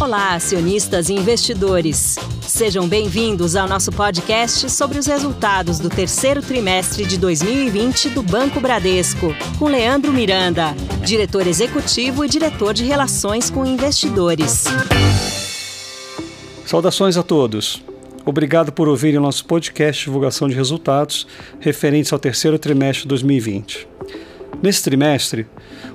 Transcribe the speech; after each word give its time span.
Olá, 0.00 0.34
acionistas 0.34 1.08
e 1.08 1.14
investidores. 1.14 2.16
Sejam 2.42 2.88
bem-vindos 2.88 3.56
ao 3.56 3.68
nosso 3.68 3.90
podcast 3.92 4.70
sobre 4.70 4.98
os 4.98 5.06
resultados 5.06 5.78
do 5.78 5.88
terceiro 5.88 6.40
trimestre 6.40 7.04
de 7.04 7.18
2020 7.18 8.10
do 8.10 8.22
Banco 8.22 8.60
Bradesco, 8.60 9.34
com 9.58 9.66
Leandro 9.66 10.12
Miranda, 10.12 10.74
diretor 11.04 11.46
executivo 11.46 12.24
e 12.24 12.28
diretor 12.28 12.72
de 12.72 12.84
Relações 12.84 13.50
com 13.50 13.66
Investidores. 13.66 14.64
Saudações 16.64 17.16
a 17.16 17.22
todos. 17.22 17.82
Obrigado 18.24 18.72
por 18.72 18.88
ouvirem 18.88 19.18
o 19.18 19.22
nosso 19.22 19.44
podcast 19.44 20.00
de 20.00 20.06
divulgação 20.06 20.48
de 20.48 20.54
resultados 20.54 21.26
referentes 21.60 22.12
ao 22.12 22.18
terceiro 22.18 22.58
trimestre 22.58 23.02
de 23.02 23.08
2020. 23.08 23.88
Nesse 24.62 24.82
trimestre, 24.82 25.46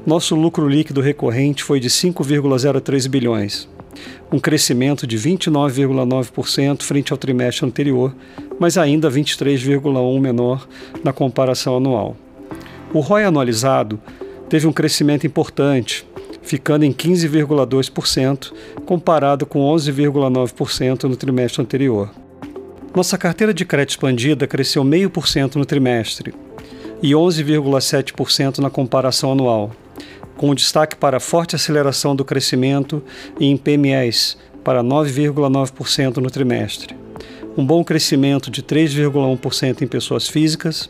nosso 0.06 0.36
lucro 0.36 0.68
líquido 0.68 1.02
recorrente 1.02 1.64
foi 1.64 1.80
de 1.80 1.90
5,03 1.90 3.08
bilhões, 3.10 3.68
um 4.32 4.40
crescimento 4.40 5.08
de 5.08 5.18
29,9% 5.18 6.84
frente 6.84 7.12
ao 7.12 7.18
trimestre 7.18 7.66
anterior, 7.66 8.16
mas 8.60 8.78
ainda 8.78 9.10
23,1% 9.10 10.20
menor 10.20 10.68
na 11.04 11.12
comparação 11.12 11.78
anual. 11.78 12.16
O 12.94 13.00
ROI 13.00 13.24
anualizado 13.24 14.00
teve 14.48 14.68
um 14.68 14.74
crescimento 14.74 15.26
importante, 15.26 16.06
ficando 16.44 16.86
em 16.86 16.94
15,2%, 16.94 18.54
comparado 18.86 19.46
com 19.46 19.60
11,9% 19.74 21.04
no 21.04 21.16
trimestre 21.16 21.62
anterior. 21.62 22.12
Nossa 22.96 23.18
carteira 23.18 23.54
de 23.54 23.66
crédito 23.66 23.92
expandida 23.92 24.46
cresceu 24.46 24.84
0,5% 24.84 25.56
no 25.56 25.66
trimestre 25.66 26.34
e 27.02 27.12
11,7% 27.12 28.60
na 28.60 28.70
comparação 28.70 29.32
anual, 29.32 29.72
com 30.38 30.54
destaque 30.56 30.96
para 30.96 31.18
a 31.18 31.20
forte 31.20 31.56
aceleração 31.56 32.16
do 32.16 32.26
crescimento 32.26 33.04
em 33.40 33.58
PMEs 33.58 34.38
para 34.64 34.84
9,9% 34.84 36.18
no 36.18 36.30
trimestre, 36.30 36.96
um 37.58 37.66
bom 37.66 37.84
crescimento 37.84 38.50
de 38.50 38.62
3,1% 38.64 39.82
em 39.82 39.88
pessoas 39.88 40.28
físicas 40.28 40.90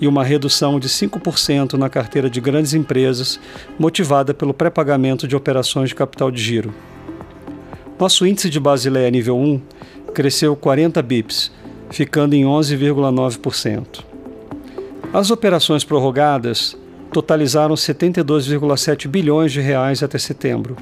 e 0.00 0.06
uma 0.06 0.24
redução 0.24 0.78
de 0.78 0.88
5% 0.88 1.74
na 1.74 1.88
carteira 1.88 2.30
de 2.30 2.40
grandes 2.40 2.74
empresas, 2.74 3.38
motivada 3.78 4.32
pelo 4.32 4.54
pré-pagamento 4.54 5.26
de 5.26 5.36
operações 5.36 5.90
de 5.90 5.94
capital 5.94 6.30
de 6.30 6.42
giro. 6.42 6.72
Nosso 7.98 8.24
índice 8.24 8.48
de 8.48 8.60
Basileia 8.60 9.10
nível 9.10 9.36
1 9.36 9.60
cresceu 10.14 10.54
40 10.54 11.02
bips, 11.02 11.50
ficando 11.90 12.34
em 12.34 12.44
11,9%. 12.44 14.07
As 15.12 15.30
operações 15.30 15.84
prorrogadas 15.84 16.76
totalizaram 17.10 17.74
72,7 17.74 19.08
bilhões 19.08 19.52
de 19.52 19.60
reais 19.60 20.02
até 20.02 20.18
setembro, 20.18 20.76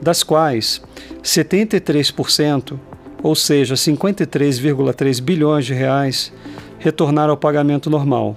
das 0.00 0.22
quais 0.22 0.80
73%, 1.24 2.78
ou 3.20 3.34
seja, 3.34 3.74
53,3 3.74 5.20
bilhões 5.20 5.66
de 5.66 5.74
reais, 5.74 6.32
retornaram 6.78 7.32
ao 7.32 7.36
pagamento 7.36 7.90
normal. 7.90 8.36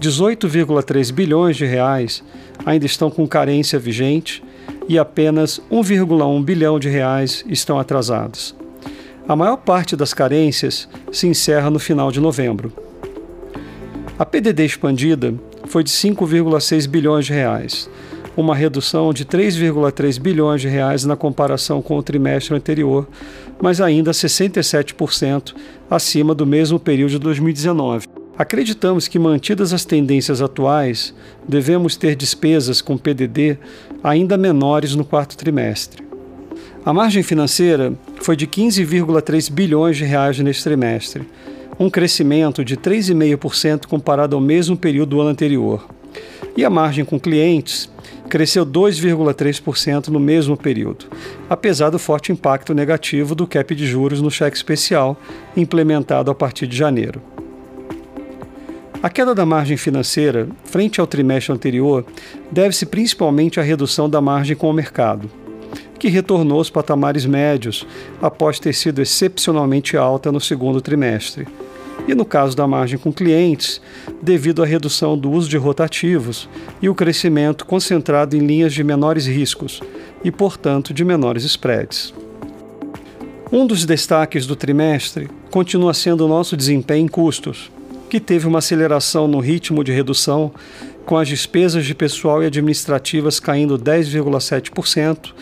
18,3 0.00 1.12
bilhões 1.12 1.56
de 1.56 1.66
reais 1.66 2.22
ainda 2.64 2.86
estão 2.86 3.10
com 3.10 3.26
carência 3.26 3.76
vigente 3.76 4.40
e 4.88 4.96
apenas 5.00 5.60
1,1 5.68 6.44
bilhão 6.44 6.78
de 6.78 6.88
reais 6.88 7.44
estão 7.48 7.76
atrasados. 7.76 8.54
A 9.26 9.34
maior 9.34 9.56
parte 9.56 9.96
das 9.96 10.14
carências 10.14 10.88
se 11.10 11.26
encerra 11.26 11.70
no 11.70 11.80
final 11.80 12.12
de 12.12 12.20
novembro. 12.20 12.87
A 14.18 14.26
PDD 14.26 14.64
expandida 14.64 15.32
foi 15.68 15.84
de 15.84 15.90
5,6 15.90 16.88
bilhões 16.88 17.26
de 17.26 17.32
reais, 17.32 17.88
uma 18.36 18.52
redução 18.52 19.12
de 19.12 19.24
3,3 19.24 20.20
bilhões 20.20 20.60
de 20.60 20.66
reais 20.66 21.04
na 21.04 21.14
comparação 21.14 21.80
com 21.80 21.96
o 21.96 22.02
trimestre 22.02 22.52
anterior, 22.52 23.06
mas 23.62 23.80
ainda 23.80 24.10
67% 24.10 25.54
acima 25.88 26.34
do 26.34 26.44
mesmo 26.44 26.80
período 26.80 27.12
de 27.12 27.18
2019. 27.20 28.08
Acreditamos 28.36 29.06
que, 29.06 29.20
mantidas 29.20 29.72
as 29.72 29.84
tendências 29.84 30.42
atuais, 30.42 31.14
devemos 31.46 31.94
ter 31.94 32.16
despesas 32.16 32.80
com 32.80 32.98
PDD 32.98 33.56
ainda 34.02 34.36
menores 34.36 34.96
no 34.96 35.04
quarto 35.04 35.36
trimestre. 35.36 36.02
A 36.84 36.92
margem 36.92 37.22
financeira 37.22 37.92
foi 38.20 38.34
de 38.34 38.48
15,3 38.48 39.48
bilhões 39.48 39.96
de 39.96 40.04
reais 40.04 40.40
neste 40.40 40.64
trimestre, 40.64 41.24
um 41.78 41.88
crescimento 41.88 42.64
de 42.64 42.76
3,5% 42.76 43.86
comparado 43.86 44.34
ao 44.34 44.42
mesmo 44.42 44.76
período 44.76 45.10
do 45.10 45.20
ano 45.20 45.30
anterior. 45.30 45.86
E 46.56 46.64
a 46.64 46.70
margem 46.70 47.04
com 47.04 47.20
clientes 47.20 47.88
cresceu 48.28 48.66
2,3% 48.66 50.08
no 50.08 50.18
mesmo 50.18 50.56
período, 50.56 51.06
apesar 51.48 51.90
do 51.90 51.98
forte 51.98 52.32
impacto 52.32 52.74
negativo 52.74 53.34
do 53.34 53.46
cap 53.46 53.74
de 53.74 53.86
juros 53.86 54.20
no 54.20 54.30
cheque 54.30 54.56
especial 54.56 55.16
implementado 55.56 56.30
a 56.30 56.34
partir 56.34 56.66
de 56.66 56.76
janeiro. 56.76 57.22
A 59.00 59.08
queda 59.08 59.32
da 59.32 59.46
margem 59.46 59.76
financeira, 59.76 60.48
frente 60.64 61.00
ao 61.00 61.06
trimestre 61.06 61.54
anterior, 61.54 62.04
deve-se 62.50 62.84
principalmente 62.84 63.60
à 63.60 63.62
redução 63.62 64.10
da 64.10 64.20
margem 64.20 64.56
com 64.56 64.68
o 64.68 64.72
mercado, 64.72 65.30
que 66.00 66.08
retornou 66.08 66.58
aos 66.58 66.68
patamares 66.68 67.24
médios 67.24 67.86
após 68.20 68.58
ter 68.58 68.72
sido 68.72 69.00
excepcionalmente 69.00 69.96
alta 69.96 70.32
no 70.32 70.40
segundo 70.40 70.80
trimestre 70.80 71.46
e 72.06 72.14
no 72.14 72.24
caso 72.24 72.56
da 72.56 72.66
margem 72.66 72.98
com 72.98 73.12
clientes, 73.12 73.80
devido 74.22 74.62
à 74.62 74.66
redução 74.66 75.16
do 75.16 75.30
uso 75.30 75.48
de 75.48 75.56
rotativos 75.56 76.48
e 76.80 76.88
o 76.88 76.94
crescimento 76.94 77.66
concentrado 77.66 78.36
em 78.36 78.46
linhas 78.46 78.72
de 78.72 78.84
menores 78.84 79.26
riscos 79.26 79.80
e, 80.22 80.30
portanto, 80.30 80.94
de 80.94 81.04
menores 81.04 81.44
spreads. 81.44 82.14
Um 83.50 83.66
dos 83.66 83.84
destaques 83.84 84.46
do 84.46 84.54
trimestre 84.54 85.28
continua 85.50 85.94
sendo 85.94 86.24
o 86.24 86.28
nosso 86.28 86.56
desempenho 86.56 87.06
em 87.06 87.08
custos, 87.08 87.70
que 88.10 88.20
teve 88.20 88.46
uma 88.46 88.58
aceleração 88.58 89.26
no 89.26 89.38
ritmo 89.38 89.82
de 89.82 89.92
redução, 89.92 90.52
com 91.06 91.16
as 91.16 91.26
despesas 91.26 91.86
de 91.86 91.94
pessoal 91.94 92.42
e 92.42 92.46
administrativas 92.46 93.40
caindo 93.40 93.78
10,7% 93.78 95.32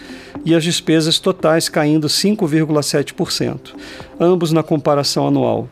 e 0.44 0.54
as 0.54 0.62
despesas 0.62 1.18
totais 1.18 1.68
caindo 1.68 2.06
5,7%, 2.06 3.74
ambos 4.20 4.52
na 4.52 4.62
comparação 4.62 5.26
anual. 5.26 5.68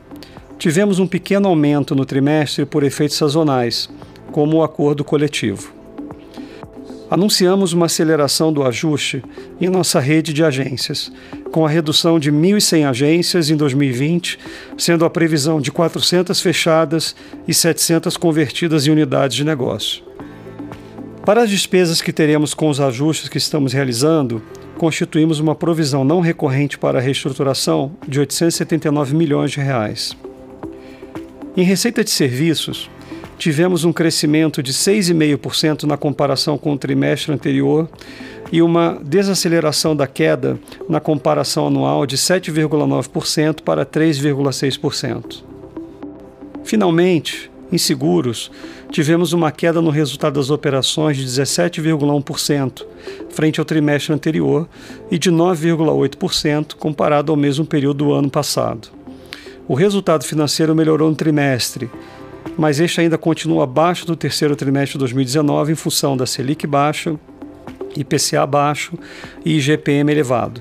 Tivemos 0.59 0.98
um 0.98 1.06
pequeno 1.06 1.48
aumento 1.48 1.94
no 1.94 2.04
trimestre 2.04 2.65
por 2.65 2.82
efeitos 2.82 3.16
sazonais, 3.16 3.88
como 4.32 4.59
o 4.59 4.62
acordo 4.62 5.04
coletivo. 5.04 5.72
Anunciamos 7.10 7.72
uma 7.72 7.87
aceleração 7.87 8.53
do 8.53 8.65
ajuste 8.65 9.22
em 9.60 9.69
nossa 9.69 10.00
rede 10.00 10.32
de 10.32 10.42
agências, 10.42 11.12
com 11.53 11.65
a 11.65 11.69
redução 11.69 12.19
de 12.19 12.32
1.100 12.32 12.88
agências 12.88 13.50
em 13.50 13.56
2020, 13.56 14.38
sendo 14.76 15.04
a 15.04 15.10
previsão 15.10 15.60
de 15.60 15.70
400 15.70 16.41
fechadas 16.41 17.15
e 17.47 17.53
700 17.53 18.16
convertidas 18.16 18.86
em 18.86 18.91
unidades 18.91 19.36
de 19.36 19.44
negócio. 19.44 20.03
Para 21.25 21.42
as 21.42 21.50
despesas 21.50 22.03
que 22.03 22.12
teremos 22.12 22.53
com 22.53 22.69
os 22.69 22.81
ajustes 22.81 23.28
que 23.28 23.38
estamos 23.38 23.72
realizando, 23.72 24.42
constituímos 24.76 25.38
uma 25.38 25.54
provisão 25.54 26.04
não 26.04 26.21
recorrente 26.21 26.76
para 26.76 26.98
a 26.98 27.03
reestruturação 27.03 27.92
de 28.09 28.19
879 28.19 29.15
milhões 29.15 29.53
de 29.53 29.60
reais. 29.60 30.16
Em 31.56 31.62
receita 31.62 32.03
de 32.03 32.10
serviços, 32.10 32.91
tivemos 33.38 33.84
um 33.84 33.92
crescimento 33.92 34.60
de 34.60 34.72
6,5% 34.72 35.84
na 35.84 35.97
comparação 35.97 36.59
com 36.59 36.72
o 36.72 36.78
trimestre 36.78 37.32
anterior 37.32 37.88
e 38.50 38.60
uma 38.60 39.00
desaceleração 39.04 39.94
da 39.94 40.06
queda 40.09 40.59
na 40.88 40.98
comparação 40.98 41.69
anual 41.69 42.06
de 42.06 42.16
7,9% 42.16 43.62
para 43.62 43.87
3,6%. 43.87 45.44
Finalmente, 46.65 47.48
em 47.71 47.78
seguros, 47.78 48.50
tivemos 48.91 49.32
uma 49.32 49.53
queda 49.53 49.81
no 49.81 49.91
resultado 49.91 50.34
das 50.34 50.50
operações 50.50 51.16
de 51.16 51.25
17,1% 51.25 52.84
frente 53.31 53.60
ao 53.60 53.65
trimestre 53.65 54.12
anterior 54.12 54.68
e 55.09 55.18
de 55.18 55.30
9,8% 55.30 56.74
comparado 56.74 57.30
ao 57.30 57.36
mesmo 57.36 57.65
período 57.65 58.07
do 58.07 58.12
ano 58.12 58.28
passado. 58.28 59.03
O 59.66 59.72
resultado 59.72 60.25
financeiro 60.25 60.75
melhorou 60.75 61.09
no 61.09 61.16
trimestre, 61.16 61.91
mas 62.59 62.81
este 62.81 63.01
ainda 63.01 63.16
continua 63.16 63.65
abaixo 63.65 64.07
do 64.07 64.15
terceiro 64.15 64.55
trimestre 64.55 64.93
de 64.93 64.99
2019 64.99 65.72
em 65.72 65.75
função 65.75 66.19
da 66.19 66.27
Selic 66.27 66.66
baixa, 66.66 67.19
IPCA 67.97 68.47
baixo 68.47 68.93
e 69.43 69.57
IGPM 69.57 70.13
elevado. 70.13 70.61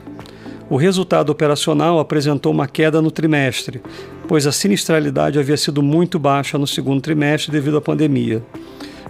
O 0.70 0.78
resultado 0.78 1.32
operacional 1.32 2.00
apresentou 2.00 2.54
uma 2.54 2.66
queda 2.66 3.02
no 3.02 3.12
trimestre, 3.12 3.82
pois 4.26 4.48
a 4.48 4.54
sinistralidade 4.54 5.38
havia 5.38 5.58
sido 5.58 5.84
muito 5.84 6.18
baixa 6.18 6.58
no 6.58 6.66
segundo 6.66 7.02
trimestre 7.02 7.52
devido 7.52 7.76
à 7.76 7.82
pandemia. 7.82 8.42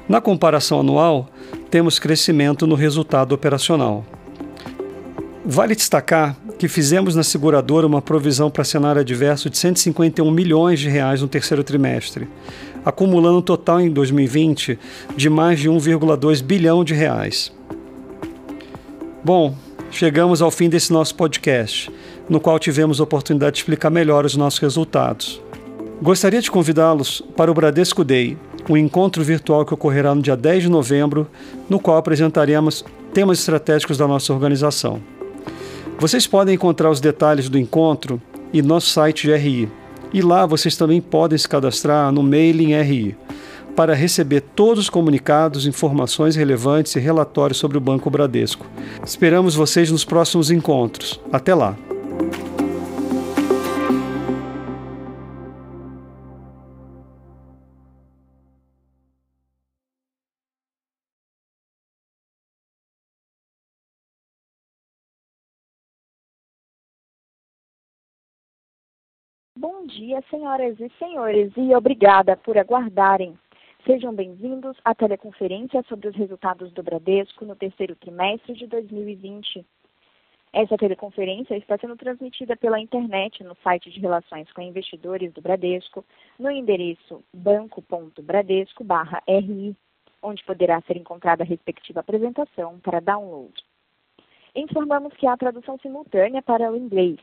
Na 0.10 0.20
comparação 0.20 0.80
anual, 0.80 1.30
temos 1.70 2.00
crescimento 2.00 2.66
no 2.66 2.74
resultado 2.74 3.34
operacional. 3.34 4.04
Vale 5.46 5.76
destacar 5.76 6.38
que 6.58 6.70
fizemos 6.70 7.16
na 7.16 7.24
seguradora 7.24 7.86
uma 7.86 8.02
provisão 8.02 8.50
para 8.50 8.64
cenário 8.64 9.02
adverso 9.02 9.50
de 9.50 9.58
151 9.58 10.32
milhões 10.32 10.80
de 10.80 10.88
reais 10.88 11.22
no 11.22 11.28
terceiro 11.28 11.66
trimestre, 11.66 12.30
acumulando 12.86 13.40
um 13.40 13.42
total 13.42 13.82
em 13.82 13.90
2020 13.90 14.80
de 15.18 15.30
mais 15.30 15.60
de 15.60 15.70
1,2 15.70 16.42
bilhão 16.42 16.82
de 16.82 16.94
reais. 16.94 17.52
Bom, 19.22 19.54
chegamos 19.92 20.42
ao 20.42 20.50
fim 20.50 20.70
desse 20.70 20.94
nosso 20.94 21.14
podcast, 21.16 21.92
no 22.30 22.40
qual 22.40 22.58
tivemos 22.58 23.02
a 23.02 23.04
oportunidade 23.04 23.56
de 23.56 23.60
explicar 23.60 23.90
melhor 23.90 24.24
os 24.24 24.38
nossos 24.38 24.60
resultados. 24.60 25.42
Gostaria 26.02 26.42
de 26.42 26.50
convidá-los 26.50 27.22
para 27.36 27.52
o 27.52 27.54
Bradesco 27.54 28.06
Day, 28.06 28.38
um 28.70 28.78
encontro 28.78 29.22
virtual 29.22 29.66
que 29.66 29.74
ocorrerá 29.74 30.16
no 30.16 30.22
dia 30.22 30.38
10 30.38 30.64
de 30.64 30.70
novembro, 30.70 31.28
no 31.70 31.82
qual 31.82 31.98
apresentaremos 31.98 32.86
temas 33.14 33.40
estratégicos 33.40 33.98
da 33.98 34.08
nossa 34.08 34.34
organização. 34.34 35.02
Vocês 36.00 36.28
podem 36.28 36.56
encontrar 36.56 36.90
os 36.90 37.00
detalhes 37.00 37.50
do 37.50 37.58
encontro 37.58 38.22
em 38.54 38.62
nosso 38.62 38.90
site 38.90 39.28
de 39.28 39.36
RI. 39.36 39.70
E 40.14 40.22
lá 40.22 40.46
vocês 40.46 40.76
também 40.76 41.02
podem 41.02 41.38
se 41.38 41.48
cadastrar 41.48 42.12
no 42.12 42.22
mailing 42.22 42.76
RI 42.76 43.18
para 43.76 43.96
receber 43.96 44.42
todos 44.42 44.84
os 44.84 44.90
comunicados, 44.90 45.66
informações 45.66 46.36
relevantes 46.36 46.96
e 46.96 47.00
relatórios 47.00 47.58
sobre 47.58 47.78
o 47.78 47.82
Banco 47.82 48.10
Bradesco. 48.10 48.66
Esperamos 49.04 49.56
vocês 49.56 49.90
nos 49.90 50.06
próximos 50.06 50.52
encontros. 50.52 51.20
Até 51.32 51.56
lá! 51.56 51.76
Dia, 69.94 70.22
senhoras 70.30 70.78
e 70.80 70.90
senhores, 70.98 71.52
e 71.56 71.76
obrigada 71.76 72.36
por 72.38 72.58
aguardarem. 72.58 73.38
Sejam 73.86 74.12
bem-vindos 74.14 74.76
à 74.84 74.96
teleconferência 74.96 75.84
sobre 75.88 76.08
os 76.08 76.16
resultados 76.16 76.72
do 76.72 76.82
Bradesco 76.82 77.46
no 77.46 77.56
terceiro 77.56 77.96
trimestre 77.96 78.56
de 78.56 78.66
2020. 78.66 79.64
Essa 80.52 80.76
teleconferência 80.78 81.56
está 81.56 81.78
sendo 81.78 81.96
transmitida 81.96 82.56
pela 82.56 82.80
internet 82.80 83.44
no 83.44 83.56
site 83.64 83.92
de 83.92 84.00
Relações 84.00 84.52
com 84.52 84.62
Investidores 84.62 85.32
do 85.34 85.42
Bradesco, 85.42 86.04
no 86.40 86.50
endereço 86.50 87.24
banco.bradesco/ri, 87.34 89.76
onde 90.24 90.44
poderá 90.44 90.82
ser 90.82 90.98
encontrada 90.98 91.44
a 91.44 91.46
respectiva 91.46 92.00
apresentação 92.00 92.80
para 92.80 93.00
download. 93.00 93.54
Informamos 94.56 95.14
que 95.14 95.28
há 95.28 95.38
tradução 95.38 95.78
simultânea 95.80 96.42
para 96.42 96.72
o 96.72 96.78
inglês. 96.78 97.20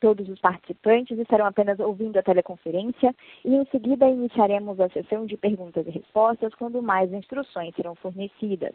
Todos 0.00 0.28
os 0.30 0.40
participantes 0.40 1.18
estarão 1.18 1.44
apenas 1.44 1.78
ouvindo 1.78 2.16
a 2.16 2.22
teleconferência 2.22 3.14
e 3.44 3.54
em 3.54 3.66
seguida 3.66 4.08
iniciaremos 4.08 4.80
a 4.80 4.88
sessão 4.88 5.26
de 5.26 5.36
perguntas 5.36 5.86
e 5.86 5.90
respostas 5.90 6.54
quando 6.54 6.82
mais 6.82 7.12
instruções 7.12 7.74
serão 7.74 7.94
fornecidas. 7.94 8.74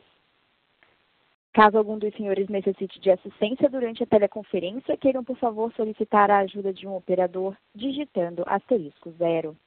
Caso 1.51 1.77
algum 1.77 1.97
dos 1.97 2.13
senhores 2.15 2.47
necessite 2.47 2.99
de 2.99 3.09
assistência 3.09 3.69
durante 3.69 4.03
a 4.03 4.05
teleconferência, 4.05 4.97
queiram 4.97 5.23
por 5.23 5.37
favor 5.37 5.73
solicitar 5.73 6.29
a 6.29 6.39
ajuda 6.39 6.71
de 6.71 6.85
um 6.85 6.95
operador 6.95 7.55
digitando 7.73 8.43
asterisco 8.45 9.09
zero. 9.17 9.57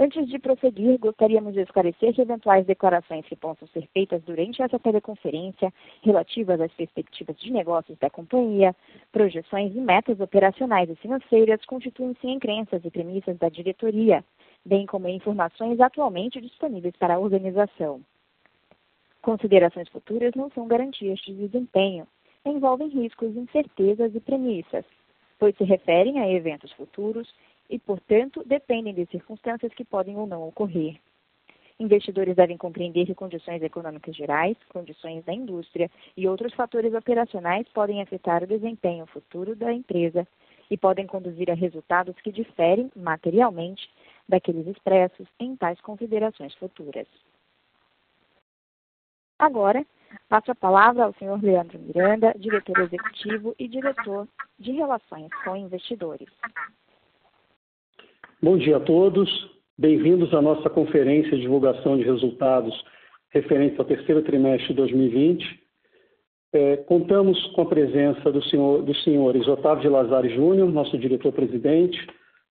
Antes 0.00 0.28
de 0.28 0.38
prosseguir, 0.38 0.96
gostaríamos 1.00 1.54
de 1.54 1.60
esclarecer 1.60 2.14
que 2.14 2.20
eventuais 2.20 2.64
declarações 2.64 3.26
que 3.26 3.34
possam 3.34 3.66
ser 3.68 3.84
feitas 3.92 4.22
durante 4.22 4.62
essa 4.62 4.78
teleconferência, 4.78 5.74
relativas 6.02 6.60
às 6.60 6.72
perspectivas 6.72 7.36
de 7.40 7.52
negócios 7.52 7.98
da 7.98 8.08
companhia, 8.08 8.76
projeções 9.10 9.74
e 9.74 9.80
metas 9.80 10.20
operacionais 10.20 10.88
e 10.88 10.94
financeiras, 10.94 11.64
constituem-se 11.64 12.28
em 12.28 12.38
crenças 12.38 12.84
e 12.84 12.90
premissas 12.92 13.36
da 13.38 13.48
diretoria, 13.48 14.24
bem 14.64 14.86
como 14.86 15.08
informações 15.08 15.80
atualmente 15.80 16.40
disponíveis 16.40 16.94
para 16.96 17.14
a 17.14 17.18
organização. 17.18 18.00
Considerações 19.20 19.88
futuras 19.88 20.32
não 20.36 20.48
são 20.50 20.68
garantias 20.68 21.18
de 21.18 21.34
desempenho, 21.34 22.06
envolvem 22.46 22.86
riscos, 22.86 23.36
incertezas 23.36 24.14
e 24.14 24.20
premissas, 24.20 24.84
pois 25.40 25.56
se 25.56 25.64
referem 25.64 26.20
a 26.20 26.30
eventos 26.30 26.70
futuros 26.74 27.28
e, 27.68 27.78
portanto, 27.78 28.42
dependem 28.46 28.94
de 28.94 29.06
circunstâncias 29.06 29.72
que 29.74 29.84
podem 29.84 30.16
ou 30.16 30.26
não 30.26 30.46
ocorrer. 30.46 30.98
Investidores 31.80 32.34
devem 32.34 32.56
compreender 32.56 33.06
que 33.06 33.14
condições 33.14 33.62
econômicas 33.62 34.16
gerais, 34.16 34.56
condições 34.68 35.24
da 35.24 35.32
indústria 35.32 35.88
e 36.16 36.26
outros 36.26 36.52
fatores 36.54 36.92
operacionais 36.92 37.68
podem 37.68 38.02
afetar 38.02 38.42
o 38.42 38.48
desempenho 38.48 39.06
futuro 39.06 39.54
da 39.54 39.72
empresa 39.72 40.26
e 40.68 40.76
podem 40.76 41.06
conduzir 41.06 41.50
a 41.50 41.54
resultados 41.54 42.16
que 42.16 42.32
diferem 42.32 42.90
materialmente 42.96 43.88
daqueles 44.28 44.66
expressos 44.66 45.26
em 45.38 45.56
tais 45.56 45.80
considerações 45.80 46.52
futuras. 46.56 47.06
Agora, 49.38 49.86
passo 50.28 50.50
a 50.50 50.56
palavra 50.56 51.04
ao 51.04 51.12
Sr. 51.14 51.40
Leandro 51.40 51.78
Miranda, 51.78 52.34
diretor 52.36 52.76
executivo 52.80 53.54
e 53.56 53.68
diretor 53.68 54.26
de 54.58 54.72
Relações 54.72 55.30
com 55.44 55.56
Investidores. 55.56 56.28
Bom 58.40 58.56
dia 58.56 58.76
a 58.76 58.80
todos. 58.80 59.28
Bem-vindos 59.76 60.32
à 60.32 60.40
nossa 60.40 60.70
conferência 60.70 61.32
de 61.32 61.40
divulgação 61.40 61.96
de 61.96 62.04
resultados 62.04 62.72
referentes 63.30 63.76
ao 63.80 63.84
terceiro 63.84 64.22
trimestre 64.22 64.68
de 64.68 64.74
2020. 64.74 65.44
É, 66.52 66.76
contamos 66.76 67.36
com 67.46 67.62
a 67.62 67.66
presença 67.66 68.30
do 68.30 68.40
senhor, 68.44 68.82
dos 68.82 69.02
senhores 69.02 69.44
Otávio 69.48 69.82
de 69.82 69.88
Lazare 69.88 70.32
Júnior, 70.36 70.70
nosso 70.70 70.96
diretor-presidente, 70.96 71.98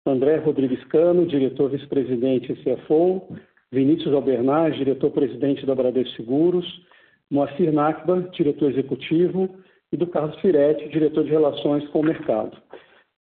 André 0.05 0.37
Rodrigues 0.37 0.81
Cano, 0.85 1.25
diretor 1.25 1.69
vice-presidente 1.69 2.53
e 2.53 2.63
CFO, 2.63 3.35
Vinícius 3.69 4.13
Albernaz, 4.13 4.77
diretor-presidente 4.77 5.65
da 5.65 5.75
Bradesco 5.75 6.15
Seguros, 6.15 6.65
Moacir 7.29 7.73
Nakba, 7.73 8.29
diretor 8.31 8.71
executivo, 8.71 9.49
e 9.91 9.97
do 9.97 10.07
Carlos 10.07 10.39
Firetti, 10.39 10.87
diretor 10.87 11.25
de 11.25 11.31
Relações 11.31 11.85
com 11.89 11.99
o 11.99 12.05
Mercado. 12.05 12.55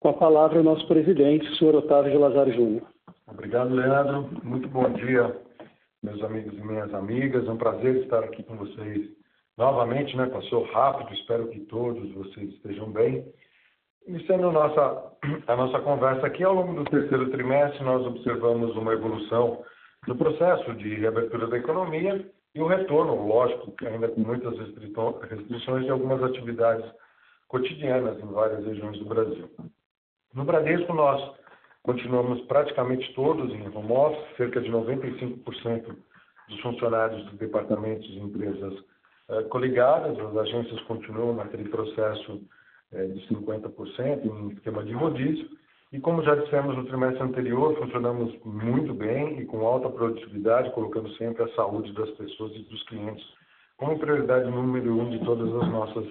Com 0.00 0.10
a 0.10 0.14
palavra, 0.14 0.60
o 0.60 0.62
nosso 0.62 0.86
presidente, 0.86 1.48
o 1.48 1.56
senhor 1.56 1.74
Otávio 1.74 2.12
de 2.12 2.18
Lazaro 2.18 2.52
Júnior. 2.52 2.82
Obrigado, 3.26 3.74
Leandro. 3.74 4.28
Muito 4.44 4.68
bom 4.68 4.88
dia, 4.92 5.36
meus 6.02 6.22
amigos 6.22 6.56
e 6.56 6.62
minhas 6.62 6.92
amigas. 6.94 7.46
É 7.46 7.50
um 7.50 7.56
prazer 7.56 7.96
estar 7.96 8.22
aqui 8.22 8.42
com 8.42 8.56
vocês 8.56 9.08
novamente, 9.56 10.16
né? 10.16 10.26
Passou 10.26 10.64
rápido, 10.64 11.14
espero 11.14 11.48
que 11.48 11.60
todos 11.60 12.12
vocês 12.12 12.50
estejam 12.50 12.90
bem. 12.90 13.26
Iniciando 14.06 14.48
a 14.48 14.52
nossa, 14.52 15.12
a 15.48 15.56
nossa 15.56 15.80
conversa 15.80 16.26
aqui, 16.26 16.44
ao 16.44 16.54
longo 16.54 16.74
do 16.74 16.90
terceiro 16.90 17.30
trimestre, 17.30 17.82
nós 17.82 18.06
observamos 18.06 18.76
uma 18.76 18.92
evolução 18.92 19.64
no 20.06 20.14
processo 20.14 20.72
de 20.74 20.94
reabertura 20.94 21.48
da 21.48 21.56
economia 21.56 22.24
e 22.54 22.60
o 22.60 22.66
retorno, 22.66 23.26
lógico, 23.26 23.74
ainda 23.84 24.08
com 24.08 24.20
muitas 24.20 24.56
restrições 24.58 25.84
de 25.84 25.90
algumas 25.90 26.22
atividades 26.22 26.86
cotidianas 27.48 28.18
em 28.18 28.26
várias 28.26 28.64
regiões 28.64 28.98
do 28.98 29.06
Brasil. 29.06 29.50
No 30.36 30.44
Bradesco, 30.44 30.92
nós 30.92 31.32
continuamos 31.82 32.42
praticamente 32.42 33.10
todos 33.14 33.50
em 33.54 33.68
home 33.74 33.90
office, 33.90 34.36
cerca 34.36 34.60
de 34.60 34.70
95% 34.70 35.96
dos 36.50 36.60
funcionários 36.60 37.24
dos 37.24 37.38
departamentos 37.38 38.06
e 38.10 38.18
empresas 38.18 38.74
eh, 39.30 39.42
coligadas, 39.44 40.18
as 40.18 40.36
agências 40.36 40.78
continuam 40.82 41.34
naquele 41.36 41.70
processo 41.70 42.42
eh, 42.92 43.06
de 43.06 43.26
50% 43.28 44.26
em 44.26 44.48
esquema 44.50 44.84
de 44.84 44.92
rodízio, 44.92 45.48
e 45.90 45.98
como 45.98 46.22
já 46.22 46.34
dissemos 46.34 46.76
no 46.76 46.84
trimestre 46.84 47.22
anterior, 47.22 47.74
funcionamos 47.78 48.38
muito 48.44 48.92
bem 48.92 49.40
e 49.40 49.46
com 49.46 49.66
alta 49.66 49.88
produtividade, 49.88 50.70
colocando 50.72 51.08
sempre 51.14 51.44
a 51.44 51.54
saúde 51.54 51.94
das 51.94 52.10
pessoas 52.10 52.52
e 52.54 52.58
dos 52.64 52.82
clientes 52.88 53.24
como 53.78 53.98
prioridade 53.98 54.50
número 54.50 55.00
um 55.00 55.08
de 55.08 55.18
todas 55.24 55.48
as 55.62 55.68
nossas 55.70 56.06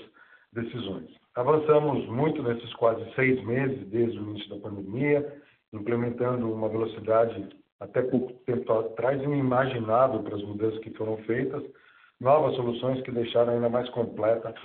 decisões. 0.56 1.10
Avançamos 1.36 2.08
muito 2.08 2.42
nesses 2.42 2.74
quase 2.76 3.04
seis 3.14 3.44
meses 3.44 3.86
desde 3.90 4.18
o 4.18 4.24
início 4.24 4.50
da 4.50 4.62
pandemia, 4.62 5.42
implementando 5.74 6.52
uma 6.52 6.70
velocidade 6.70 7.48
até 7.80 8.02
pouco 8.02 8.34
tempo 8.46 8.72
atrás 8.74 9.22
inimaginável 9.22 10.24
para 10.24 10.36
as 10.36 10.44
mudanças 10.44 10.80
que 10.80 10.92
foram 10.92 11.18
feitas, 11.18 11.62
novas 12.20 12.56
soluções 12.56 13.02
que 13.02 13.12
deixaram 13.12 13.54
ainda 13.54 13.70
mais 13.70 13.90
completa 13.90 14.56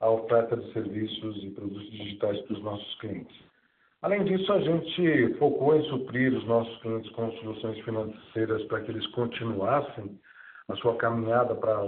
a 0.00 0.10
oferta 0.10 0.56
de 0.56 0.72
serviços 0.72 1.44
e 1.44 1.50
produtos 1.50 1.90
digitais 1.90 2.40
para 2.40 2.54
os 2.54 2.62
nossos 2.62 2.94
clientes. 3.00 3.36
Além 4.02 4.24
disso, 4.24 4.52
a 4.52 4.60
gente 4.60 5.34
focou 5.38 5.76
em 5.76 5.82
suprir 5.84 6.32
os 6.34 6.44
nossos 6.46 6.76
clientes 6.82 7.10
com 7.12 7.30
soluções 7.32 7.78
financeiras 7.80 8.62
para 8.64 8.80
que 8.80 8.90
eles 8.90 9.06
continuassem 9.08 10.18
a 10.68 10.76
sua 10.76 10.96
caminhada 10.96 11.54
para 11.54 11.78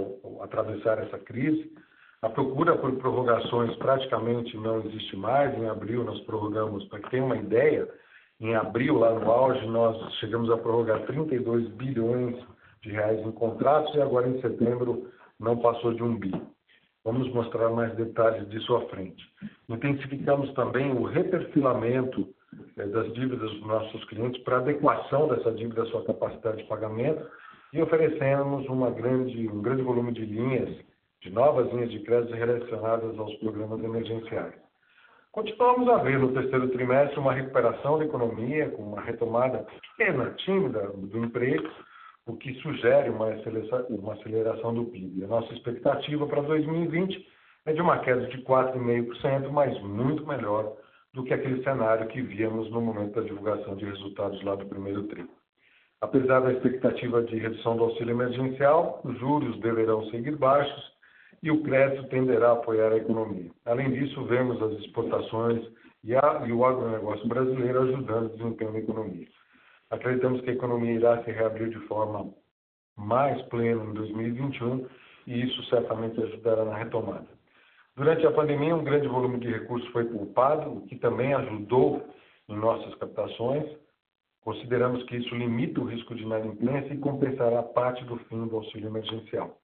atravessar 0.41 0.99
essa 0.99 1.19
crise, 1.19 1.71
a 2.23 2.29
procura 2.29 2.77
por 2.77 2.93
prorrogações 2.97 3.75
praticamente 3.77 4.57
não 4.57 4.81
existe 4.81 5.17
mais. 5.17 5.57
Em 5.59 5.69
abril 5.69 6.05
nós 6.05 6.19
prorrogamos, 6.21 6.85
para 6.87 7.01
que 7.01 7.11
tenha 7.11 7.25
uma 7.25 7.37
ideia, 7.37 7.89
em 8.41 8.55
abril, 8.55 8.99
lá 8.99 9.13
no 9.13 9.31
auge, 9.31 9.67
nós 9.67 10.15
chegamos 10.17 10.51
a 10.51 10.57
prorrogar 10.57 11.07
32 11.07 11.69
bilhões 11.69 12.37
de 12.83 12.91
reais 12.91 13.19
em 13.21 13.33
contratos 13.33 13.95
e 13.95 14.01
agora 14.01 14.29
em 14.29 14.41
setembro 14.41 15.11
não 15.41 15.57
passou 15.59 15.95
de 15.95 16.03
um 16.03 16.17
bi. 16.17 16.33
Vamos 17.05 17.33
mostrar 17.33 17.71
mais 17.71 17.95
detalhes 17.95 18.49
disso 18.49 18.75
à 18.77 18.81
frente. 18.89 19.25
Intensificamos 19.69 20.53
também 20.55 20.93
o 20.93 21.05
reperfilamento 21.05 22.29
eh, 22.77 22.87
das 22.87 23.13
dívidas 23.15 23.51
dos 23.51 23.67
nossos 23.67 24.05
clientes 24.07 24.43
para 24.43 24.59
adequação 24.59 25.29
dessa 25.29 25.53
dívida 25.53 25.83
à 25.83 25.87
sua 25.87 26.05
capacidade 26.05 26.59
de 26.59 26.65
pagamento 26.65 27.25
e 27.73 27.81
oferecemos 27.81 28.67
uma 28.69 28.91
grande, 28.91 29.49
um 29.49 29.63
grande 29.63 29.83
volume 29.83 30.13
de 30.13 30.25
linhas 30.25 30.77
de 31.23 31.31
novas 31.31 31.73
linhas 31.73 31.91
de 31.91 32.01
crédito 32.01 32.35
relacionadas 32.35 33.19
aos 33.19 33.35
programas 33.37 33.83
emergenciais. 33.83 34.55
Continuamos 35.33 35.89
a 35.91 35.99
ver 35.99 36.19
no 36.19 36.33
terceiro 36.33 36.69
trimestre 36.71 37.19
uma 37.19 37.35
recuperação 37.35 37.99
da 37.99 38.07
economia, 38.07 38.71
com 38.71 38.83
uma 38.83 39.03
retomada 39.03 39.67
pequena, 39.99 40.31
tímida 40.39 40.89
do 40.95 41.19
emprego, 41.19 41.69
o 42.27 42.37
que 42.37 42.55
sugere 42.61 43.11
uma 43.11 43.33
aceleração 43.33 44.75
do 44.75 44.87
PIB. 44.87 45.25
A 45.25 45.29
nossa 45.29 45.53
expectativa 45.53 46.27
para 46.27 46.41
2020 46.41 47.27
é 47.67 47.73
de 47.73 47.81
uma 47.81 47.99
queda 47.99 48.27
de 48.27 48.39
4,5%, 48.39 49.51
mas 49.51 49.79
muito 49.83 50.27
melhor 50.27 50.75
do 51.13 51.23
que 51.23 51.35
aquele 51.35 51.63
cenário 51.63 52.09
que 52.09 52.23
víamos 52.23 52.71
no 52.71 52.81
momento 52.81 53.15
da 53.15 53.23
divulgação 53.23 53.77
de 53.77 53.85
resultados 53.85 54.43
lá 54.43 54.55
do 54.55 54.67
primeiro 54.67 55.03
trimestre. 55.05 55.37
Apesar 56.01 56.41
da 56.41 56.53
expectativa 56.53 57.23
de 57.23 57.39
redução 57.39 57.77
do 57.77 57.85
auxílio 57.85 58.13
emergencial, 58.13 59.01
os 59.05 59.19
juros 59.19 59.59
deverão 59.61 60.05
seguir 60.11 60.37
baixos 60.37 60.96
e 61.43 61.51
o 61.51 61.63
crédito 61.63 62.09
tenderá 62.09 62.51
a 62.51 62.53
apoiar 62.53 62.93
a 62.93 62.97
economia. 62.97 63.51
Além 63.65 63.93
disso, 63.93 64.25
vemos 64.25 64.61
as 64.63 64.73
exportações 64.81 65.67
e, 66.03 66.15
a, 66.15 66.45
e 66.47 66.53
o 66.53 66.65
agronegócio 66.65 67.27
brasileiro 67.29 67.83
ajudando 67.83 68.27
o 68.27 68.37
desempenho 68.37 68.73
da 68.73 68.79
economia. 68.79 69.27
Acreditamos 69.91 70.41
que 70.41 70.51
a 70.51 70.55
economia 70.55 70.93
irá 70.93 71.23
se 71.23 71.31
reabrir 71.31 71.69
de 71.69 71.79
forma 71.87 72.33
mais 72.97 73.41
plena 73.43 73.85
em 73.85 73.93
2021 73.93 74.87
e 75.27 75.43
isso 75.43 75.63
certamente 75.65 76.21
ajudará 76.21 76.65
na 76.65 76.77
retomada. 76.77 77.27
Durante 77.97 78.27
a 78.27 78.31
pandemia, 78.31 78.77
um 78.77 78.85
grande 78.85 79.09
volume 79.09 79.39
de 79.39 79.49
recursos 79.49 79.89
foi 79.91 80.05
poupado, 80.05 80.71
o 80.71 80.81
que 80.83 80.97
também 80.97 81.33
ajudou 81.35 82.07
em 82.49 82.57
nossas 82.57 82.95
captações. 82.97 83.65
Consideramos 84.43 85.03
que 85.05 85.17
isso 85.17 85.35
limita 85.35 85.81
o 85.81 85.85
risco 85.85 86.15
de 86.15 86.23
inadimplência 86.23 86.93
e 86.93 86.99
compensará 86.99 87.63
parte 87.63 88.05
do 88.05 88.17
fim 88.25 88.47
do 88.47 88.57
auxílio 88.57 88.89
emergencial. 88.89 89.59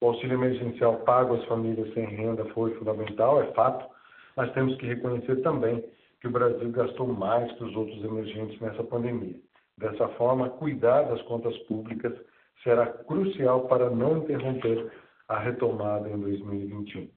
O 0.00 0.08
auxílio 0.08 0.34
emergencial 0.34 0.96
pago 1.00 1.34
às 1.34 1.44
famílias 1.44 1.92
sem 1.92 2.06
renda 2.06 2.44
foi 2.46 2.74
fundamental, 2.76 3.42
é 3.42 3.52
fato, 3.52 3.86
mas 4.34 4.50
temos 4.52 4.74
que 4.76 4.86
reconhecer 4.86 5.36
também 5.42 5.84
que 6.20 6.28
o 6.28 6.30
Brasil 6.30 6.70
gastou 6.70 7.06
mais 7.06 7.52
que 7.52 7.64
os 7.64 7.76
outros 7.76 8.02
emergentes 8.02 8.58
nessa 8.60 8.82
pandemia. 8.82 9.36
Dessa 9.76 10.08
forma, 10.08 10.48
cuidar 10.50 11.02
das 11.02 11.20
contas 11.22 11.56
públicas 11.64 12.14
será 12.62 12.86
crucial 12.86 13.66
para 13.68 13.90
não 13.90 14.18
interromper 14.18 14.90
a 15.28 15.38
retomada 15.38 16.08
em 16.08 16.18
2021. 16.18 17.08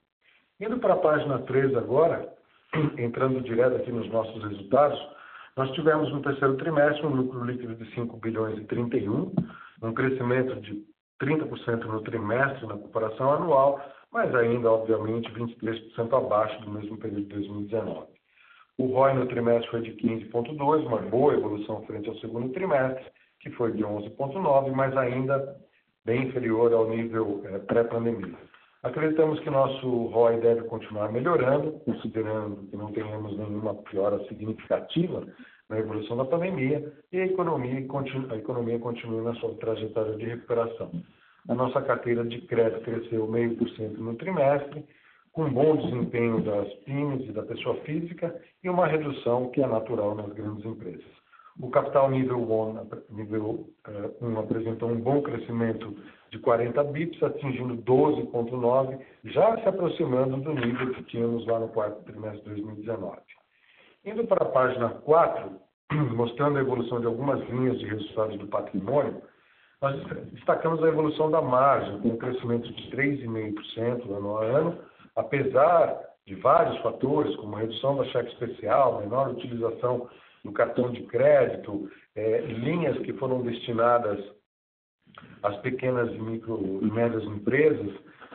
Indo 0.60 0.78
para 0.80 0.94
a 0.94 0.98
página 0.98 1.40
3 1.40 1.76
agora, 1.76 2.34
entrando 2.98 3.42
direto 3.42 3.78
aqui 3.78 3.92
nos 3.92 4.10
nossos 4.10 4.44
resultados, 4.44 5.00
nós 5.56 5.72
tivemos 5.72 6.12
no 6.12 6.22
terceiro 6.22 6.58
trimestre 6.58 7.06
um 7.06 7.16
lucro 7.16 7.44
líquido 7.44 7.76
de 7.76 7.94
5 7.94 8.18
bilhões 8.18 8.58
e 8.58 8.66
31, 8.66 9.34
um 9.82 9.94
crescimento 9.94 10.60
de 10.62 10.93
30% 11.22 11.86
no 11.86 12.02
trimestre 12.02 12.68
na 12.68 12.78
comparação 12.78 13.32
anual, 13.32 13.82
mas 14.12 14.34
ainda, 14.36 14.72
obviamente, 14.72 15.32
23% 15.32 16.14
abaixo 16.18 16.62
do 16.62 16.72
mesmo 16.72 16.98
período 16.98 17.22
de 17.22 17.30
2019. 17.30 18.08
O 18.78 18.86
ROI 18.88 19.14
no 19.14 19.28
trimestre 19.28 19.70
foi 19.70 19.82
de 19.82 19.92
15,2, 19.92 20.86
uma 20.86 20.98
boa 20.98 21.34
evolução 21.34 21.84
frente 21.86 22.10
ao 22.10 22.16
segundo 22.18 22.52
trimestre, 22.54 23.04
que 23.40 23.52
foi 23.52 23.72
de 23.72 23.84
11,9, 23.84 24.72
mas 24.72 24.96
ainda 24.98 25.58
bem 26.06 26.28
inferior 26.28 26.74
ao 26.74 26.90
nível 26.90 27.42
é, 27.46 27.60
pré-pandemia. 27.60 28.36
Acreditamos 28.82 29.40
que 29.40 29.50
nosso 29.50 30.08
ROI 30.08 30.42
deve 30.42 30.64
continuar 30.64 31.12
melhorando, 31.12 31.72
considerando 31.86 32.68
que 32.68 32.76
não 32.76 32.92
tenhamos 32.92 33.38
nenhuma 33.38 33.76
piora 33.76 34.20
significativa 34.28 35.24
na 35.74 35.80
evolução 35.80 36.16
da 36.16 36.26
pandemia 36.26 36.94
e 37.12 37.20
a 37.20 37.26
economia, 37.26 37.86
a 38.30 38.36
economia 38.36 38.80
continua 38.80 39.24
na 39.24 39.36
sua 39.40 39.56
trajetória 39.56 40.16
de 40.16 40.26
recuperação. 40.26 40.92
A 41.50 41.56
nossa 41.56 41.82
carteira 41.82 42.24
de 42.24 42.42
crédito 42.42 42.82
cresceu 42.82 43.28
0,5% 43.28 43.98
no 43.98 44.16
trimestre, 44.16 44.86
com 45.34 45.50
bom 45.50 45.76
desempenho 45.76 46.42
das 46.42 46.72
PIMES 46.86 47.28
e 47.28 47.32
da 47.32 47.42
pessoa 47.42 47.76
física 47.82 48.40
e 48.64 48.70
uma 48.70 48.86
redução 48.86 49.50
que 49.50 49.62
é 49.62 49.68
natural 49.68 50.14
nas 50.14 50.32
grandes 50.34 50.64
empresas. 50.64 51.04
O 51.60 51.70
capital 51.70 52.10
nível 52.10 52.40
1, 52.40 53.16
nível, 53.16 53.68
uh, 53.88 54.26
1 54.26 54.40
apresentou 54.40 54.90
um 54.90 55.00
bom 55.00 55.22
crescimento 55.22 55.96
de 56.32 56.40
40 56.40 56.84
bips, 56.86 57.22
atingindo 57.22 57.78
12,9, 57.78 59.00
já 59.26 59.58
se 59.58 59.68
aproximando 59.68 60.38
do 60.38 60.54
nível 60.54 60.94
que 60.94 61.04
tínhamos 61.04 61.46
lá 61.48 61.60
no 61.60 61.68
quarto 61.70 62.04
trimestre 62.04 62.42
de 62.42 62.62
2019. 62.62 63.18
Indo 64.06 64.28
para 64.28 64.44
a 64.44 64.50
página 64.50 64.90
4, 64.90 65.52
mostrando 66.16 66.58
a 66.58 66.62
evolução 66.62 67.00
de 67.00 67.06
algumas 67.06 67.40
linhas 67.50 67.80
de 67.80 67.86
resultados 67.86 68.38
do 68.38 68.48
patrimônio, 68.48 69.22
nós 69.82 70.02
destacamos 70.32 70.84
a 70.84 70.88
evolução 70.88 71.32
da 71.32 71.42
margem, 71.42 72.00
com 72.02 72.10
um 72.10 72.18
crescimento 72.18 72.72
de 72.74 72.92
3,5% 72.92 74.12
ano 74.12 74.38
a 74.38 74.44
ano, 74.44 74.80
apesar 75.16 76.02
de 76.26 76.36
vários 76.36 76.78
fatores, 76.82 77.36
como 77.38 77.56
redução 77.56 77.98
da 77.98 78.06
cheque 78.06 78.32
especial, 78.32 79.00
menor 79.00 79.30
utilização 79.30 80.10
do 80.44 80.52
cartão 80.52 80.92
de 80.92 81.04
crédito, 81.04 81.90
é, 82.16 82.42
linhas 82.42 82.98
que 83.00 83.14
foram 83.14 83.42
destinadas 83.42 84.20
as 85.44 85.56
pequenas 85.58 86.12
e 86.14 86.20
micro 86.20 86.80
e 86.82 86.92
médias 86.92 87.24
empresas, 87.24 87.94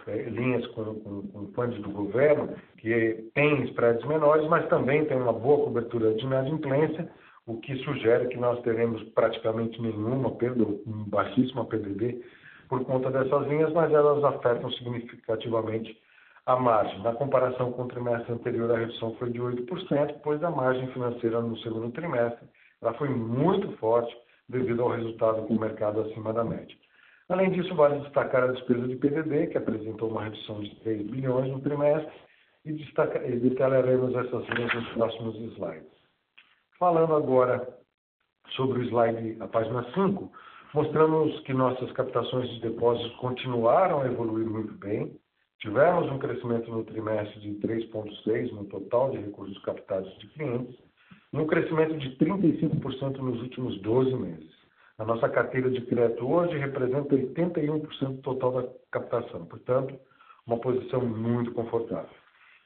linhas 0.08 0.66
com, 0.68 0.94
com, 0.94 1.22
com 1.28 1.46
fundos 1.52 1.80
do 1.80 1.90
governo, 1.90 2.54
que 2.78 3.30
têm 3.34 3.64
spreads 3.64 4.06
menores, 4.06 4.46
mas 4.48 4.66
também 4.68 5.04
tem 5.04 5.16
uma 5.16 5.32
boa 5.32 5.64
cobertura 5.64 6.14
de 6.14 6.24
inadimplência, 6.24 7.08
o 7.46 7.58
que 7.60 7.76
sugere 7.84 8.28
que 8.28 8.36
nós 8.36 8.60
teremos 8.62 9.02
praticamente 9.10 9.80
nenhuma 9.80 10.30
perda, 10.32 10.64
baixíssima 10.86 11.64
PDD 11.64 12.22
por 12.68 12.84
conta 12.84 13.10
dessas 13.10 13.48
linhas, 13.48 13.72
mas 13.72 13.90
elas 13.92 14.22
afetam 14.22 14.70
significativamente 14.72 15.98
a 16.44 16.56
margem. 16.56 17.02
Na 17.02 17.12
comparação 17.14 17.72
com 17.72 17.84
o 17.84 17.88
trimestre 17.88 18.32
anterior, 18.32 18.70
a 18.70 18.78
redução 18.78 19.14
foi 19.14 19.30
de 19.30 19.40
8%, 19.40 20.16
pois 20.22 20.42
a 20.42 20.50
margem 20.50 20.86
financeira 20.88 21.40
no 21.40 21.56
segundo 21.58 21.90
trimestre 21.90 22.46
ela 22.80 22.94
foi 22.94 23.08
muito 23.08 23.70
forte 23.78 24.16
devido 24.48 24.82
ao 24.82 24.90
resultado 24.90 25.42
com 25.46 25.54
o 25.54 25.60
mercado 25.60 26.00
acima 26.00 26.32
da 26.32 26.44
média. 26.44 26.76
Além 27.28 27.50
disso, 27.50 27.74
vale 27.74 28.00
destacar 28.00 28.44
a 28.44 28.52
despesa 28.52 28.88
de 28.88 28.96
PDD, 28.96 29.48
que 29.48 29.58
apresentou 29.58 30.08
uma 30.10 30.24
redução 30.24 30.60
de 30.60 30.74
3 30.76 31.10
bilhões 31.10 31.52
no 31.52 31.60
trimestre, 31.60 32.10
e, 32.64 32.70
e 32.70 33.36
detalharemos 33.40 34.14
essas 34.14 34.48
linhas 34.48 34.74
nos 34.74 34.88
próximos 34.94 35.36
slides. 35.52 35.98
Falando 36.78 37.14
agora 37.14 37.68
sobre 38.56 38.80
o 38.80 38.82
slide, 38.84 39.36
a 39.40 39.48
página 39.48 39.84
5, 39.92 40.32
mostramos 40.72 41.38
que 41.40 41.52
nossas 41.52 41.92
captações 41.92 42.48
de 42.48 42.60
depósitos 42.60 43.14
continuaram 43.16 44.00
a 44.00 44.06
evoluir 44.06 44.48
muito 44.48 44.72
bem. 44.74 45.14
Tivemos 45.60 46.10
um 46.10 46.18
crescimento 46.18 46.70
no 46.70 46.84
trimestre 46.84 47.40
de 47.40 47.50
3,6% 47.66 48.52
no 48.52 48.64
total 48.66 49.10
de 49.10 49.18
recursos 49.18 49.58
captados 49.64 50.16
de 50.18 50.28
clientes, 50.28 50.78
e 51.32 51.36
um 51.36 51.46
crescimento 51.46 51.98
de 51.98 52.16
35% 52.16 53.18
nos 53.18 53.40
últimos 53.42 53.78
12 53.82 54.14
meses. 54.14 54.57
A 54.98 55.04
nossa 55.04 55.28
carteira 55.28 55.70
de 55.70 55.80
crédito 55.82 56.28
hoje 56.28 56.58
representa 56.58 57.14
81% 57.14 58.16
do 58.16 58.22
total 58.22 58.50
da 58.50 58.68
captação, 58.90 59.46
portanto, 59.46 59.98
uma 60.44 60.58
posição 60.58 61.00
muito 61.00 61.52
confortável. 61.52 62.10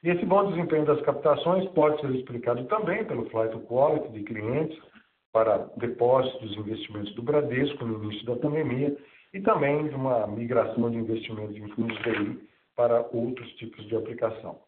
E 0.02 0.08
esse 0.08 0.24
bom 0.24 0.50
desempenho 0.50 0.86
das 0.86 1.00
captações 1.02 1.68
pode 1.70 2.00
ser 2.00 2.10
explicado 2.14 2.64
também 2.64 3.04
pelo 3.04 3.28
flight 3.28 3.56
quality 3.66 4.08
de 4.12 4.22
clientes 4.24 4.78
para 5.30 5.58
depósitos 5.76 6.56
e 6.56 6.58
investimentos 6.58 7.14
do 7.14 7.22
Bradesco 7.22 7.84
no 7.84 8.02
início 8.02 8.24
da 8.24 8.36
pandemia 8.36 8.96
e 9.34 9.40
também 9.40 9.88
de 9.88 9.94
uma 9.94 10.26
migração 10.26 10.90
de 10.90 10.96
investimentos 10.96 11.56
em 11.56 11.68
fundos 11.68 11.96
DI 12.02 12.48
para 12.74 13.06
outros 13.12 13.48
tipos 13.56 13.86
de 13.86 13.94
aplicação. 13.96 14.58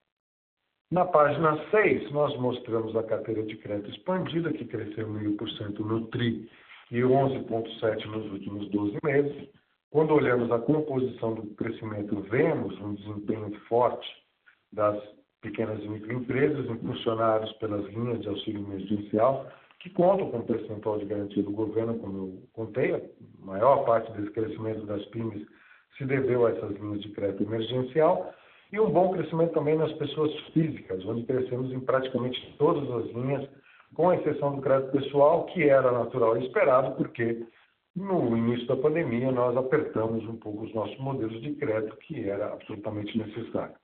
Na 0.91 1.07
página 1.07 1.59
6, 1.71 2.13
nós 2.13 2.37
mostramos 2.39 2.95
a 2.95 3.03
carteira 3.03 3.43
de 3.43 3.57
crédito 3.57 3.91
expandida, 3.91 4.53
que 4.53 4.67
cresceu 4.67 5.09
1.000% 5.09 5.79
no 5.81 6.07
TRI 6.09 6.49
e 6.91 7.01
11,7% 7.01 8.05
nos 8.07 8.33
últimos 8.33 8.69
12 8.71 8.99
meses. 9.03 9.49
Quando 9.91 10.15
olhamos 10.15 10.51
a 10.51 10.59
composição 10.59 11.35
do 11.35 11.47
crescimento, 11.55 12.21
vemos 12.23 12.79
um 12.81 12.95
desempenho 12.95 13.51
forte 13.69 14.09
das 14.73 15.01
pequenas 15.41 15.83
e 15.85 15.89
microempresas, 15.89 16.69
impulsionados 16.69 17.53
pelas 17.55 17.85
linhas 17.93 18.21
de 18.21 18.29
auxílio 18.29 18.65
emergencial, 18.65 19.47
que 19.81 19.91
contam 19.91 20.31
com 20.31 20.39
o 20.39 20.47
percentual 20.47 20.99
de 20.99 21.05
garantia 21.05 21.43
do 21.43 21.53
governo, 21.53 21.99
como 21.99 22.19
eu 22.19 22.43
contei, 22.55 22.95
a 22.95 23.01
maior 23.45 23.85
parte 23.85 24.11
desse 24.13 24.31
crescimento 24.31 24.87
das 24.87 25.05
PYMEs 25.07 25.47
se 25.99 26.05
deveu 26.07 26.47
a 26.47 26.51
essas 26.51 26.73
linhas 26.73 27.03
de 27.03 27.11
crédito 27.11 27.43
emergencial, 27.43 28.35
e 28.73 28.81
um 28.81 28.91
bom 28.91 29.13
crescimento 29.13 29.53
também 29.53 29.77
nas 29.77 29.93
pessoas 29.93 30.35
físicas, 30.53 31.05
onde 31.05 31.25
crescemos 31.25 31.71
em 31.71 31.79
praticamente 31.81 32.55
todas 32.59 32.91
as 32.91 33.13
linhas, 33.13 33.49
com 33.95 34.13
exceção 34.13 34.57
do 34.57 34.63
crédito 34.63 34.93
pessoal, 34.93 35.47
que 35.47 35.69
era 35.69 35.91
natural 35.91 36.37
e 36.37 36.47
esperado, 36.47 36.95
porque 36.97 37.45
no 37.97 38.37
início 38.37 38.67
da 38.67 38.77
pandemia 38.77 39.31
nós 39.31 39.57
apertamos 39.57 40.25
um 40.29 40.37
pouco 40.37 40.65
os 40.65 40.75
nossos 40.75 40.99
modelos 40.99 41.41
de 41.41 41.53
crédito, 41.55 41.97
que 41.99 42.29
era 42.29 42.53
absolutamente 42.53 43.17
necessário. 43.17 43.75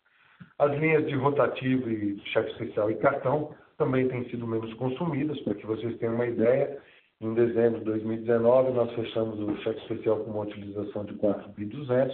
As 0.58 0.76
linhas 0.78 1.06
de 1.06 1.14
rotativo 1.14 1.88
e 1.88 2.20
cheque 2.26 2.50
especial 2.52 2.90
e 2.90 2.96
cartão 2.96 3.54
também 3.78 4.08
têm 4.08 4.28
sido 4.28 4.46
menos 4.46 4.72
consumidas, 4.74 5.40
para 5.40 5.54
que 5.54 5.66
vocês 5.66 5.96
tenham 5.98 6.14
uma 6.14 6.26
ideia. 6.26 6.78
Em 7.20 7.34
dezembro 7.34 7.80
de 7.80 7.84
2019, 7.84 8.72
nós 8.72 8.92
fechamos 8.94 9.38
o 9.38 9.56
cheque 9.62 9.80
especial 9.82 10.20
com 10.20 10.30
uma 10.30 10.42
utilização 10.42 11.04
de 11.04 11.14
4.200 11.14 12.12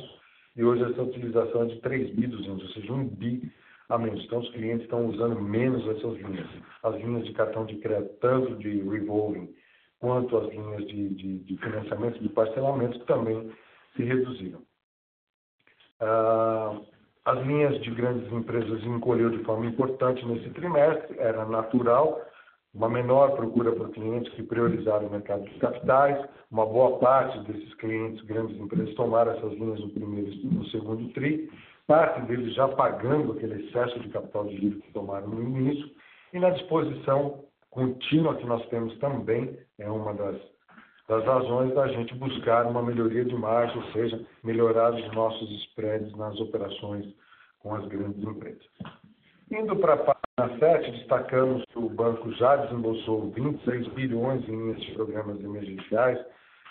e 0.57 0.65
hoje 0.65 0.83
essa 0.85 1.03
utilização 1.03 1.63
é 1.63 1.67
de 1.67 1.81
3 1.81 2.11
bi 2.15 2.27
200, 2.27 2.63
ou 2.63 2.69
seja, 2.71 2.93
1 2.93 3.09
bi 3.09 3.53
a 3.89 3.99
menos. 3.99 4.25
Então, 4.25 4.41
os 4.41 4.51
clientes 4.51 4.83
estão 4.83 5.07
usando 5.07 5.41
menos 5.41 5.87
essas 5.89 6.15
linhas. 6.19 6.49
As 6.83 6.95
linhas 6.97 7.25
de 7.25 7.33
cartão 7.33 7.65
de 7.65 7.77
crédito, 7.77 8.15
tanto 8.21 8.57
de 8.57 8.83
revolving 8.83 9.55
quanto 9.99 10.37
as 10.37 10.51
linhas 10.51 10.87
de, 10.87 11.09
de, 11.11 11.39
de 11.39 11.57
financiamento, 11.59 12.21
de 12.21 12.29
parcelamento, 12.29 12.99
também 13.07 13.51
se 13.95 14.03
reduziram. 14.03 14.63
Ah, 16.01 16.79
as 17.25 17.45
linhas 17.45 17.81
de 17.83 17.91
grandes 17.91 18.31
empresas 18.33 18.85
encolheu 18.85 19.31
de 19.31 19.43
forma 19.45 19.67
importante 19.67 20.25
nesse 20.27 20.49
trimestre, 20.51 21.19
era 21.19 21.45
natural, 21.45 22.21
uma 22.73 22.89
menor 22.89 23.35
procura 23.35 23.73
por 23.73 23.91
clientes 23.91 24.33
que 24.35 24.43
priorizaram 24.43 25.07
o 25.09 25.11
mercado 25.11 25.45
de 25.45 25.59
capitais, 25.59 26.29
uma 26.51 26.67
boa 26.67 26.99
parte 26.99 27.39
desses 27.41 27.75
clientes, 27.75 28.25
grandes 28.27 28.57
empresas, 28.61 28.95
tomaram 28.95 29.33
essas 29.33 29.53
linhas 29.55 29.81
no 29.81 29.89
primeiro 29.89 30.31
e 30.31 30.47
no 30.47 30.65
segundo 30.67 31.09
TRI, 31.15 31.51
parte 31.87 32.21
deles 32.23 32.55
já 32.55 32.69
pagando 32.69 33.33
aquele 33.33 33.65
excesso 33.65 33.99
de 34.01 34.09
capital 34.09 34.47
de 34.47 34.57
giro 34.57 34.81
que 34.81 34.93
tomaram 34.93 35.29
no 35.29 35.43
início, 35.43 35.91
e 36.33 36.39
na 36.39 36.51
disposição 36.51 37.45
contínua 37.71 38.37
que 38.37 38.47
nós 38.47 38.67
temos 38.69 38.97
também, 38.99 39.59
é 39.79 39.89
uma 39.89 40.15
das, 40.15 40.37
das 41.09 41.25
razões 41.25 41.75
da 41.75 41.87
gente 41.89 42.15
buscar 42.15 42.67
uma 42.67 42.83
melhoria 42.83 43.25
de 43.25 43.35
margem, 43.35 43.77
ou 43.77 43.93
seja, 43.93 44.21
melhorar 44.43 44.95
os 44.95 45.15
nossos 45.15 45.51
spreads 45.65 46.15
nas 46.17 46.39
operações 46.41 47.07
com 47.61 47.75
as 47.75 47.87
grandes 47.87 48.23
empresas. 48.23 48.67
Indo 49.51 49.77
para 49.77 49.95
a 49.95 50.15
página 50.39 50.59
7, 50.59 50.91
destacamos 50.91 51.65
que 51.67 51.79
o 51.79 51.89
banco 51.89 52.33
já 52.33 52.57
desembolsou 52.57 53.31
26 53.31 53.89
bilhões 53.89 54.49
em 54.49 54.57
linhas 54.57 54.81
de 54.81 54.93
programas 54.93 55.39
emergenciais 55.43 56.19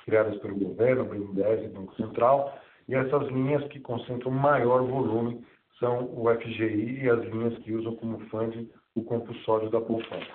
criadas 0.05 0.37
pelo 0.39 0.55
governo, 0.55 1.05
BNDES 1.05 1.65
e 1.65 1.69
Banco 1.69 1.95
Central, 1.95 2.59
e 2.87 2.95
essas 2.95 3.27
linhas 3.29 3.63
que 3.69 3.79
concentram 3.79 4.31
maior 4.31 4.83
volume 4.83 5.45
são 5.79 6.05
o 6.13 6.25
FGI 6.33 7.03
e 7.03 7.09
as 7.09 7.23
linhas 7.25 7.57
que 7.59 7.73
usam 7.73 7.95
como 7.95 8.19
funding 8.29 8.69
o 8.95 9.03
compulsório 9.03 9.69
da 9.69 9.81
poupança. 9.81 10.31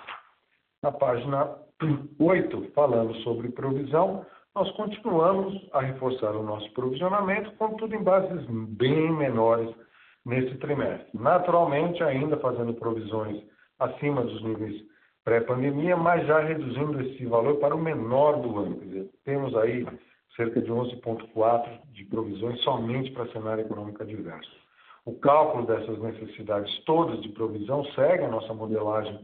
Na 0.83 0.91
página 0.91 1.55
8, 2.19 2.71
falando 2.73 3.15
sobre 3.17 3.49
provisão, 3.49 4.25
nós 4.53 4.69
continuamos 4.71 5.67
a 5.71 5.81
reforçar 5.81 6.35
o 6.35 6.43
nosso 6.43 6.69
provisionamento, 6.73 7.51
contudo 7.53 7.95
em 7.95 8.03
bases 8.03 8.45
bem 8.49 9.11
menores 9.11 9.73
nesse 10.25 10.55
trimestre. 10.57 11.07
Naturalmente, 11.13 12.03
ainda 12.03 12.37
fazendo 12.37 12.73
provisões 12.73 13.41
acima 13.79 14.21
dos 14.23 14.43
níveis 14.43 14.83
pré-pandemia, 15.23 15.95
mas 15.95 16.25
já 16.27 16.39
reduzindo 16.39 16.99
esse 17.01 17.25
valor 17.25 17.57
para 17.57 17.75
o 17.75 17.81
menor 17.81 18.41
do 18.41 18.59
ano. 18.59 18.77
Quer 18.77 18.85
dizer, 18.85 19.09
temos 19.23 19.55
aí 19.55 19.85
cerca 20.35 20.61
de 20.61 20.71
11,4 20.71 21.81
de 21.91 22.05
provisões 22.05 22.61
somente 22.61 23.11
para 23.11 23.31
cenário 23.31 23.65
econômico 23.65 24.01
adverso. 24.01 24.51
O 25.05 25.13
cálculo 25.13 25.65
dessas 25.65 25.99
necessidades 25.99 26.83
todas 26.85 27.21
de 27.21 27.29
provisão 27.29 27.83
segue 27.95 28.23
a 28.23 28.29
nossa 28.29 28.53
modelagem 28.53 29.19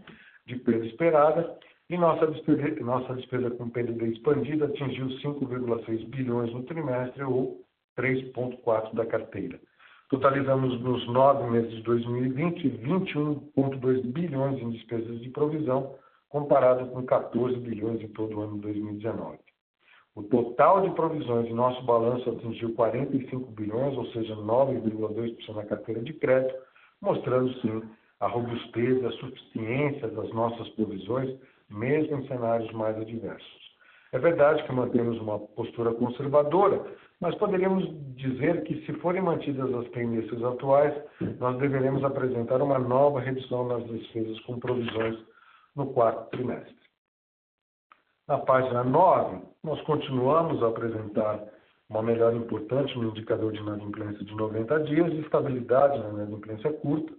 de 0.46 0.56
perda 0.58 0.86
esperada 0.86 1.58
e 1.90 1.98
nossa 1.98 2.28
despesa, 2.28 2.84
nossa 2.84 3.14
despesa 3.14 3.52
com 3.52 3.70
PDD 3.70 4.08
expandida 4.08 4.66
atingiu 4.66 5.08
5,6 5.08 6.06
bilhões 6.08 6.52
no 6.52 6.64
trimestre 6.64 7.24
ou 7.24 7.62
3,4 7.98 8.94
da 8.94 9.06
carteira. 9.06 9.60
Totalizamos 10.10 10.80
nos 10.82 11.06
nove 11.08 11.50
meses 11.50 11.72
de 11.72 11.82
2020 11.84 12.70
21,2 12.70 14.02
bilhões 14.12 14.62
em 14.62 14.70
despesas 14.70 15.20
de 15.22 15.30
provisão, 15.30 15.96
comparado 16.30 16.88
com 16.88 17.04
14 17.06 17.58
bilhões 17.58 18.02
em 18.02 18.08
todo 18.10 18.38
o 18.38 18.42
ano 18.42 18.56
de 18.56 18.62
2019. 18.62 19.38
O 20.18 20.24
total 20.24 20.82
de 20.82 20.90
provisões 20.96 21.46
em 21.46 21.54
nosso 21.54 21.80
balanço 21.84 22.28
atingiu 22.28 22.74
45 22.74 23.52
bilhões, 23.52 23.96
ou 23.96 24.08
seja, 24.08 24.36
9,2% 24.36 25.54
da 25.54 25.64
carteira 25.64 26.02
de 26.02 26.12
crédito, 26.14 26.56
mostrando 27.00 27.54
sim 27.62 27.84
a 28.20 28.26
robustez 28.26 29.00
e 29.00 29.06
a 29.06 29.12
suficiência 29.12 30.08
das 30.08 30.34
nossas 30.34 30.68
provisões, 30.70 31.38
mesmo 31.70 32.18
em 32.18 32.28
cenários 32.28 32.72
mais 32.72 32.98
adversos. 32.98 33.78
É 34.12 34.18
verdade 34.18 34.64
que 34.64 34.72
mantemos 34.72 35.22
uma 35.22 35.38
postura 35.38 35.94
conservadora, 35.94 36.84
mas 37.22 37.36
poderíamos 37.36 37.88
dizer 38.16 38.64
que, 38.64 38.84
se 38.88 38.94
forem 38.94 39.22
mantidas 39.22 39.72
as 39.72 39.88
tendências 39.90 40.44
atuais, 40.44 40.96
nós 41.40 41.60
deveremos 41.60 42.04
apresentar 42.04 42.60
uma 42.64 42.80
nova 42.80 43.20
redução 43.20 43.68
nas 43.68 43.86
despesas 43.86 44.40
com 44.40 44.58
provisões 44.58 45.16
no 45.76 45.86
quarto 45.94 46.32
trimestre. 46.32 46.87
Na 48.28 48.40
página 48.40 48.84
9, 48.84 49.40
nós 49.64 49.80
continuamos 49.84 50.62
a 50.62 50.68
apresentar 50.68 51.42
uma 51.90 52.04
melhora 52.04 52.36
importante 52.36 52.94
no 52.98 53.06
indicador 53.06 53.54
de 53.54 53.60
inadimplência 53.60 54.26
de 54.26 54.36
90 54.36 54.82
dias 54.82 55.14
e 55.14 55.22
estabilidade 55.22 55.98
na 56.00 56.10
inadimplência 56.10 56.74
curta. 56.74 57.14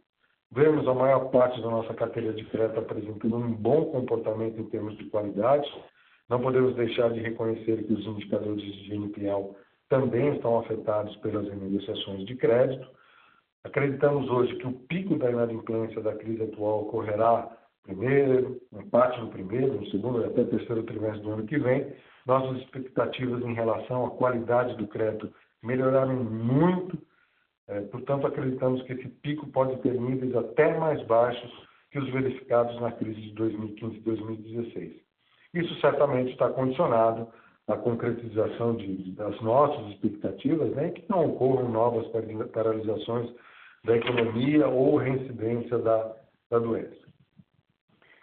Vemos 0.52 0.86
a 0.86 0.92
maior 0.92 1.30
parte 1.30 1.62
da 1.62 1.70
nossa 1.70 1.94
carteira 1.94 2.34
de 2.34 2.44
crédito 2.44 2.80
apresentando 2.80 3.36
um 3.36 3.54
bom 3.54 3.86
comportamento 3.86 4.60
em 4.60 4.68
termos 4.68 4.98
de 4.98 5.06
qualidade. 5.06 5.66
Não 6.28 6.42
podemos 6.42 6.74
deixar 6.74 7.10
de 7.10 7.20
reconhecer 7.20 7.84
que 7.84 7.92
os 7.94 8.04
indicadores 8.04 8.60
de 8.62 8.94
NPL 8.94 9.56
também 9.88 10.34
estão 10.34 10.58
afetados 10.58 11.16
pelas 11.16 11.48
renegociações 11.48 12.26
de 12.26 12.36
crédito. 12.36 12.86
Acreditamos 13.64 14.28
hoje 14.28 14.54
que 14.56 14.66
o 14.66 14.72
pico 14.72 15.16
da 15.16 15.30
inadimplência 15.30 16.02
da 16.02 16.14
crise 16.14 16.42
atual 16.42 16.82
ocorrerá 16.82 17.50
primeiro, 17.88 18.60
um 18.70 18.88
parte 18.90 19.18
no 19.18 19.28
primeiro, 19.28 19.80
no 19.80 19.86
segundo 19.86 20.22
até 20.22 20.44
terceiro 20.44 20.82
trimestre 20.82 21.22
do 21.22 21.32
ano 21.32 21.46
que 21.46 21.58
vem, 21.58 21.90
nossas 22.26 22.58
expectativas 22.58 23.42
em 23.42 23.54
relação 23.54 24.04
à 24.04 24.10
qualidade 24.10 24.76
do 24.76 24.86
crédito 24.86 25.32
melhoraram 25.62 26.22
muito, 26.22 26.98
é, 27.66 27.80
portanto, 27.82 28.26
acreditamos 28.26 28.82
que 28.82 28.92
esse 28.92 29.08
pico 29.08 29.46
pode 29.48 29.76
ter 29.78 29.98
níveis 29.98 30.36
até 30.36 30.78
mais 30.78 31.02
baixos 31.06 31.50
que 31.90 31.98
os 31.98 32.10
verificados 32.10 32.78
na 32.80 32.92
crise 32.92 33.20
de 33.20 33.32
2015 33.32 33.96
e 33.96 34.00
2016. 34.00 34.92
Isso 35.54 35.80
certamente 35.80 36.32
está 36.32 36.50
condicionado 36.50 37.26
à 37.66 37.76
concretização 37.76 38.76
de, 38.76 39.12
das 39.12 39.40
nossas 39.40 39.86
expectativas, 39.92 40.70
né, 40.72 40.90
que 40.90 41.04
não 41.08 41.30
ocorram 41.30 41.70
novas 41.70 42.06
paralisações 42.52 43.30
da 43.84 43.96
economia 43.96 44.68
ou 44.68 44.98
reincidência 44.98 45.78
da, 45.78 46.14
da 46.50 46.58
doença. 46.58 47.07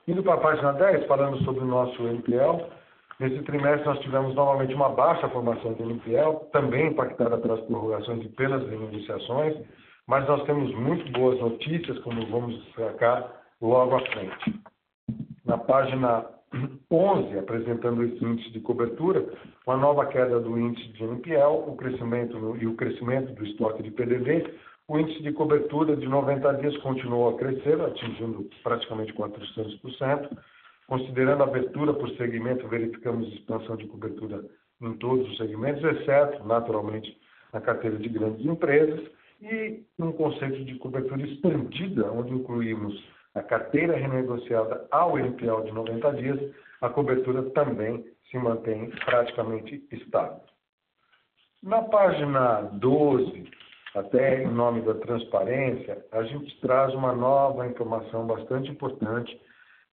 Indo 0.07 0.21
para 0.21 0.35
a 0.35 0.37
página 0.37 0.71
10, 0.73 1.07
falando 1.07 1.43
sobre 1.43 1.63
o 1.63 1.67
nosso 1.67 1.99
NPL, 2.07 2.63
nesse 3.19 3.41
trimestre 3.41 3.87
nós 3.87 3.99
tivemos 4.01 4.35
novamente 4.35 4.73
uma 4.75 4.89
baixa 4.89 5.27
formação 5.29 5.73
de 5.73 5.81
NPL, 5.81 6.45
também 6.51 6.89
impactada 6.89 7.37
pelas 7.39 7.59
prorrogações 7.61 8.23
e 8.23 8.29
pelas 8.29 8.61
renegociações, 8.69 9.57
mas 10.07 10.27
nós 10.27 10.43
temos 10.43 10.71
muito 10.75 11.11
boas 11.11 11.39
notícias, 11.39 11.97
como 11.99 12.23
vamos 12.27 12.55
destacar 12.65 13.31
logo 13.59 13.95
à 13.95 13.99
frente. 14.01 14.61
Na 15.43 15.57
página 15.57 16.23
11, 16.91 17.39
apresentando 17.39 18.03
esse 18.03 18.23
índice 18.23 18.51
de 18.51 18.59
cobertura, 18.59 19.25
uma 19.65 19.75
nova 19.75 20.05
queda 20.05 20.39
do 20.39 20.55
índice 20.59 20.87
de 20.89 21.03
NPL, 21.03 21.67
o 21.67 21.75
crescimento 21.75 22.37
e 22.61 22.67
o 22.67 22.75
crescimento 22.75 23.33
do 23.33 23.43
estoque 23.43 23.81
de 23.81 23.89
PDD, 23.89 24.53
o 24.87 24.99
índice 24.99 25.23
de 25.23 25.31
cobertura 25.33 25.95
de 25.95 26.07
90 26.07 26.53
dias 26.55 26.77
continuou 26.77 27.29
a 27.29 27.37
crescer, 27.37 27.79
atingindo 27.81 28.47
praticamente 28.63 29.13
400%. 29.13 30.37
Considerando 30.87 31.41
a 31.41 31.47
abertura 31.47 31.93
por 31.93 32.09
segmento, 32.11 32.67
verificamos 32.67 33.27
expansão 33.33 33.75
de 33.75 33.87
cobertura 33.87 34.45
em 34.81 34.93
todos 34.97 35.27
os 35.29 35.37
segmentos, 35.37 35.83
exceto, 35.83 36.43
naturalmente, 36.45 37.19
na 37.51 37.61
carteira 37.61 37.97
de 37.97 38.09
grandes 38.09 38.45
empresas, 38.45 39.01
e 39.41 39.83
um 39.99 40.11
conceito 40.11 40.63
de 40.63 40.75
cobertura 40.75 41.21
expandida, 41.23 42.11
onde 42.11 42.33
incluímos 42.33 43.03
a 43.33 43.41
carteira 43.41 43.97
renegociada 43.97 44.87
ao 44.91 45.17
NPL 45.17 45.63
de 45.63 45.71
90 45.71 46.13
dias, 46.13 46.55
a 46.81 46.89
cobertura 46.89 47.43
também 47.51 48.05
se 48.29 48.37
mantém 48.37 48.91
praticamente 49.03 49.83
estável. 49.91 50.41
Na 51.63 51.81
página 51.81 52.61
12, 52.73 53.49
até 53.95 54.43
em 54.43 54.47
nome 54.47 54.81
da 54.81 54.93
transparência, 54.95 56.05
a 56.11 56.21
gente 56.23 56.59
traz 56.59 56.93
uma 56.93 57.13
nova 57.13 57.65
informação 57.65 58.27
bastante 58.27 58.69
importante, 58.69 59.39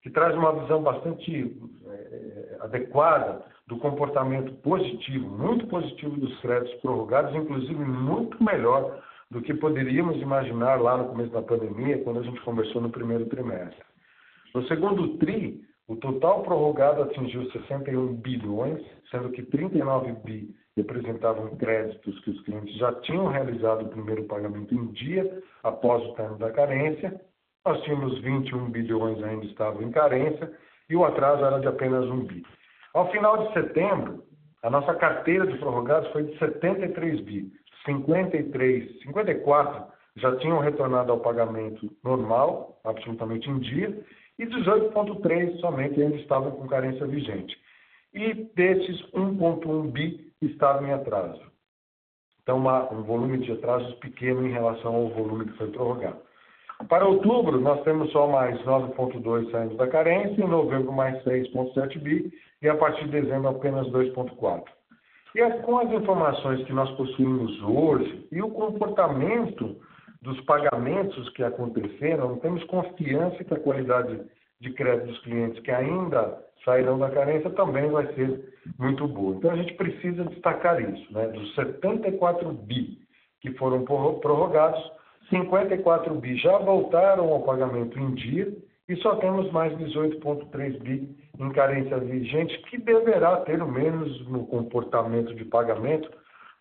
que 0.02 0.10
traz 0.10 0.34
uma 0.34 0.52
visão 0.60 0.82
bastante 0.82 1.56
é, 1.86 2.56
adequada 2.60 3.44
do 3.68 3.76
comportamento 3.78 4.52
positivo, 4.54 5.28
muito 5.28 5.68
positivo 5.68 6.16
dos 6.16 6.36
créditos 6.40 6.74
prorrogados, 6.80 7.32
inclusive 7.34 7.84
muito 7.84 8.42
melhor 8.42 9.00
do 9.30 9.40
que 9.40 9.54
poderíamos 9.54 10.20
imaginar 10.20 10.80
lá 10.80 10.96
no 10.96 11.08
começo 11.08 11.30
da 11.30 11.40
pandemia, 11.40 12.02
quando 12.02 12.18
a 12.18 12.24
gente 12.24 12.40
conversou 12.40 12.82
no 12.82 12.90
primeiro 12.90 13.26
trimestre. 13.26 13.84
No 14.52 14.66
segundo 14.66 15.16
TRI, 15.18 15.64
o 15.86 15.94
total 15.96 16.42
prorrogado 16.42 17.02
atingiu 17.02 17.48
61 17.52 18.14
bilhões, 18.14 18.84
sendo 19.10 19.30
que 19.30 19.42
39 19.44 20.12
bi 20.24 20.61
representavam 20.76 21.56
créditos 21.56 22.18
que 22.20 22.30
os 22.30 22.40
clientes 22.42 22.74
já 22.76 22.92
tinham 23.00 23.26
realizado 23.26 23.84
o 23.84 23.88
primeiro 23.88 24.24
pagamento 24.24 24.74
em 24.74 24.86
dia 24.92 25.42
após 25.62 26.02
o 26.04 26.14
término 26.14 26.38
da 26.38 26.50
carência. 26.50 27.20
Nós 27.64 27.80
tínhamos 27.82 28.18
21 28.20 28.70
bilhões 28.70 29.22
ainda 29.22 29.44
estavam 29.46 29.82
em 29.82 29.90
carência 29.90 30.50
e 30.88 30.96
o 30.96 31.04
atraso 31.04 31.44
era 31.44 31.60
de 31.60 31.68
apenas 31.68 32.04
um 32.06 32.24
bi. 32.24 32.42
Ao 32.94 33.10
final 33.10 33.46
de 33.46 33.52
setembro, 33.52 34.24
a 34.62 34.70
nossa 34.70 34.94
carteira 34.94 35.46
de 35.46 35.58
prorrogados 35.58 36.10
foi 36.12 36.24
de 36.24 36.38
73 36.38 37.20
bi, 37.20 37.52
53, 37.84 39.02
54 39.02 39.92
já 40.16 40.36
tinham 40.36 40.58
retornado 40.58 41.10
ao 41.10 41.20
pagamento 41.20 41.90
normal, 42.04 42.78
absolutamente 42.84 43.48
em 43.48 43.58
dia, 43.60 44.04
e 44.38 44.46
18,3 44.46 45.58
somente 45.60 46.00
ainda 46.00 46.16
estavam 46.16 46.50
com 46.52 46.66
carência 46.66 47.06
vigente. 47.06 47.56
E 48.12 48.34
desses, 48.54 49.00
1,1 49.12 49.90
bi 49.90 50.31
estavam 50.46 50.88
em 50.88 50.92
atraso. 50.92 51.40
Então, 52.42 52.56
uma, 52.56 52.92
um 52.92 53.02
volume 53.02 53.38
de 53.38 53.52
atrasos 53.52 53.94
pequeno 53.94 54.46
em 54.46 54.52
relação 54.52 54.94
ao 54.94 55.08
volume 55.10 55.46
que 55.46 55.56
foi 55.56 55.70
prorrogado. 55.70 56.18
Para 56.88 57.06
outubro, 57.06 57.60
nós 57.60 57.82
temos 57.84 58.10
só 58.10 58.26
mais 58.26 58.60
9,2 58.62 59.50
saindo 59.50 59.76
da 59.76 59.86
carência, 59.86 60.42
em 60.42 60.48
novembro 60.48 60.92
mais 60.92 61.22
6,7 61.24 61.98
bi, 61.98 62.32
e 62.60 62.68
a 62.68 62.74
partir 62.74 63.04
de 63.04 63.20
dezembro 63.20 63.48
apenas 63.50 63.86
2,4. 63.88 64.64
E 65.34 65.50
com 65.62 65.78
as 65.78 65.90
informações 65.90 66.64
que 66.64 66.72
nós 66.72 66.90
possuímos 66.92 67.62
hoje 67.62 68.26
e 68.30 68.42
o 68.42 68.50
comportamento 68.50 69.76
dos 70.20 70.40
pagamentos 70.42 71.28
que 71.30 71.42
aconteceram, 71.42 72.36
temos 72.38 72.62
confiança 72.64 73.42
que 73.42 73.54
a 73.54 73.60
qualidade 73.60 74.20
de 74.62 74.72
crédito 74.72 75.08
dos 75.08 75.18
clientes 75.20 75.60
que 75.62 75.70
ainda 75.70 76.38
sairão 76.64 76.96
da 76.98 77.10
carência 77.10 77.50
também 77.50 77.90
vai 77.90 78.06
ser 78.14 78.54
muito 78.78 79.06
boa. 79.08 79.34
Então 79.34 79.50
a 79.50 79.56
gente 79.56 79.74
precisa 79.74 80.24
destacar 80.24 80.80
isso, 80.80 81.12
né? 81.12 81.26
Dos 81.28 81.54
74 81.56 82.50
bi 82.52 83.02
que 83.40 83.50
foram 83.54 83.84
prorrogados, 83.84 84.80
54 85.28 86.14
bi 86.14 86.36
já 86.36 86.56
voltaram 86.58 87.28
ao 87.28 87.42
pagamento 87.42 87.98
em 87.98 88.14
dia 88.14 88.56
e 88.88 88.94
só 88.96 89.16
temos 89.16 89.50
mais 89.50 89.72
18,3 89.78 90.78
bi 90.78 91.16
em 91.40 91.50
carência 91.50 91.98
vigente, 91.98 92.56
que 92.70 92.78
deverá 92.78 93.38
ter 93.38 93.60
o 93.60 93.68
menos 93.68 94.28
no 94.28 94.46
comportamento 94.46 95.34
de 95.34 95.44
pagamento 95.44 96.08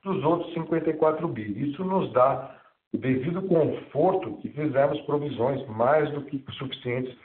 dos 0.04 0.24
outros 0.24 0.52
54 0.56 1.28
bi. 1.28 1.70
Isso 1.70 1.84
nos 1.84 2.12
dá 2.14 2.56
devido 2.92 3.44
conforto 3.44 4.38
que 4.38 4.50
fizemos 4.50 5.00
provisões 5.02 5.64
mais 5.68 6.10
do 6.12 6.24
que 6.24 6.44
suficientes 6.54 7.16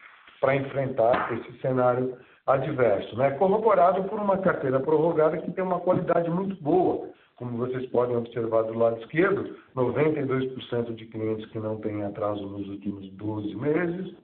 para 0.47 0.55
enfrentar 0.55 1.33
esse 1.33 1.59
cenário 1.61 2.17
adverso, 2.47 3.17
né? 3.17 3.33
corroborado 3.33 4.05
por 4.05 4.21
uma 4.21 4.39
carteira 4.39 4.79
prorrogada 4.79 5.39
que 5.39 5.51
tem 5.51 5.65
uma 5.65 5.81
qualidade 5.81 6.31
muito 6.31 6.55
boa. 6.63 7.09
Como 7.35 7.59
vocês 7.59 7.85
podem 7.87 8.17
observar 8.17 8.63
do 8.63 8.79
lado 8.79 9.01
esquerdo, 9.01 9.57
92% 9.75 10.95
de 10.95 11.07
clientes 11.07 11.47
que 11.47 11.59
não 11.59 11.79
têm 11.79 12.05
atraso 12.05 12.47
nos 12.47 12.69
últimos 12.69 13.11
12 13.15 13.57
meses, 13.57 14.15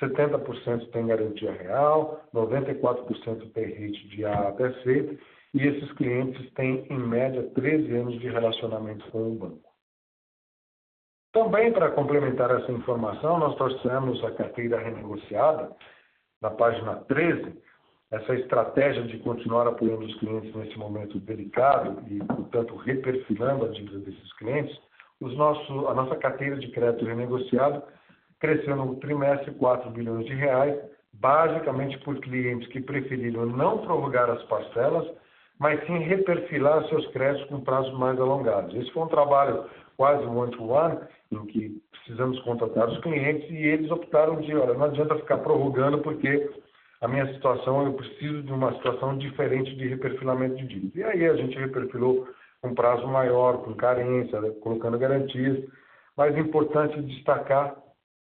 70% 0.00 0.88
tem 0.92 1.08
garantia 1.08 1.50
real, 1.50 2.20
94% 2.32 3.50
tem 3.52 3.64
rate 3.64 4.08
de 4.08 4.24
A 4.24 4.48
até 4.50 4.70
C, 4.84 5.18
e 5.52 5.66
esses 5.66 5.90
clientes 5.94 6.48
têm, 6.52 6.86
em 6.88 6.98
média, 6.98 7.42
13 7.56 7.92
anos 7.92 8.20
de 8.20 8.28
relacionamento 8.28 9.04
com 9.10 9.32
o 9.32 9.34
banco. 9.34 9.65
Também, 11.36 11.70
para 11.70 11.90
complementar 11.90 12.50
essa 12.50 12.72
informação, 12.72 13.38
nós 13.38 13.54
trouxemos 13.56 14.24
a 14.24 14.30
carteira 14.30 14.78
renegociada, 14.78 15.70
na 16.40 16.48
página 16.48 16.94
13, 17.08 17.52
essa 18.10 18.34
estratégia 18.36 19.02
de 19.02 19.18
continuar 19.18 19.68
apoiando 19.68 20.06
os 20.06 20.18
clientes 20.18 20.54
nesse 20.54 20.78
momento 20.78 21.20
delicado 21.20 22.02
e, 22.08 22.20
portanto, 22.20 22.74
reperfilando 22.76 23.66
a 23.66 23.68
dívida 23.68 23.98
desses 23.98 24.32
clientes, 24.38 24.74
os 25.20 25.36
nosso, 25.36 25.88
a 25.88 25.92
nossa 25.92 26.16
carteira 26.16 26.56
de 26.56 26.68
crédito 26.68 27.04
renegociado 27.04 27.82
cresceu 28.40 28.74
no 28.74 28.96
trimestre 28.96 29.50
4 29.56 29.90
bilhões 29.90 30.24
de 30.24 30.32
reais, 30.32 30.74
basicamente 31.12 31.98
por 31.98 32.18
clientes 32.18 32.66
que 32.68 32.80
preferiram 32.80 33.44
não 33.44 33.76
prorrogar 33.84 34.30
as 34.30 34.42
parcelas, 34.44 35.06
mas 35.58 35.84
sim 35.86 35.98
reperfilar 35.98 36.88
seus 36.88 37.06
créditos 37.08 37.46
com 37.50 37.60
prazos 37.60 37.92
mais 37.98 38.18
alongados. 38.18 38.74
Esse 38.74 38.90
foi 38.92 39.02
um 39.02 39.08
trabalho 39.08 39.66
quase 39.98 40.24
one-to-one, 40.24 40.98
em 41.30 41.46
que 41.46 41.82
precisamos 41.90 42.38
contratar 42.40 42.88
os 42.88 42.98
clientes 43.00 43.48
e 43.50 43.56
eles 43.56 43.90
optaram 43.90 44.40
de, 44.40 44.54
olha, 44.54 44.74
não 44.74 44.86
adianta 44.86 45.16
ficar 45.16 45.38
prorrogando 45.38 45.98
porque 45.98 46.50
a 47.00 47.08
minha 47.08 47.26
situação, 47.34 47.84
eu 47.84 47.92
preciso 47.92 48.42
de 48.42 48.52
uma 48.52 48.72
situação 48.74 49.18
diferente 49.18 49.74
de 49.76 49.86
reperfilamento 49.88 50.56
de 50.56 50.66
dívida. 50.66 50.98
E 50.98 51.04
aí 51.04 51.26
a 51.26 51.36
gente 51.36 51.58
reperfilou 51.58 52.26
com 52.62 52.74
prazo 52.74 53.06
maior, 53.06 53.58
com 53.64 53.74
carência, 53.74 54.40
colocando 54.62 54.98
garantias. 54.98 55.62
Mas 56.16 56.34
é 56.34 56.40
importante 56.40 57.00
destacar 57.02 57.76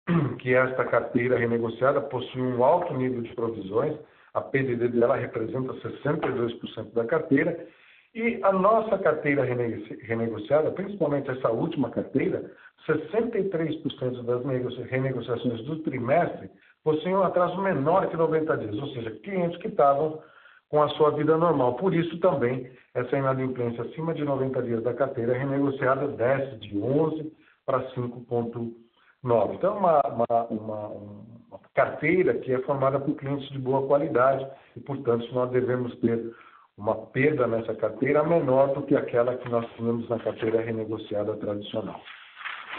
que 0.39 0.53
esta 0.53 0.83
carteira 0.85 1.37
renegociada 1.37 2.01
possui 2.01 2.41
um 2.41 2.63
alto 2.63 2.93
nível 2.93 3.21
de 3.21 3.33
provisões, 3.33 3.97
a 4.33 4.41
PDD 4.41 4.89
dela 4.89 5.15
representa 5.15 5.73
62% 5.73 6.93
da 6.93 7.05
carteira 7.05 7.65
e 8.13 8.39
a 8.43 8.51
nossa 8.51 8.97
carteira 8.97 9.43
renegociada, 9.43 10.71
principalmente 10.71 11.29
essa 11.29 11.49
última 11.49 11.89
carteira, 11.89 12.51
63% 12.87 14.23
das 14.23 14.45
renegociações 14.89 15.63
do 15.65 15.79
trimestre 15.79 16.49
possuem 16.83 17.15
um 17.15 17.23
atraso 17.23 17.59
menor 17.61 18.07
que 18.07 18.15
90 18.15 18.57
dias, 18.57 18.77
ou 18.77 18.87
seja, 18.89 19.11
clientes 19.23 19.57
que 19.59 19.67
estavam 19.67 20.21
com 20.69 20.81
a 20.81 20.89
sua 20.89 21.11
vida 21.11 21.35
normal. 21.37 21.75
Por 21.75 21.93
isso 21.93 22.19
também 22.19 22.71
essa 22.93 23.17
inadimplência 23.17 23.83
acima 23.83 24.13
de 24.13 24.23
90 24.23 24.61
dias 24.63 24.83
da 24.83 24.93
carteira 24.93 25.37
renegociada 25.37 26.07
desce 26.09 26.55
de 26.57 26.77
11 26.77 27.31
para 27.65 27.81
5,9. 27.93 29.55
Então, 29.55 29.75
é 29.75 29.77
uma, 29.77 30.01
uma, 30.01 30.43
uma, 30.49 30.87
uma 30.87 31.59
carteira 31.73 32.35
que 32.35 32.53
é 32.53 32.59
formada 32.59 32.99
por 32.99 33.15
clientes 33.15 33.49
de 33.49 33.59
boa 33.59 33.85
qualidade 33.87 34.47
e, 34.75 34.79
portanto, 34.79 35.27
nós 35.33 35.49
devemos 35.51 35.95
ter 35.99 36.33
uma 36.77 36.95
perda 37.07 37.47
nessa 37.47 37.73
carteira 37.73 38.23
menor 38.23 38.73
do 38.73 38.83
que 38.83 38.95
aquela 38.95 39.35
que 39.35 39.49
nós 39.49 39.65
tínhamos 39.75 40.07
na 40.09 40.19
carteira 40.19 40.61
renegociada 40.61 41.35
tradicional. 41.37 41.99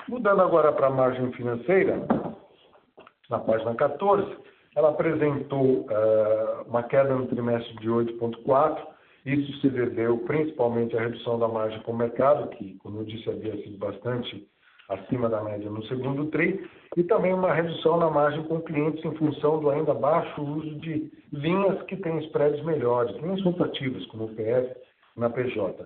Mudando 0.09 0.40
agora 0.40 0.73
para 0.73 0.87
a 0.87 0.90
margem 0.90 1.33
financeira, 1.33 2.07
na 3.29 3.40
página 3.40 3.75
14, 3.75 4.37
ela 4.77 4.90
apresentou 4.90 5.81
uh, 5.81 6.62
uma 6.69 6.85
queda 6.85 7.12
no 7.12 7.27
trimestre 7.27 7.75
de 7.79 7.88
8,4%. 7.88 8.87
Isso 9.25 9.61
se 9.61 9.69
deveu 9.69 10.19
principalmente 10.19 10.97
à 10.97 11.01
redução 11.01 11.40
da 11.40 11.49
margem 11.49 11.81
com 11.81 11.90
o 11.90 11.97
mercado, 11.97 12.49
que, 12.51 12.79
como 12.79 13.01
eu 13.01 13.05
disse, 13.05 13.29
havia 13.29 13.57
sido 13.64 13.77
bastante 13.79 14.47
acima 14.88 15.29
da 15.29 15.42
média 15.42 15.69
no 15.69 15.85
segundo 15.87 16.27
TRI, 16.27 16.64
e 16.97 17.03
também 17.03 17.35
uma 17.35 17.53
redução 17.53 17.97
na 17.97 18.09
margem 18.09 18.45
com 18.45 18.61
clientes 18.61 19.05
em 19.05 19.12
função 19.16 19.59
do 19.59 19.71
ainda 19.71 19.92
baixo 19.92 20.40
uso 20.40 20.77
de 20.77 21.11
linhas 21.33 21.83
que 21.83 21.97
têm 21.97 22.21
spreads 22.27 22.64
melhores, 22.64 23.16
linhas 23.16 23.42
rotativas, 23.42 24.07
como 24.07 24.27
o 24.27 24.35
PF 24.37 24.73
na 25.16 25.29
PJ, 25.29 25.85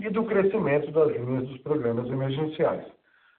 e 0.00 0.10
do 0.10 0.24
crescimento 0.24 0.90
das 0.90 1.12
linhas 1.12 1.46
dos 1.46 1.58
programas 1.58 2.10
emergenciais. 2.10 2.84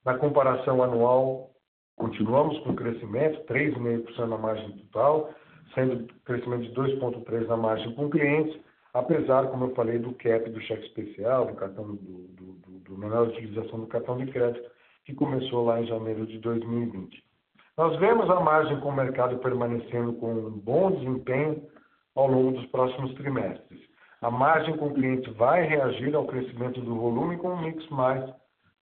Na 0.04 0.18
comparação 0.18 0.82
anual, 0.82 1.52
continuamos 1.96 2.58
com 2.60 2.76
crescimento, 2.76 3.46
3,5% 3.46 4.26
na 4.26 4.38
margem 4.38 4.72
total, 4.72 5.30
sendo 5.76 6.08
crescimento 6.26 6.64
de 6.64 6.74
2,3% 6.74 7.48
na 7.48 7.58
margem 7.58 7.94
com 7.94 8.10
clientes, 8.10 8.60
apesar, 8.94 9.48
como 9.48 9.66
eu 9.66 9.76
falei, 9.76 10.00
do 10.00 10.14
cap 10.14 10.50
do 10.50 10.60
cheque 10.62 10.88
especial, 10.88 11.46
do 11.46 11.54
cartão 11.54 11.86
do, 11.86 11.96
do, 11.96 12.54
do, 12.54 12.80
do 12.80 12.98
menor 12.98 13.28
utilização 13.28 13.80
do 13.80 13.88
cartão 13.88 14.18
de 14.18 14.32
crédito, 14.32 14.68
que 15.06 15.14
começou 15.14 15.66
lá 15.66 15.80
em 15.80 15.86
janeiro 15.86 16.26
de 16.26 16.40
2020. 16.40 17.24
Nós 17.78 17.98
vemos 18.00 18.30
a 18.30 18.40
margem 18.40 18.80
com 18.80 18.90
o 18.90 18.96
mercado 18.96 19.38
permanecendo 19.38 20.14
com 20.14 20.34
um 20.34 20.52
bom 20.52 20.92
desempenho 20.92 21.64
ao 22.16 22.28
longo 22.28 22.52
dos 22.52 22.66
próximos 22.68 23.14
trimestres. 23.14 23.80
A 24.22 24.30
margem 24.30 24.76
com 24.78 24.88
o 24.88 24.94
cliente 24.94 25.30
vai 25.32 25.64
reagir 25.64 26.16
ao 26.16 26.26
crescimento 26.26 26.82
do 26.82 26.96
volume 26.96 27.38
com 27.38 27.50
um 27.50 27.62
mix 27.62 27.88
mais 27.90 28.30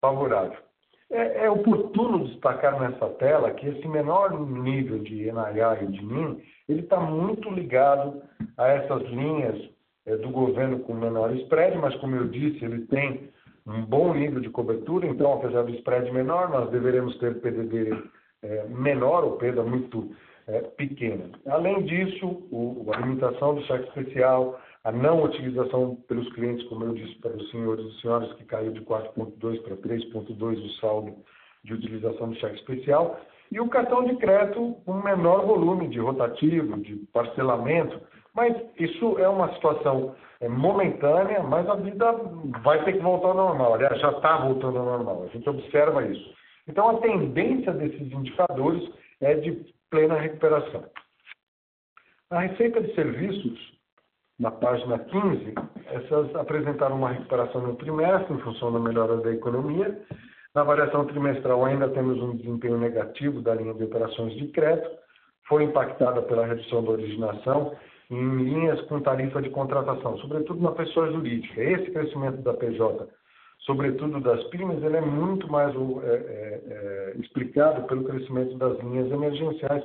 favorável. 0.01 0.67
É, 1.11 1.45
é 1.45 1.51
oportuno 1.51 2.27
destacar 2.27 2.81
nessa 2.81 3.09
tela 3.11 3.53
que 3.53 3.69
esse 3.69 3.87
menor 3.87 4.41
nível 4.41 4.99
de 4.99 5.31
NIA 5.31 5.79
e 5.83 5.87
de 5.87 6.05
NIM, 6.05 6.43
ele 6.69 6.81
está 6.81 6.99
muito 6.99 7.49
ligado 7.51 8.23
a 8.57 8.69
essas 8.69 9.03
linhas 9.03 9.71
é, 10.05 10.17
do 10.17 10.31
governo 10.31 10.81
com 10.81 10.95
menor 10.95 11.35
spread, 11.37 11.79
mas 11.79 11.95
como 11.97 12.17
eu 12.17 12.27
disse, 12.29 12.65
ele 12.65 12.87
tem 12.87 13.31
um 13.67 13.85
bom 13.85 14.15
nível 14.15 14.41
de 14.41 14.51
cobertura, 14.51 15.07
então, 15.07 15.33
apesar 15.33 15.63
do 15.63 15.75
spread 15.75 16.11
menor, 16.13 16.49
nós 16.51 16.71
deveremos 16.71 17.17
ter 17.19 17.41
PDD 17.41 17.97
é, 18.43 18.65
menor 18.69 19.25
ou 19.25 19.33
perda 19.33 19.63
muito 19.63 20.11
é, 20.47 20.61
pequena. 20.61 21.31
Além 21.47 21.83
disso, 21.83 22.27
o, 22.51 22.87
a 22.93 23.01
limitação 23.01 23.55
do 23.55 23.63
cheque 23.63 23.89
especial, 23.89 24.61
a 24.87 24.93
não 24.93 25.25
utilização 25.25 25.97
pelos 26.07 26.33
clientes, 26.33 26.65
como 26.69 26.85
eu 26.85 26.95
disse 26.95 27.17
para 27.17 27.33
os 27.33 27.51
senhores 27.51 27.85
e 27.85 28.01
senhoras, 28.01 28.33
que 28.35 28.45
caiu 28.45 28.71
de 28.71 28.81
4,2 28.83 29.61
para 29.63 29.77
3,2 29.79 30.65
o 30.65 30.69
saldo 30.81 31.13
de 31.65 31.75
utilização 31.75 32.29
do 32.29 32.37
cheque 32.37 32.55
especial, 32.55 33.19
e 33.51 33.59
o 33.59 33.69
cartão 33.69 34.05
de 34.05 34.15
crédito 34.15 34.77
com 34.85 34.95
menor 35.03 35.45
volume 35.45 35.89
de 35.89 35.99
rotativo, 35.99 36.81
de 36.81 36.95
parcelamento, 37.13 38.01
mas 38.33 38.57
isso 38.79 39.19
é 39.19 39.29
uma 39.29 39.53
situação 39.55 40.15
é, 40.39 40.49
momentânea, 40.49 41.43
mas 41.43 41.69
a 41.69 41.75
vida 41.75 42.13
vai 42.63 42.85
ter 42.85 42.93
que 42.93 43.03
voltar 43.03 43.31
ao 43.31 43.35
normal. 43.35 43.75
Aliás, 43.75 44.01
já 44.01 44.13
está 44.13 44.37
voltando 44.37 44.79
ao 44.79 44.85
normal. 44.85 45.25
A 45.25 45.27
gente 45.37 45.51
observa 45.51 46.07
isso. 46.07 46.33
Então, 46.69 46.91
a 46.91 47.01
tendência 47.01 47.73
desses 47.73 48.13
indicadores 48.13 48.89
é 49.21 49.35
de 49.35 49.67
plena 49.91 50.15
recuperação. 50.15 50.85
A 52.31 52.41
receita 52.41 52.81
de 52.81 52.95
serviços 52.95 53.76
na 54.39 54.51
página 54.51 54.99
15, 54.99 55.55
essas 55.87 56.35
apresentaram 56.37 56.97
uma 56.97 57.11
recuperação 57.11 57.63
no 57.63 57.77
trimestre 57.77 58.35
em 58.35 58.41
função 58.41 58.73
da 58.73 58.79
melhora 58.79 59.17
da 59.19 59.33
economia. 59.33 59.99
Na 60.55 60.63
variação 60.63 61.07
trimestral 61.07 61.65
ainda 61.65 61.89
temos 61.89 62.21
um 62.21 62.37
desempenho 62.37 62.79
negativo 62.79 63.41
da 63.41 63.55
linha 63.55 63.75
de 63.75 63.85
operações 63.85 64.35
de 64.37 64.49
crédito, 64.49 64.91
foi 65.49 65.65
impactada 65.65 66.23
pela 66.23 66.47
redução 66.47 66.83
da 66.83 66.91
originação 66.91 67.73
em 68.11 68.37
linhas 68.45 68.81
com 68.83 69.01
tarifa 69.01 69.43
de 69.43 69.51
contratação, 69.51 70.17
sobretudo 70.19 70.63
na 70.63 70.73
pessoa 70.73 71.11
jurídica. 71.11 71.61
Esse 71.61 71.91
crescimento 71.91 72.43
da 72.43 72.55
PJ, 72.55 73.09
sobretudo 73.61 74.21
das 74.21 74.43
PIMES, 74.45 74.83
ele 74.83 74.97
é 74.97 75.01
muito 75.01 75.51
mais 75.51 75.75
é, 75.75 76.09
é, 76.09 76.63
é, 76.69 77.15
explicado 77.19 77.83
pelo 77.87 78.05
crescimento 78.05 78.57
das 78.57 78.79
linhas 78.81 79.11
emergenciais, 79.11 79.85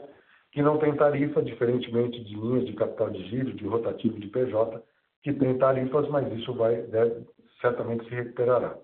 que 0.52 0.62
não 0.62 0.78
tem 0.78 0.96
tarifa, 0.96 1.42
diferentemente 1.42 2.22
de 2.24 2.36
linhas 2.36 2.66
de 2.66 2.74
capital 2.74 3.10
de 3.10 3.24
giro, 3.30 3.54
de 3.54 3.66
rotativo 3.66 4.20
de 4.20 4.28
PJ, 4.28 4.84
que 5.24 5.34
tem 5.34 5.58
tarifas, 5.58 6.08
mas 6.10 6.32
isso 6.34 6.54
vai 6.54 6.82
deve, 6.84 7.26
certamente 7.62 8.04
se 8.06 8.16
recuperará. 8.16 8.76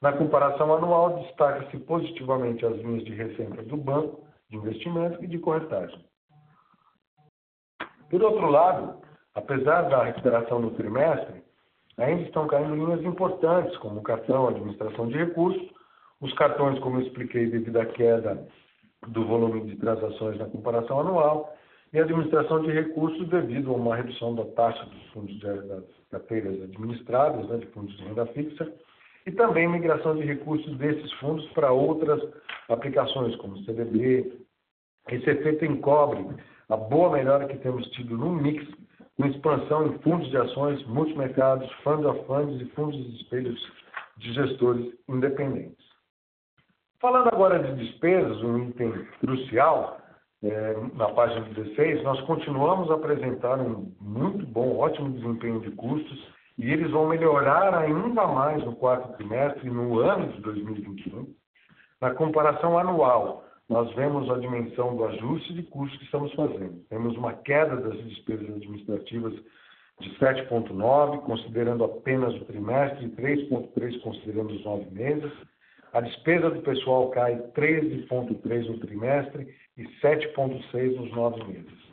Na 0.00 0.12
comparação 0.12 0.72
anual, 0.74 1.22
destaca-se 1.22 1.76
positivamente 1.78 2.64
as 2.64 2.76
linhas 2.76 3.04
de 3.04 3.14
receita 3.14 3.62
do 3.62 3.76
banco, 3.76 4.24
de 4.48 4.56
investimento 4.56 5.22
e 5.22 5.26
de 5.26 5.38
corretagem. 5.38 6.04
Por 8.08 8.22
outro 8.22 8.48
lado, 8.48 9.00
apesar 9.34 9.82
da 9.82 10.04
recuperação 10.04 10.58
no 10.60 10.70
trimestre, 10.72 11.42
ainda 11.96 12.22
estão 12.22 12.46
caindo 12.46 12.74
linhas 12.74 13.02
importantes, 13.04 13.76
como 13.78 14.02
cartão, 14.02 14.48
administração 14.48 15.08
de 15.08 15.16
recursos, 15.16 15.70
os 16.20 16.32
cartões, 16.34 16.78
como 16.80 17.00
expliquei, 17.00 17.46
devido 17.46 17.78
à 17.78 17.86
queda 17.86 18.46
do 19.08 19.24
volume 19.24 19.62
de 19.62 19.76
transações 19.76 20.38
na 20.38 20.46
comparação 20.46 21.00
anual, 21.00 21.56
e 21.92 21.98
a 21.98 22.02
administração 22.02 22.62
de 22.62 22.70
recursos 22.70 23.28
devido 23.28 23.70
a 23.70 23.74
uma 23.74 23.96
redução 23.96 24.34
da 24.34 24.44
taxa 24.46 24.84
dos 24.84 25.02
fundos 25.12 25.34
de, 25.40 25.68
das 25.68 25.84
carteiras 26.10 26.62
administradas, 26.62 27.48
né, 27.48 27.58
de 27.58 27.66
fundos 27.68 27.96
de 27.96 28.04
renda 28.04 28.26
fixa, 28.26 28.72
e 29.26 29.32
também 29.32 29.68
migração 29.68 30.14
de 30.14 30.22
recursos 30.22 30.76
desses 30.78 31.12
fundos 31.14 31.46
para 31.50 31.72
outras 31.72 32.22
aplicações, 32.68 33.34
como 33.36 33.58
CDB. 33.64 34.32
Esse 35.08 35.30
efeito 35.30 35.64
encobre 35.64 36.24
a 36.68 36.76
boa 36.76 37.10
melhora 37.10 37.48
que 37.48 37.58
temos 37.58 37.86
tido 37.90 38.16
no 38.16 38.32
mix, 38.32 38.64
com 39.16 39.26
expansão 39.26 39.88
em 39.88 39.98
fundos 39.98 40.30
de 40.30 40.36
ações, 40.36 40.84
multimercados, 40.86 41.70
funds 41.82 42.06
of 42.06 42.24
funds 42.26 42.60
e 42.60 42.64
fundos 42.70 42.96
de 42.96 43.22
espelhos 43.22 43.72
de 44.18 44.32
gestores 44.32 44.94
independentes. 45.08 45.89
Falando 47.00 47.28
agora 47.28 47.58
de 47.58 47.82
despesas, 47.82 48.42
um 48.42 48.68
item 48.68 48.92
crucial, 49.20 49.98
é, 50.42 50.76
na 50.94 51.08
página 51.08 51.46
16, 51.48 52.02
nós 52.02 52.20
continuamos 52.22 52.90
a 52.90 52.94
apresentar 52.94 53.58
um 53.58 53.90
muito 53.98 54.44
bom, 54.46 54.76
ótimo 54.76 55.10
desempenho 55.10 55.60
de 55.60 55.70
custos 55.70 56.28
e 56.58 56.70
eles 56.70 56.90
vão 56.90 57.08
melhorar 57.08 57.74
ainda 57.74 58.26
mais 58.26 58.62
no 58.64 58.76
quarto 58.76 59.16
trimestre 59.16 59.66
e 59.66 59.70
no 59.70 59.98
ano 59.98 60.30
de 60.30 60.42
2021. 60.42 61.26
Na 62.02 62.14
comparação 62.14 62.78
anual, 62.78 63.44
nós 63.66 63.90
vemos 63.94 64.30
a 64.30 64.38
dimensão 64.38 64.94
do 64.94 65.06
ajuste 65.06 65.54
de 65.54 65.62
custos 65.62 65.98
que 65.98 66.04
estamos 66.04 66.30
fazendo. 66.34 66.84
Temos 66.90 67.16
uma 67.16 67.32
queda 67.32 67.76
das 67.76 67.96
despesas 68.04 68.48
administrativas 68.56 69.32
de 70.00 70.10
7,9, 70.18 71.20
considerando 71.20 71.82
apenas 71.82 72.34
o 72.34 72.44
trimestre, 72.44 73.06
e 73.06 73.10
3,3 73.10 74.02
considerando 74.02 74.52
os 74.52 74.64
nove 74.64 74.90
meses. 74.90 75.32
A 75.92 76.00
despesa 76.00 76.50
do 76.50 76.62
pessoal 76.62 77.10
cai 77.10 77.36
13,3 77.56 78.66
no 78.66 78.78
trimestre 78.78 79.54
e 79.76 79.84
7,6 80.00 80.96
nos 80.96 81.10
nove 81.12 81.42
meses. 81.44 81.90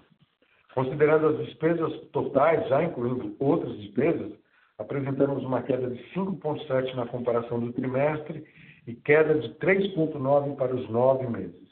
Considerando 0.74 1.30
as 1.30 1.46
despesas 1.46 1.92
totais, 2.12 2.68
já 2.70 2.84
incluindo 2.84 3.36
outras 3.40 3.76
despesas, 3.80 4.34
apresentamos 4.78 5.44
uma 5.44 5.64
queda 5.64 5.90
de 5.90 5.98
5,7 6.14 6.94
na 6.94 7.08
comparação 7.08 7.60
do 7.60 7.74
trimestre 7.74 8.46
e 8.86 8.94
queda 8.94 9.34
de 9.34 9.50
3,9 9.56 10.56
para 10.56 10.76
os 10.76 10.88
nove 10.90 11.26
meses. 11.28 11.68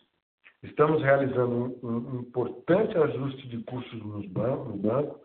Estamos 0.63 1.03
realizando 1.03 1.77
um, 1.83 2.21
importante 2.21 2.97
ajuste 2.97 3.47
de 3.47 3.59
custos 3.63 4.03
no 4.03 4.27
banco, 4.27 5.21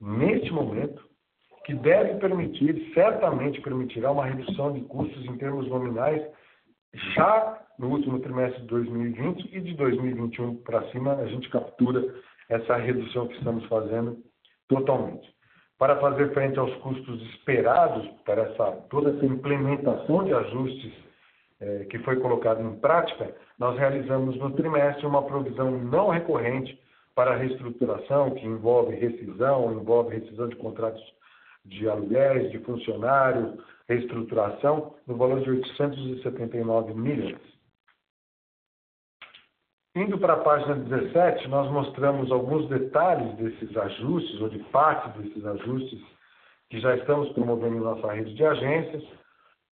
neste 0.00 0.52
momento, 0.52 1.05
que 1.66 1.74
deve 1.74 2.14
permitir, 2.20 2.92
certamente 2.94 3.60
permitirá 3.60 4.12
uma 4.12 4.24
redução 4.24 4.72
de 4.72 4.82
custos 4.82 5.24
em 5.26 5.36
termos 5.36 5.68
nominais 5.68 6.24
já 7.16 7.60
no 7.76 7.88
último 7.88 8.20
trimestre 8.20 8.60
de 8.62 8.68
2020 8.68 9.50
e 9.52 9.60
de 9.60 9.74
2021 9.74 10.58
para 10.58 10.88
cima, 10.92 11.14
a 11.14 11.26
gente 11.26 11.50
captura 11.50 12.14
essa 12.48 12.76
redução 12.76 13.26
que 13.26 13.36
estamos 13.36 13.64
fazendo 13.66 14.16
totalmente. 14.68 15.28
Para 15.76 15.96
fazer 15.96 16.32
frente 16.32 16.56
aos 16.56 16.72
custos 16.76 17.20
esperados 17.34 18.06
para 18.24 18.42
essa, 18.42 18.70
toda 18.88 19.10
essa 19.10 19.26
implementação 19.26 20.24
de 20.24 20.32
ajustes 20.32 20.92
é, 21.60 21.84
que 21.90 21.98
foi 21.98 22.16
colocado 22.20 22.62
em 22.62 22.76
prática, 22.76 23.34
nós 23.58 23.76
realizamos 23.76 24.38
no 24.38 24.52
trimestre 24.52 25.04
uma 25.04 25.24
provisão 25.24 25.72
não 25.72 26.10
recorrente 26.10 26.80
para 27.12 27.32
a 27.32 27.36
reestruturação, 27.36 28.30
que 28.30 28.46
envolve 28.46 28.94
rescisão, 28.94 29.72
envolve 29.72 30.16
rescisão 30.16 30.48
de 30.48 30.54
contratos 30.54 31.02
de 31.66 31.88
aluguéis, 31.88 32.50
de 32.50 32.58
funcionário, 32.60 33.62
reestruturação, 33.88 34.94
no 35.06 35.16
valor 35.16 35.40
de 35.40 35.50
879 35.50 36.94
milhões. 36.94 37.38
Indo 39.94 40.18
para 40.18 40.34
a 40.34 40.40
página 40.40 40.74
17, 40.74 41.48
nós 41.48 41.70
mostramos 41.70 42.30
alguns 42.30 42.68
detalhes 42.68 43.34
desses 43.36 43.74
ajustes, 43.76 44.40
ou 44.40 44.48
de 44.48 44.58
parte 44.64 45.18
desses 45.18 45.44
ajustes, 45.44 46.00
que 46.68 46.80
já 46.80 46.94
estamos 46.96 47.30
promovendo 47.30 47.76
em 47.76 47.80
nossa 47.80 48.12
rede 48.12 48.34
de 48.34 48.44
agências. 48.44 49.02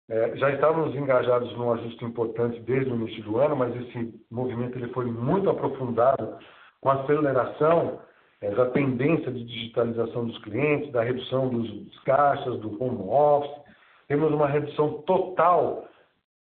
É, 0.10 0.36
já 0.36 0.51
estávamos 0.51 0.93
engajados 0.95 1.51
num 1.58 1.71
ajuste 1.71 2.06
importante 2.06 2.60
desde 2.62 2.91
o 2.91 2.95
início 2.95 3.23
do 3.23 3.39
ano, 3.39 3.56
mas 3.56 3.75
esse 3.75 4.13
movimento 4.30 4.77
ele 4.77 4.93
foi 4.93 5.06
muito 5.06 5.49
aprofundado 5.49 6.38
com 6.82 6.89
aceleração 6.89 8.01
da 8.49 8.65
tendência 8.71 9.32
de 9.32 9.43
digitalização 9.43 10.25
dos 10.25 10.38
clientes, 10.39 10.91
da 10.91 11.04
redução 11.04 11.49
dos 11.49 11.99
caixas, 11.99 12.60
do 12.60 12.84
home 12.84 13.08
office. 13.08 13.62
Temos 14.08 14.34
uma 14.34 14.47
redução 14.47 15.01
total 15.04 15.88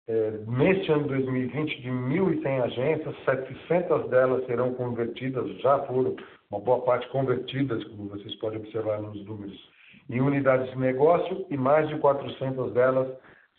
é, 0.08 0.30
neste 0.46 0.90
ano 0.90 1.02
de 1.02 1.08
2020 1.08 1.82
de 1.82 1.90
1.100 1.90 2.62
agências, 2.62 3.14
700 3.24 4.08
delas 4.08 4.46
serão 4.46 4.72
convertidas, 4.72 5.46
já 5.60 5.80
foram 5.80 6.16
uma 6.50 6.60
boa 6.60 6.80
parte 6.80 7.06
convertidas, 7.08 7.84
como 7.84 8.08
vocês 8.08 8.34
podem 8.36 8.58
observar 8.58 9.02
nos 9.02 9.22
números, 9.26 9.70
em 10.08 10.20
unidades 10.22 10.70
de 10.70 10.78
negócio 10.78 11.44
e 11.50 11.58
mais 11.58 11.86
de 11.88 11.98
400 11.98 12.72
delas 12.72 13.06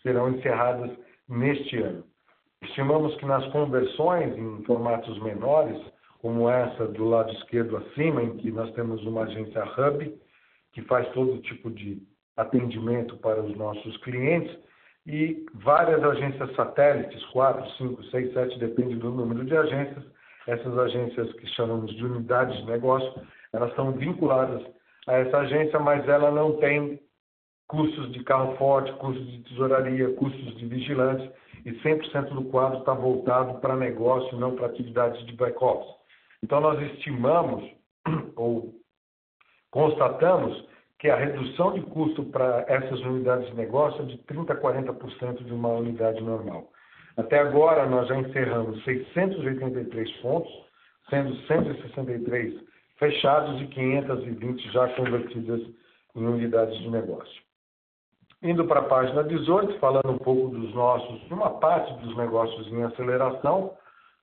serão 0.02 0.30
encerradas 0.30 0.90
neste 1.28 1.76
ano. 1.76 2.02
Estimamos 2.62 3.14
que 3.16 3.26
nas 3.26 3.46
conversões 3.52 4.36
em 4.36 4.64
formatos 4.64 5.22
menores, 5.22 5.80
como 6.20 6.48
essa 6.50 6.86
do 6.86 7.04
lado 7.04 7.32
esquerdo 7.32 7.76
acima, 7.76 8.22
em 8.22 8.36
que 8.36 8.50
nós 8.50 8.70
temos 8.72 9.02
uma 9.04 9.22
agência 9.22 9.64
hub, 9.64 10.20
que 10.72 10.82
faz 10.82 11.08
todo 11.12 11.40
tipo 11.42 11.70
de 11.70 12.02
atendimento 12.36 13.16
para 13.16 13.42
os 13.42 13.56
nossos 13.56 13.96
clientes, 13.98 14.56
e 15.06 15.46
várias 15.54 16.02
agências 16.04 16.54
satélites, 16.54 17.24
4, 17.26 17.70
5, 17.78 18.04
6, 18.04 18.32
7, 18.34 18.58
depende 18.58 18.96
do 18.96 19.10
número 19.10 19.44
de 19.44 19.56
agências. 19.56 20.04
Essas 20.46 20.78
agências 20.78 21.32
que 21.34 21.46
chamamos 21.48 21.94
de 21.94 22.04
unidades 22.04 22.56
de 22.58 22.66
negócio, 22.66 23.12
elas 23.52 23.74
são 23.74 23.92
vinculadas 23.92 24.62
a 25.06 25.14
essa 25.14 25.38
agência, 25.38 25.78
mas 25.78 26.06
ela 26.06 26.30
não 26.30 26.56
tem 26.58 27.00
custos 27.66 28.12
de 28.12 28.22
carro 28.24 28.56
forte, 28.56 28.92
custos 28.94 29.26
de 29.30 29.42
tesouraria, 29.44 30.12
custos 30.14 30.56
de 30.56 30.66
vigilantes, 30.66 31.30
e 31.64 31.72
100% 31.72 32.30
do 32.34 32.44
quadro 32.44 32.80
está 32.80 32.92
voltado 32.92 33.58
para 33.60 33.76
negócio, 33.76 34.36
não 34.38 34.54
para 34.54 34.66
atividades 34.66 35.24
de 35.26 35.32
back-office. 35.34 35.99
Então, 36.42 36.60
nós 36.60 36.80
estimamos 36.92 37.70
ou 38.36 38.74
constatamos 39.70 40.68
que 40.98 41.08
a 41.08 41.16
redução 41.16 41.72
de 41.72 41.80
custo 41.82 42.24
para 42.26 42.64
essas 42.68 43.00
unidades 43.00 43.48
de 43.48 43.56
negócio 43.56 44.02
é 44.02 44.06
de 44.06 44.18
30% 44.18 44.50
a 44.50 44.60
40% 44.60 45.44
de 45.44 45.52
uma 45.52 45.70
unidade 45.70 46.20
normal. 46.22 46.70
Até 47.16 47.38
agora, 47.38 47.86
nós 47.86 48.06
já 48.08 48.16
encerramos 48.16 48.82
683 48.84 50.10
pontos, 50.18 50.52
sendo 51.08 51.34
163 51.46 52.60
fechados 52.98 53.60
e 53.62 53.66
520 53.66 54.72
já 54.72 54.88
convertidas 54.94 55.60
em 56.14 56.26
unidades 56.26 56.78
de 56.78 56.90
negócio. 56.90 57.42
Indo 58.42 58.66
para 58.66 58.80
a 58.80 58.84
página 58.84 59.24
18, 59.24 59.78
falando 59.78 60.10
um 60.10 60.18
pouco 60.18 60.48
dos 60.48 60.74
nossos, 60.74 61.30
uma 61.30 61.50
parte 61.58 61.92
dos 62.04 62.16
negócios 62.16 62.66
em 62.68 62.82
aceleração, 62.82 63.74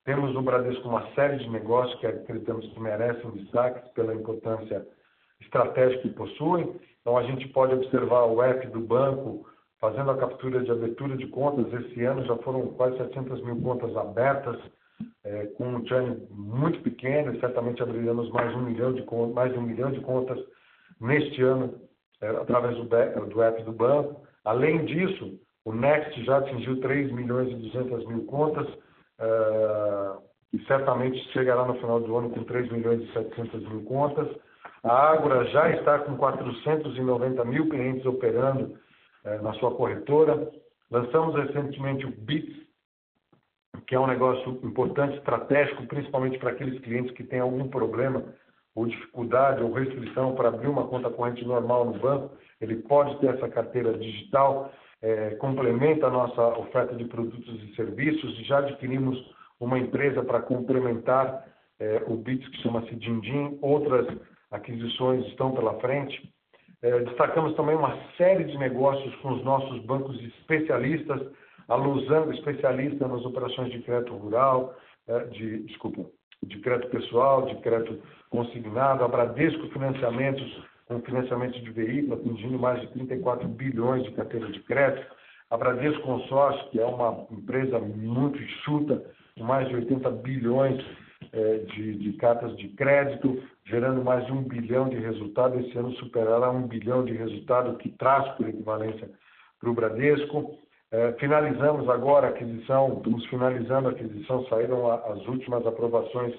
temos 0.08 0.34
no 0.34 0.41
Bradesco 0.41 0.88
uma 0.88 1.06
série 1.15 1.36
de 1.36 1.50
negócios 1.50 2.00
que 2.00 2.08
acreditamos 2.08 2.65
que 2.65 2.80
merecem 2.80 3.30
destaque 3.32 3.93
pela 3.93 4.15
importância 4.15 4.88
estratégica 5.41 6.04
que 6.04 6.13
possuem. 6.13 6.74
Então, 7.02 7.17
a 7.17 7.24
gente 7.24 7.46
pode 7.50 7.74
observar 7.74 8.24
o 8.24 8.41
app 8.41 8.65
do 8.67 8.80
banco 8.80 9.46
fazendo 9.82 10.10
a 10.10 10.17
captura 10.17 10.63
de 10.63 10.72
abertura 10.72 11.17
de 11.17 11.28
contas. 11.28 11.74
Esse 11.74 12.06
ano 12.06 12.24
já 12.26 12.38
foram 12.38 12.67
quase 12.67 12.98
700 12.98 13.43
mil 13.43 13.62
contas 13.62 13.98
abertas, 13.98 14.58
é, 15.26 15.48
com 15.58 15.67
um 15.67 15.86
churn 15.86 16.26
muito 16.32 16.80
pequeno, 16.84 17.38
certamente 17.41 17.84
abriremos 17.84 18.30
mais, 18.32 18.56
um 18.56 18.62
milhão 18.62 18.93
de, 18.93 19.06
mais 19.34 19.56
um 19.58 19.62
milhão 19.62 19.91
de 19.91 20.00
contas 20.00 20.39
neste 21.02 21.41
ano, 21.41 21.82
é, 22.22 22.30
através 22.30 22.78
do, 22.78 22.86
do 22.86 23.41
app 23.43 23.62
do 23.62 23.74
banco. 23.74 24.26
Além 24.46 24.86
disso, 24.86 25.38
o 25.65 25.74
Next 25.74 26.24
já 26.24 26.38
atingiu 26.38 26.80
3 26.80 27.12
milhões 27.12 27.52
e 27.52 27.56
200 27.56 28.08
mil 28.08 28.24
contas 28.24 28.67
uh, 29.19 30.21
e 30.53 30.60
certamente 30.65 31.17
chegará 31.32 31.65
no 31.65 31.75
final 31.75 31.99
do 31.99 32.15
ano 32.17 32.30
com 32.30 32.43
3 32.43 32.71
milhões 32.71 33.01
e 33.01 33.13
700 33.13 33.67
mil 33.69 33.84
contas. 33.84 34.27
A 34.84 35.12
Ágora 35.12 35.45
já 35.45 35.69
está 35.71 35.99
com 35.99 36.15
490 36.17 37.43
mil 37.45 37.69
clientes 37.69 38.06
operando 38.06 38.77
uh, 39.25 39.43
na 39.43 39.53
sua 39.53 39.73
corretora. 39.75 40.49
Lançamos 40.89 41.36
recentemente 41.36 42.06
o 42.06 42.12
Bits, 42.12 42.65
que 43.86 43.95
é 43.95 43.99
um 43.99 44.08
negócio 44.08 44.60
importante, 44.63 45.17
estratégico, 45.17 45.86
principalmente 45.88 46.38
para 46.39 46.51
aqueles 46.51 46.80
clientes 46.82 47.12
que 47.15 47.23
têm 47.23 47.39
algum 47.39 47.67
problema 47.67 48.23
ou 48.77 48.86
dificuldade 48.86 49.63
ou 49.63 49.73
restrição 49.73 50.36
para 50.36 50.49
abrir 50.49 50.67
uma 50.67 50.88
conta 50.88 51.10
corrente 51.10 51.43
normal 51.43 51.86
no 51.86 51.99
banco, 51.99 52.38
ele 52.62 52.75
pode 52.84 53.19
ter 53.19 53.34
essa 53.34 53.49
carteira 53.49 53.97
digital, 53.97 54.71
é, 55.08 55.36
complementa 55.36 56.08
a 56.08 56.10
nossa 56.10 56.41
oferta 56.60 56.93
de 56.93 57.06
produtos 57.06 57.63
e 57.63 57.74
serviços. 57.76 58.46
Já 58.46 58.58
adquirimos 58.60 59.17
uma 59.58 59.80
empresa 59.80 60.22
para 60.22 60.41
complementar 60.41 61.46
é, 61.80 62.04
o 62.08 62.17
BITS, 62.17 62.46
que 62.50 62.62
chama-se 62.62 62.93
Dindim. 62.96 63.58
Outras 63.62 64.06
aquisições 64.52 65.26
estão 65.28 65.54
pela 65.54 65.80
frente. 65.80 66.30
É, 66.82 67.00
destacamos 67.00 67.56
também 67.56 67.76
uma 67.76 67.98
série 68.17 68.43
de 68.43 68.58
negócios 68.58 69.15
com 69.17 69.32
os 69.32 69.43
nossos 69.46 69.82
bancos 69.86 70.20
especialistas, 70.22 71.22
a 71.70 71.76
Losango, 71.76 72.34
especialista 72.34 73.08
nas 73.08 73.24
operações 73.26 73.72
de 73.72 73.80
crédito 73.84 74.13
rural, 74.13 74.76
é, 75.08 75.20
de, 75.26 75.60
desculpa, 75.63 76.06
de 76.43 76.60
crédito 76.60 76.89
pessoal, 76.89 77.46
de 77.46 77.56
crédito 77.62 77.98
consignado, 78.30 79.06
a 79.06 79.08
Bradesco 79.08 79.70
Financiamentos, 79.70 80.63
com 80.88 81.02
financiamento 81.02 81.60
de 81.60 81.71
veículo, 81.71 82.13
atingindo 82.15 82.58
mais 82.58 82.80
de 82.82 82.88
34 82.88 83.47
bilhões 83.47 84.04
de 84.04 84.12
carteira 84.12 84.47
de 84.47 84.60
crédito, 84.62 85.06
a 85.50 85.58
Bradesco 85.58 86.02
Consórcio, 86.02 86.69
que 86.69 86.80
é 86.80 86.86
uma 86.86 87.26
empresa 87.32 87.80
muito 87.80 88.41
enxuta, 88.41 89.04
com 89.38 89.43
mais 89.43 89.67
de 89.67 89.76
80 89.76 90.10
bilhões 90.12 90.84
eh, 91.32 91.58
de, 91.73 91.95
de, 91.95 92.13
cartas 92.13 92.56
de 92.58 92.69
crédito, 92.69 93.41
gerando 93.65 94.04
mais 94.04 94.26
de 94.26 94.32
um 94.32 94.43
bilhão 94.43 94.89
de 94.89 94.97
resultado. 94.97 95.60
Esse 95.60 95.78
ano 95.78 95.91
superará 95.93 96.50
um 96.52 96.67
bilhão 96.67 97.04
de 97.04 97.13
resultado, 97.13 97.78
que 97.78 97.89
traz 97.91 98.28
por 98.36 98.47
equivalência 98.47 99.10
para 99.60 99.69
o 99.69 99.73
Bradesco. 99.73 100.58
Eh, 100.91 101.15
finalizamos 101.19 101.89
agora 101.89 102.28
a 102.28 102.30
aquisição, 102.32 102.97
estamos 102.97 103.26
finalizando 103.28 103.89
a 103.89 103.91
aquisição, 103.91 104.45
saíram 104.47 104.89
as 104.91 105.26
últimas 105.28 105.65
aprovações 105.65 106.34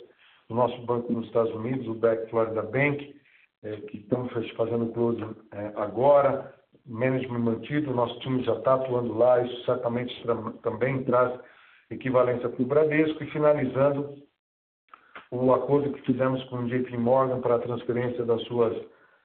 do 0.49 0.55
nosso 0.55 0.81
banco 0.83 1.13
nos 1.13 1.27
Estados 1.27 1.55
Unidos, 1.55 1.87
o 1.87 1.95
Back 1.95 2.29
Florida 2.31 2.63
Bank, 2.63 3.18
é, 3.63 3.77
que 3.77 3.99
estamos 3.99 4.33
fazendo 4.57 4.93
close 4.93 5.23
é, 5.53 5.73
agora, 5.77 6.55
management 6.87 7.41
mantido, 7.41 7.95
nosso 7.95 8.19
time 8.21 8.43
já 8.45 8.55
está 8.55 8.75
atuando 8.75 9.17
lá, 9.17 9.43
isso 9.43 9.65
certamente 9.65 10.15
também 10.63 11.05
traz 11.05 11.39
equivalência 11.91 12.49
para 12.49 12.63
o 12.63 12.67
Bradesco, 12.67 13.23
e 13.23 13.31
finalizando 13.31 14.15
o 15.31 15.53
acordo 15.53 15.93
que 15.93 16.03
fizemos 16.03 16.43
com 16.45 16.57
o 16.57 16.69
JP 16.69 16.97
Morgan 16.97 17.41
para 17.41 17.57
a 17.57 17.61
transferência 17.61 18.25
das 18.25 18.43
suas 18.45 18.75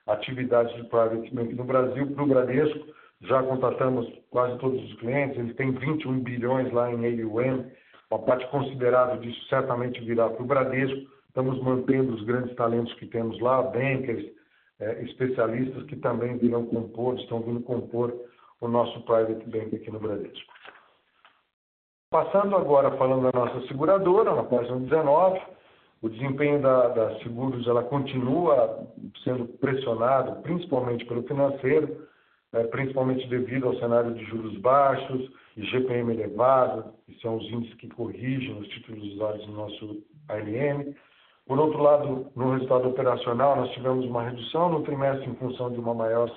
atividades 0.07 0.75
de 0.75 0.83
private 0.83 1.33
bank 1.33 1.53
no 1.53 1.63
Brasil 1.63 2.07
para 2.13 2.23
o 2.23 2.27
Bradesco, 2.27 2.93
já 3.21 3.41
contatamos 3.41 4.11
quase 4.29 4.57
todos 4.59 4.83
os 4.83 4.93
clientes, 4.99 5.37
eles 5.37 5.55
têm 5.55 5.71
21 5.71 6.19
bilhões 6.19 6.71
lá 6.73 6.91
em 6.91 7.05
AUM, 7.05 7.71
uma 8.11 8.19
parte 8.19 8.45
considerável 8.47 9.17
disso 9.21 9.47
certamente 9.47 10.01
virá 10.01 10.29
para 10.29 10.43
o 10.43 10.45
Bradesco, 10.45 11.12
Estamos 11.33 11.59
mantendo 11.63 12.13
os 12.13 12.23
grandes 12.25 12.55
talentos 12.55 12.93
que 12.93 13.07
temos 13.07 13.39
lá, 13.39 13.63
bankers, 13.63 14.23
é, 14.79 15.01
especialistas 15.01 15.83
que 15.85 15.95
também 15.95 16.37
virão 16.37 16.63
compor, 16.67 17.15
estão 17.15 17.41
vindo 17.41 17.59
compor 17.61 18.13
o 18.61 18.67
nosso 18.67 19.01
private 19.01 19.43
bank 19.49 19.75
aqui 19.75 19.89
no 19.89 19.99
Bradesco. 19.99 20.53
Passando 22.11 22.55
agora 22.55 22.95
falando 22.97 23.31
da 23.31 23.39
nossa 23.39 23.67
seguradora, 23.67 24.35
na 24.35 24.43
página 24.43 24.79
19, 24.79 25.41
o 26.03 26.09
desempenho 26.09 26.61
da, 26.61 26.89
da 26.89 27.17
seguros 27.21 27.65
ela 27.65 27.81
continua 27.81 28.87
sendo 29.23 29.47
pressionado, 29.57 30.39
principalmente 30.43 31.03
pelo 31.05 31.23
financeiro, 31.23 32.07
é, 32.53 32.63
principalmente 32.65 33.27
devido 33.27 33.69
ao 33.69 33.79
cenário 33.79 34.13
de 34.13 34.23
juros 34.25 34.55
baixos 34.59 35.31
e 35.57 35.63
GPM 35.63 36.13
elevado, 36.13 36.93
que 37.07 37.19
são 37.21 37.37
os 37.37 37.45
índices 37.49 37.73
que 37.77 37.89
corrigem 37.89 38.55
os 38.59 38.67
títulos 38.67 39.15
usados 39.15 39.47
no 39.47 39.53
nosso 39.55 40.03
ALM. 40.29 40.93
Por 41.45 41.59
outro 41.59 41.81
lado, 41.81 42.31
no 42.35 42.53
resultado 42.53 42.87
operacional, 42.87 43.57
nós 43.57 43.71
tivemos 43.71 44.05
uma 44.05 44.23
redução 44.23 44.69
no 44.69 44.83
trimestre 44.83 45.29
em 45.29 45.35
função 45.35 45.71
de 45.71 45.79
uma 45.79 45.93
maior 45.93 46.29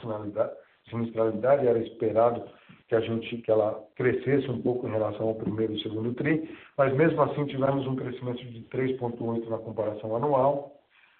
sinistralidade, 0.90 1.66
era 1.66 1.78
esperado 1.78 2.42
que 2.88 2.94
a 2.94 3.00
gente 3.00 3.38
que 3.38 3.50
ela 3.50 3.84
crescesse 3.96 4.48
um 4.50 4.62
pouco 4.62 4.86
em 4.86 4.92
relação 4.92 5.28
ao 5.28 5.34
primeiro 5.34 5.74
e 5.74 5.82
segundo 5.82 6.14
tri, 6.14 6.56
mas 6.76 6.94
mesmo 6.94 7.20
assim 7.22 7.44
tivemos 7.46 7.86
um 7.86 7.96
crescimento 7.96 8.44
de 8.44 8.60
3.8 8.64 9.48
na 9.48 9.58
comparação 9.58 10.14
anual. 10.14 10.72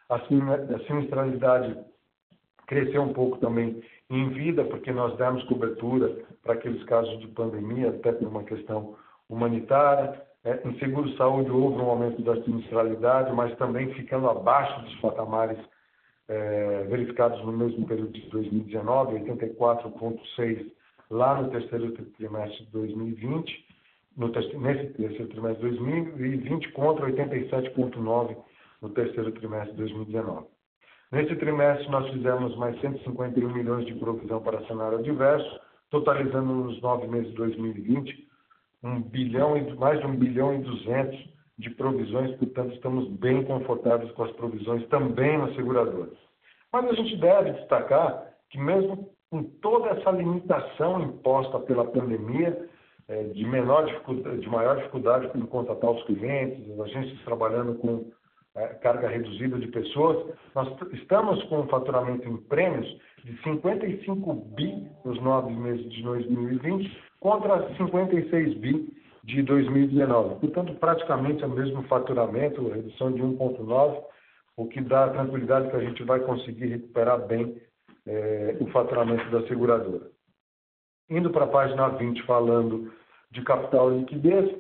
A 0.09 0.21
sinistralidade 0.87 1.77
cresceu 2.67 3.03
um 3.03 3.13
pouco 3.13 3.39
também 3.39 3.83
em 4.11 4.29
vida, 4.31 4.65
porque 4.65 4.93
nós 4.93 5.17
demos 5.17 5.43
cobertura 5.45 6.25
para 6.43 6.55
aqueles 6.55 6.83
casos 6.85 7.19
de 7.19 7.27
pandemia, 7.29 7.91
até 7.91 8.13
por 8.13 8.29
uma 8.29 8.45
questão 8.45 8.97
humanitária. 9.29 10.23
É, 10.47 10.61
em 10.65 10.79
seguro-saúde 10.79 11.51
houve 11.51 11.83
um 11.83 11.91
aumento 11.91 12.23
da 12.23 12.41
sinistralidade, 12.45 13.33
mas 13.35 13.53
também 13.59 13.93
ficando 13.95 14.31
abaixo 14.31 14.81
dos 14.83 14.95
patamares 15.01 15.59
é, 16.29 16.85
verificados 16.89 17.45
no 17.45 17.51
mesmo 17.51 17.85
período 17.85 18.13
de 18.13 18.21
2019, 18.31 19.19
84,6 19.25 20.71
lá 21.11 21.43
no 21.43 21.51
terceiro 21.51 21.91
trimestre 22.17 22.65
de 22.65 22.71
2020, 22.71 23.67
no 24.17 24.29
nesse 24.29 24.87
terceiro 24.93 25.27
trimestre 25.27 25.69
de 25.69 25.77
2020 25.79 26.73
contra 26.73 27.07
87,9 27.07 28.37
no 28.83 28.89
terceiro 28.91 29.33
trimestre 29.33 29.73
de 29.73 29.79
2019. 29.79 30.47
Nesse 31.11 31.35
trimestre, 31.35 31.91
nós 31.91 32.09
fizemos 32.13 32.57
mais 32.57 32.81
151 32.81 33.53
milhões 33.53 33.85
de 33.85 33.95
provisão 33.95 34.41
para 34.41 34.65
cenário 34.69 34.99
adverso, 34.99 35.61
totalizando 35.91 36.55
nos 36.55 36.81
nove 36.81 37.09
meses 37.09 37.31
de 37.31 37.37
2020 37.37 38.26
um 38.87 39.03
bilhão 39.03 39.57
e 39.57 39.75
mais 39.75 40.01
de 40.01 40.07
um 40.07 40.17
bilhão 40.17 40.55
e 40.55 40.59
duzentos 40.59 41.19
de 41.59 41.71
provisões, 41.71 42.37
portanto 42.37 42.75
estamos 42.75 43.09
bem 43.19 43.43
confortáveis 43.45 44.11
com 44.13 44.25
as 44.25 44.33
provisões 44.33 44.87
também 44.89 45.39
nas 45.39 45.55
seguradoras. 45.55 46.17
Mas 46.73 46.87
a 46.87 46.93
gente 46.93 47.17
deve 47.17 47.53
destacar 47.53 48.27
que 48.51 48.59
mesmo 48.59 49.11
com 49.31 49.43
toda 49.43 49.91
essa 49.91 50.11
limitação 50.11 51.03
imposta 51.03 51.59
pela 51.61 51.85
pandemia, 51.85 52.69
é, 53.09 53.23
de, 53.25 53.45
menor 53.45 53.87
dificuldade, 53.87 54.41
de 54.41 54.49
maior 54.49 54.77
dificuldade 54.77 55.29
para 55.29 55.41
contatar 55.47 55.91
os 55.91 56.03
clientes, 56.05 56.71
as 56.73 56.81
agências 56.81 57.21
trabalhando 57.25 57.75
com 57.77 58.11
é, 58.57 58.67
carga 58.75 59.09
reduzida 59.09 59.59
de 59.59 59.67
pessoas, 59.69 60.35
nós 60.55 60.69
estamos 60.93 61.43
com 61.45 61.61
um 61.61 61.69
faturamento 61.69 62.29
em 62.29 62.37
prêmios 62.37 62.87
de 63.25 63.37
55 63.43 64.35
bi 64.57 64.89
nos 65.05 65.21
nove 65.21 65.53
meses 65.53 65.89
de 65.91 66.03
2020 66.03 67.06
contra 67.21 67.75
56 67.77 68.55
bi 68.59 68.93
de 69.25 69.43
2019. 69.43 70.37
Portanto, 70.37 70.75
praticamente 70.75 71.43
é 71.43 71.47
o 71.47 71.51
mesmo 71.51 71.83
faturamento, 71.85 72.69
redução 72.69 73.13
de 73.13 73.21
1,9, 73.21 74.03
o 74.57 74.67
que 74.67 74.81
dá 74.81 75.09
tranquilidade 75.11 75.69
que 75.71 75.77
a 75.77 75.81
gente 75.81 76.03
vai 76.05 76.21
conseguir 76.21 76.67
recuperar 76.67 77.27
bem 77.27 77.61
é, 78.07 78.57
o 78.61 78.67
faturamento 78.69 79.29
da 79.31 79.47
seguradora. 79.49 80.11
Indo 81.11 81.31
para 81.31 81.45
a 81.45 81.49
página 81.49 81.89
20, 81.89 82.23
falando 82.23 82.93
de 83.31 83.43
capital 83.43 83.93
e 83.93 83.99
liquidez, 83.99 84.51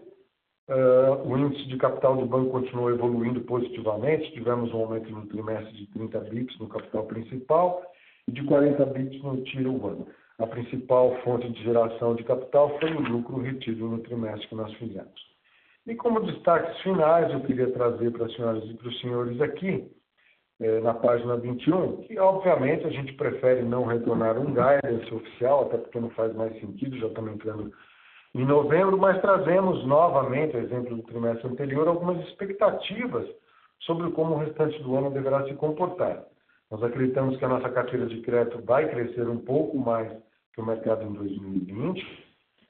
uh, 0.68 1.28
o 1.28 1.38
índice 1.38 1.66
de 1.66 1.76
capital 1.76 2.16
do 2.16 2.26
banco 2.26 2.50
continuou 2.50 2.90
evoluindo 2.90 3.40
positivamente, 3.42 4.32
tivemos 4.32 4.72
um 4.72 4.78
aumento 4.78 5.10
no 5.10 5.26
trimestre 5.26 5.72
de 5.72 5.86
30 5.88 6.20
bips 6.20 6.58
no 6.58 6.68
capital 6.68 7.04
principal 7.06 7.82
e 8.28 8.32
de 8.32 8.44
40 8.44 8.84
bips 8.86 9.22
no 9.22 9.42
tiro 9.42 9.72
urbano 9.72 10.06
a 10.38 10.46
principal 10.46 11.16
fonte 11.22 11.48
de 11.50 11.62
geração 11.62 12.14
de 12.14 12.24
capital 12.24 12.78
foi 12.78 12.92
o 12.92 13.00
lucro 13.00 13.40
retido 13.40 13.86
no 13.88 13.98
trimestre 14.00 14.46
que 14.48 14.54
nós 14.54 14.72
fizemos. 14.74 15.36
E 15.86 15.94
como 15.94 16.20
destaques 16.20 16.78
finais, 16.80 17.32
eu 17.32 17.40
queria 17.40 17.70
trazer 17.70 18.10
para 18.10 18.26
as 18.26 18.34
senhoras 18.34 18.64
e 18.64 18.74
para 18.74 18.88
os 18.88 19.00
senhores 19.00 19.40
aqui, 19.40 19.90
eh, 20.60 20.80
na 20.80 20.92
página 20.92 21.36
21, 21.36 21.98
que 22.02 22.18
obviamente 22.18 22.84
a 22.86 22.90
gente 22.90 23.12
prefere 23.14 23.62
não 23.62 23.84
retornar 23.84 24.36
um 24.36 24.46
guidance 24.46 25.14
oficial, 25.14 25.62
até 25.62 25.78
porque 25.78 26.00
não 26.00 26.10
faz 26.10 26.34
mais 26.34 26.58
sentido, 26.60 26.98
já 26.98 27.06
estamos 27.06 27.32
entrando 27.32 27.72
em 28.34 28.44
novembro, 28.44 28.98
mas 28.98 29.20
trazemos 29.22 29.86
novamente, 29.86 30.56
exemplo 30.56 30.96
do 30.96 31.02
trimestre 31.04 31.48
anterior, 31.48 31.88
algumas 31.88 32.20
expectativas 32.26 33.26
sobre 33.80 34.10
como 34.10 34.34
o 34.34 34.38
restante 34.38 34.82
do 34.82 34.96
ano 34.96 35.10
deverá 35.10 35.46
se 35.46 35.54
comportar. 35.54 36.24
Nós 36.70 36.82
acreditamos 36.82 37.36
que 37.38 37.44
a 37.44 37.48
nossa 37.48 37.68
carteira 37.70 38.06
de 38.06 38.20
crédito 38.22 38.60
vai 38.64 38.88
crescer 38.90 39.28
um 39.28 39.38
pouco 39.38 39.78
mais 39.78 40.10
que 40.56 40.62
o 40.62 40.66
mercado 40.66 41.04
em 41.04 41.12
2020. 41.12 42.26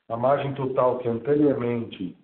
A 0.09 0.17
margem 0.17 0.53
total 0.55 0.99
que 0.99 1.09
anteriormente 1.09 2.17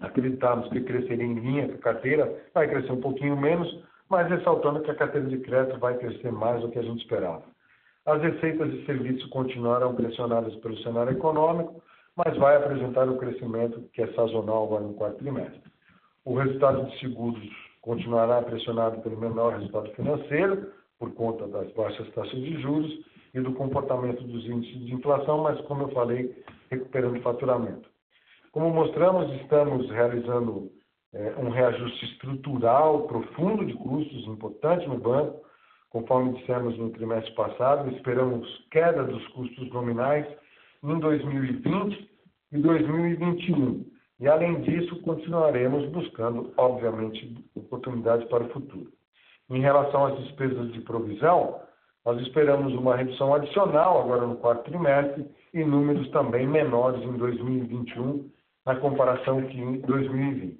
acreditávamos 0.00 0.68
que 0.70 0.80
cresceria 0.80 1.24
em 1.24 1.34
linha 1.34 1.68
com 1.68 1.74
a 1.74 1.78
carteira 1.78 2.42
vai 2.52 2.68
crescer 2.68 2.90
um 2.90 3.00
pouquinho 3.00 3.36
menos, 3.36 3.82
mas 4.10 4.28
ressaltando 4.28 4.82
que 4.82 4.90
a 4.90 4.94
carteira 4.94 5.28
de 5.28 5.38
crédito 5.38 5.78
vai 5.78 5.96
crescer 5.96 6.32
mais 6.32 6.60
do 6.60 6.68
que 6.68 6.78
a 6.80 6.82
gente 6.82 7.00
esperava. 7.00 7.44
As 8.04 8.20
receitas 8.20 8.70
de 8.72 8.84
serviço 8.84 9.28
continuarão 9.30 9.94
pressionadas 9.94 10.54
pelo 10.56 10.76
cenário 10.78 11.12
econômico, 11.12 11.80
mas 12.16 12.36
vai 12.36 12.56
apresentar 12.56 13.08
um 13.08 13.16
crescimento 13.16 13.80
que 13.92 14.02
é 14.02 14.08
sazonal 14.08 14.64
agora 14.64 14.82
no 14.82 14.94
quarto 14.94 15.18
trimestre. 15.18 15.62
O 16.24 16.34
resultado 16.34 16.84
de 16.86 16.98
seguros 16.98 17.40
continuará 17.80 18.42
pressionado 18.42 19.00
pelo 19.02 19.16
menor 19.16 19.54
resultado 19.54 19.90
financeiro, 19.92 20.72
por 20.98 21.14
conta 21.14 21.46
das 21.46 21.72
baixas 21.72 22.08
taxas 22.12 22.40
de 22.40 22.60
juros 22.60 23.11
e 23.34 23.40
do 23.40 23.52
comportamento 23.54 24.22
dos 24.24 24.44
índices 24.46 24.86
de 24.86 24.94
inflação, 24.94 25.38
mas, 25.38 25.60
como 25.62 25.84
eu 25.84 25.88
falei, 25.90 26.44
recuperando 26.70 27.18
o 27.18 27.22
faturamento. 27.22 27.88
Como 28.52 28.70
mostramos, 28.70 29.32
estamos 29.40 29.88
realizando 29.90 30.70
é, 31.14 31.34
um 31.38 31.48
reajuste 31.48 32.04
estrutural 32.06 33.06
profundo 33.06 33.64
de 33.64 33.74
custos 33.74 34.26
importante 34.26 34.86
no 34.86 34.98
banco, 34.98 35.42
conforme 35.90 36.38
dissemos 36.38 36.76
no 36.78 36.90
trimestre 36.90 37.34
passado, 37.34 37.90
esperamos 37.96 38.46
queda 38.70 39.04
dos 39.04 39.26
custos 39.28 39.70
nominais 39.72 40.26
em 40.82 40.98
2020 40.98 42.10
e 42.52 42.58
2021. 42.58 43.84
E, 44.20 44.28
além 44.28 44.60
disso, 44.60 45.00
continuaremos 45.02 45.88
buscando, 45.90 46.52
obviamente, 46.56 47.34
oportunidades 47.54 48.26
para 48.28 48.44
o 48.44 48.48
futuro. 48.50 48.92
Em 49.50 49.60
relação 49.60 50.06
às 50.06 50.18
despesas 50.20 50.72
de 50.72 50.80
provisão, 50.80 51.60
nós 52.04 52.20
esperamos 52.20 52.74
uma 52.74 52.96
redução 52.96 53.34
adicional 53.34 54.00
agora 54.00 54.26
no 54.26 54.36
quarto 54.36 54.64
trimestre 54.64 55.24
e 55.54 55.64
números 55.64 56.08
também 56.10 56.46
menores 56.46 57.02
em 57.02 57.16
2021 57.16 58.30
na 58.66 58.76
comparação 58.76 59.40
em 59.40 59.80
2020. 59.80 60.58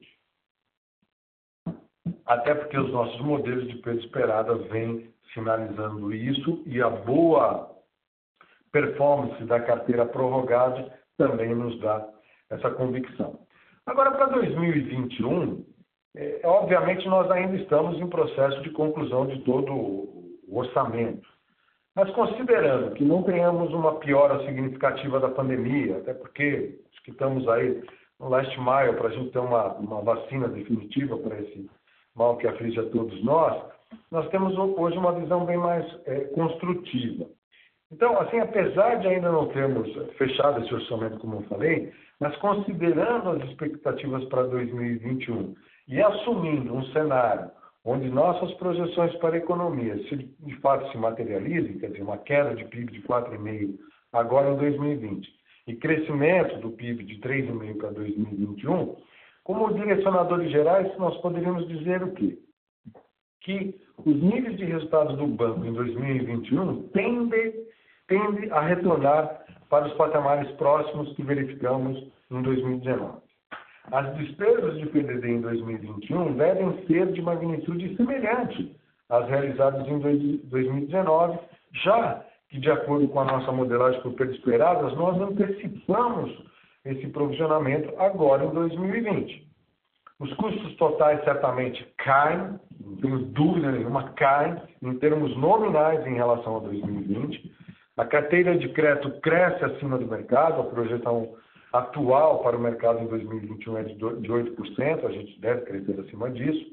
Até 2.27 2.55
porque 2.55 2.79
os 2.79 2.93
nossos 2.93 3.21
modelos 3.21 3.69
de 3.69 3.77
perda 3.77 4.01
esperada 4.01 4.55
vêm 4.55 5.13
sinalizando 5.35 6.13
isso 6.15 6.63
e 6.67 6.81
a 6.81 6.89
boa 6.89 7.71
performance 8.71 9.45
da 9.45 9.61
carteira 9.61 10.07
prorrogada 10.07 10.93
também 11.17 11.55
nos 11.55 11.79
dá 11.81 12.09
essa 12.51 12.71
convicção. 12.71 13.41
Agora, 13.87 14.13
para 14.13 14.27
2021, 14.27 15.65
é, 16.17 16.41
obviamente 16.45 17.09
nós 17.09 17.31
ainda 17.31 17.57
estamos 17.57 17.99
em 17.99 18.09
processo 18.09 18.61
de 18.63 18.71
conclusão 18.71 19.27
de 19.27 19.41
todo 19.43 19.73
o 19.73 20.59
orçamento. 20.59 21.32
Mas 21.95 22.11
considerando 22.13 22.95
que 22.95 23.05
não 23.05 23.23
tenhamos 23.23 23.73
uma 23.73 23.97
piora 23.97 24.45
significativa 24.47 25.21
da 25.21 25.29
pandemia, 25.29 25.99
até 25.99 26.15
porque 26.15 26.79
que 27.05 27.11
estamos 27.11 27.49
aí 27.49 27.83
no 28.19 28.29
last 28.29 28.57
mile 28.59 28.97
para 28.97 29.09
a 29.09 29.11
gente 29.11 29.31
ter 29.31 29.39
uma, 29.39 29.73
uma 29.75 30.01
vacina 30.03 30.49
definitiva 30.49 31.17
para 31.19 31.39
esse 31.41 31.69
mal 32.15 32.37
que 32.37 32.47
aflige 32.47 32.79
a 32.79 32.89
todos 32.91 33.23
nós, 33.25 33.63
nós 34.11 34.29
temos 34.31 34.57
hoje 34.57 34.97
uma 34.97 35.13
visão 35.13 35.45
bem 35.45 35.57
mais 35.57 35.85
é, 36.07 36.21
construtiva. 36.27 37.27
Então, 37.91 38.19
assim, 38.21 38.39
apesar 38.39 38.97
de 38.97 39.09
ainda 39.09 39.31
não 39.31 39.49
termos 39.49 39.91
fechado 40.17 40.63
esse 40.63 40.75
orçamento, 40.75 41.19
como 41.19 41.37
eu 41.37 41.43
falei, 41.43 41.93
mas 42.21 42.35
considerando 42.37 43.31
as 43.31 43.51
expectativas 43.51 44.25
para 44.27 44.45
2021 44.45 45.55
e 45.89 46.01
assumindo 46.01 46.75
um 46.75 46.85
cenário 46.87 47.51
onde 47.85 48.09
nossas 48.09 48.53
projeções 48.55 49.15
para 49.17 49.35
a 49.35 49.39
economia 49.39 49.97
se 50.09 50.17
de 50.17 50.57
fato 50.61 50.91
se 50.93 50.99
materializem, 50.99 51.79
quer 51.79 51.89
dizer, 51.89 52.03
uma 52.03 52.19
queda 52.19 52.55
de 52.55 52.65
PIB 52.67 52.93
de 52.93 53.03
4,5% 53.03 53.79
agora 54.13 54.53
em 54.53 54.57
2020 54.57 55.29
e 55.67 55.77
crescimento 55.77 56.59
do 56.61 56.71
PIB 56.71 57.05
de 57.05 57.21
3,5% 57.21 57.77
para 57.79 57.91
2021, 57.91 58.97
como 59.45 59.75
direcionadores 59.75 60.51
gerais, 60.51 60.97
nós 60.99 61.17
poderíamos 61.21 61.67
dizer 61.67 62.03
o 62.03 62.13
quê? 62.13 62.39
Que 63.41 63.75
os 64.05 64.23
níveis 64.23 64.57
de 64.57 64.65
resultados 64.65 65.17
do 65.17 65.27
banco 65.27 65.65
em 65.65 65.73
2021 65.73 66.89
tendem, 66.89 67.53
tendem 68.07 68.51
a 68.53 68.61
retornar 68.61 69.45
para 69.69 69.89
os 69.89 69.95
patamares 69.95 70.51
próximos 70.53 71.13
que 71.17 71.23
verificamos 71.23 71.99
em 72.31 72.43
2019. 72.43 73.32
As 73.91 74.15
despesas 74.17 74.79
de 74.79 74.87
PDD 74.87 75.29
em 75.29 75.41
2021 75.41 76.35
devem 76.35 76.87
ser 76.87 77.13
de 77.13 77.21
magnitude 77.21 77.97
semelhante 77.97 78.77
às 79.09 79.29
realizadas 79.29 79.87
em 79.89 79.99
2019, 79.99 81.39
já 81.85 82.25
que, 82.49 82.61
de 82.61 82.71
acordo 82.71 83.09
com 83.09 83.21
a 83.21 83.25
nossa 83.25 83.51
modelagem 83.51 84.01
por 84.03 84.13
perdas 84.15 84.37
esperadas, 84.37 84.95
nós 84.95 85.21
antecipamos 85.21 86.31
esse 86.85 87.07
provisionamento 87.09 87.93
agora 87.99 88.45
em 88.45 88.51
2020. 88.51 89.53
Os 90.21 90.33
custos 90.35 90.77
totais 90.77 91.23
certamente 91.25 91.85
caem, 91.99 92.61
não 92.81 92.97
tenho 92.97 93.19
dúvida 93.19 93.73
nenhuma, 93.73 94.13
caem 94.13 94.57
em 94.81 94.95
termos 94.99 95.37
nominais 95.37 96.07
em 96.07 96.15
relação 96.15 96.59
a 96.59 96.61
2020. 96.61 97.53
A 97.97 98.05
carteira 98.05 98.57
de 98.57 98.69
crédito 98.69 99.21
cresce 99.21 99.65
acima 99.65 99.99
do 99.99 100.07
mercado, 100.07 100.61
a 100.61 100.65
projeção 100.65 101.35
atual 101.73 102.43
para 102.43 102.57
o 102.57 102.61
mercado 102.61 103.01
em 103.01 103.07
2021 103.07 103.79
é 103.79 103.83
de 103.85 103.95
8%, 103.97 105.07
a 105.07 105.11
gente 105.11 105.41
deve 105.41 105.63
crescer 105.63 106.01
acima 106.01 106.31
disso. 106.31 106.73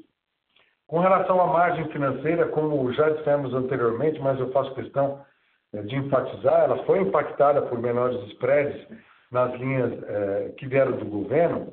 Com 0.86 0.98
relação 0.98 1.40
à 1.40 1.46
margem 1.46 1.88
financeira, 1.88 2.48
como 2.48 2.92
já 2.92 3.10
dissemos 3.10 3.54
anteriormente, 3.54 4.20
mas 4.20 4.38
eu 4.38 4.50
faço 4.50 4.74
questão 4.74 5.24
eh, 5.72 5.82
de 5.82 5.96
enfatizar, 5.96 6.64
ela 6.64 6.84
foi 6.84 7.00
impactada 7.00 7.62
por 7.62 7.80
menores 7.80 8.20
spreads 8.32 8.86
nas 9.30 9.54
linhas 9.54 9.92
eh, 10.02 10.54
que 10.58 10.66
vieram 10.66 10.96
do 10.96 11.04
governo, 11.04 11.72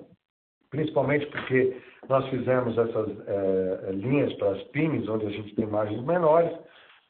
principalmente 0.70 1.26
porque 1.28 1.82
nós 2.08 2.28
fizemos 2.30 2.78
essas 2.78 3.10
eh, 3.28 3.92
linhas 3.94 4.32
para 4.34 4.52
as 4.52 4.64
PIMs, 4.66 5.10
onde 5.10 5.26
a 5.26 5.32
gente 5.32 5.56
tem 5.56 5.66
margens 5.66 6.04
menores, 6.04 6.52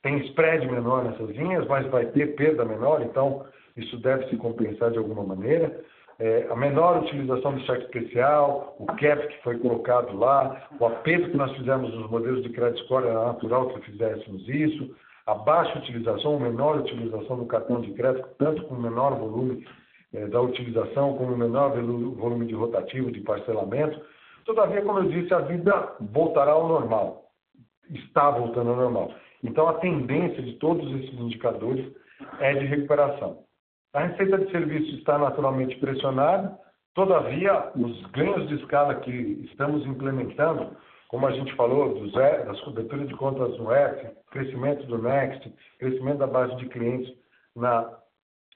tem 0.01 0.25
spread 0.27 0.65
menor 0.65 1.03
nessas 1.03 1.29
linhas, 1.35 1.67
mas 1.67 1.85
vai 1.87 2.05
ter 2.07 2.35
perda 2.35 2.63
menor, 2.63 3.01
então 3.01 3.45
isso 3.75 3.97
deve 3.97 4.29
se 4.29 4.37
compensar 4.37 4.91
de 4.91 4.97
alguma 4.97 5.23
maneira. 5.23 5.83
É, 6.19 6.47
a 6.49 6.55
menor 6.55 7.03
utilização 7.03 7.53
do 7.53 7.61
cheque 7.61 7.85
especial, 7.85 8.75
o 8.79 8.87
cap 8.87 9.27
que 9.27 9.43
foi 9.43 9.59
colocado 9.59 10.17
lá, 10.17 10.67
o 10.79 10.85
aperto 10.87 11.29
que 11.29 11.37
nós 11.37 11.55
fizemos 11.55 11.93
nos 11.93 12.09
modelos 12.09 12.41
de 12.41 12.49
crédito 12.49 12.83
score, 12.85 13.05
era 13.05 13.25
natural 13.25 13.67
que 13.67 13.81
fizéssemos 13.81 14.47
isso, 14.49 14.95
a 15.27 15.35
baixa 15.35 15.77
utilização, 15.77 16.33
ou 16.33 16.39
menor 16.39 16.77
utilização 16.77 17.37
do 17.37 17.45
cartão 17.45 17.81
de 17.81 17.91
crédito, 17.91 18.27
tanto 18.39 18.63
com 18.63 18.75
menor 18.75 19.15
volume 19.15 19.63
é, 20.13 20.25
da 20.25 20.41
utilização, 20.41 21.15
como 21.17 21.37
menor 21.37 21.71
volume 22.15 22.47
de 22.47 22.55
rotativo, 22.55 23.11
de 23.11 23.21
parcelamento. 23.21 24.01
Todavia, 24.43 24.81
como 24.81 24.99
eu 24.99 25.09
disse, 25.09 25.31
a 25.33 25.39
vida 25.39 25.95
voltará 25.99 26.53
ao 26.53 26.67
normal, 26.67 27.29
está 27.91 28.31
voltando 28.31 28.71
ao 28.71 28.75
normal. 28.77 29.11
Então, 29.43 29.67
a 29.67 29.75
tendência 29.75 30.41
de 30.41 30.53
todos 30.53 30.89
esses 30.95 31.13
indicadores 31.19 31.85
é 32.39 32.55
de 32.55 32.65
recuperação. 32.65 33.46
A 33.93 34.01
receita 34.01 34.37
de 34.37 34.51
serviço 34.51 34.95
está 34.95 35.17
naturalmente 35.17 35.77
pressionada, 35.79 36.57
todavia, 36.93 37.71
os 37.75 38.05
ganhos 38.11 38.47
de 38.47 38.55
escala 38.55 38.95
que 38.95 39.11
estamos 39.49 39.85
implementando, 39.85 40.75
como 41.07 41.25
a 41.25 41.31
gente 41.31 41.55
falou, 41.55 41.93
dos, 41.93 42.11
das 42.11 42.59
coberturas 42.61 43.07
de 43.07 43.15
contas 43.15 43.57
no 43.57 43.71
F, 43.71 44.09
crescimento 44.31 44.85
do 44.87 44.97
Next, 44.97 45.53
crescimento 45.79 46.17
da 46.17 46.27
base 46.27 46.55
de 46.57 46.65
clientes 46.67 47.13
na, 47.55 47.89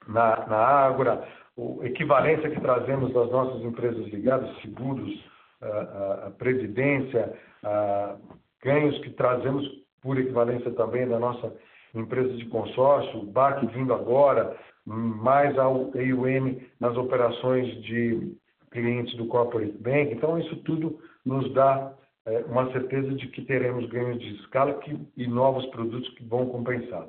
na, 0.06 0.46
na 0.46 0.56
Ágora, 0.56 1.26
a 1.58 1.86
equivalência 1.86 2.50
que 2.50 2.60
trazemos 2.60 3.12
das 3.12 3.30
nossas 3.30 3.62
empresas 3.62 4.06
ligadas, 4.08 4.54
seguros, 4.60 5.24
a, 5.60 6.26
a 6.26 6.30
previdência, 6.30 7.32
a, 7.62 8.16
ganhos 8.62 8.98
que 8.98 9.10
trazemos 9.10 9.66
por 10.02 10.18
equivalência 10.18 10.70
também 10.72 11.08
da 11.08 11.18
nossa 11.18 11.52
empresa 11.94 12.34
de 12.36 12.46
consórcio, 12.46 13.22
BAC 13.26 13.66
vindo 13.66 13.92
agora, 13.92 14.56
mais 14.86 15.56
ao 15.58 15.90
AUM 15.94 16.60
nas 16.80 16.96
operações 16.96 17.68
de 17.82 18.36
clientes 18.70 19.14
do 19.16 19.26
Corporate 19.26 19.76
Bank. 19.78 20.12
Então, 20.12 20.38
isso 20.38 20.56
tudo 20.64 20.98
nos 21.24 21.52
dá 21.52 21.92
é, 22.26 22.38
uma 22.48 22.70
certeza 22.72 23.12
de 23.14 23.28
que 23.28 23.42
teremos 23.42 23.88
ganhos 23.88 24.18
de 24.20 24.34
escala 24.36 24.74
que, 24.74 24.98
e 25.16 25.26
novos 25.26 25.66
produtos 25.66 26.08
que 26.14 26.24
vão 26.24 26.46
compensar. 26.46 27.06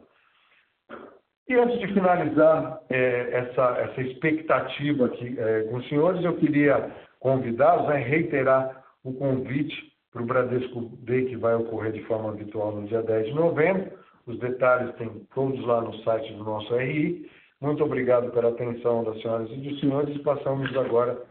E 1.47 1.55
antes 1.55 1.79
de 1.79 1.87
finalizar 1.87 2.79
é, 2.89 3.29
essa, 3.31 3.77
essa 3.79 4.01
expectativa 4.01 5.05
aqui 5.05 5.35
é, 5.37 5.63
com 5.63 5.77
os 5.77 5.89
senhores, 5.89 6.23
eu 6.23 6.35
queria 6.37 6.91
convidá-los 7.19 7.89
a 7.89 7.95
reiterar 7.95 8.83
o 9.03 9.13
convite 9.13 9.91
para 10.11 10.21
o 10.21 10.25
Bradesco 10.25 10.81
Day, 11.01 11.25
que 11.25 11.35
vai 11.35 11.55
ocorrer 11.55 11.91
de 11.91 12.03
forma 12.03 12.31
virtual 12.33 12.71
no 12.73 12.87
dia 12.87 13.01
10 13.01 13.27
de 13.27 13.33
novembro. 13.33 13.91
Os 14.25 14.39
detalhes 14.39 14.95
tem 14.95 15.09
todos 15.33 15.59
lá 15.65 15.81
no 15.81 15.93
site 16.03 16.33
do 16.33 16.43
nosso 16.43 16.75
RI. 16.75 17.29
Muito 17.59 17.83
obrigado 17.83 18.31
pela 18.31 18.49
atenção 18.49 19.03
das 19.03 19.21
senhoras 19.21 19.49
e 19.51 19.55
dos 19.55 19.79
senhores 19.79 20.15
e 20.15 20.19
passamos 20.19 20.75
agora 20.77 21.21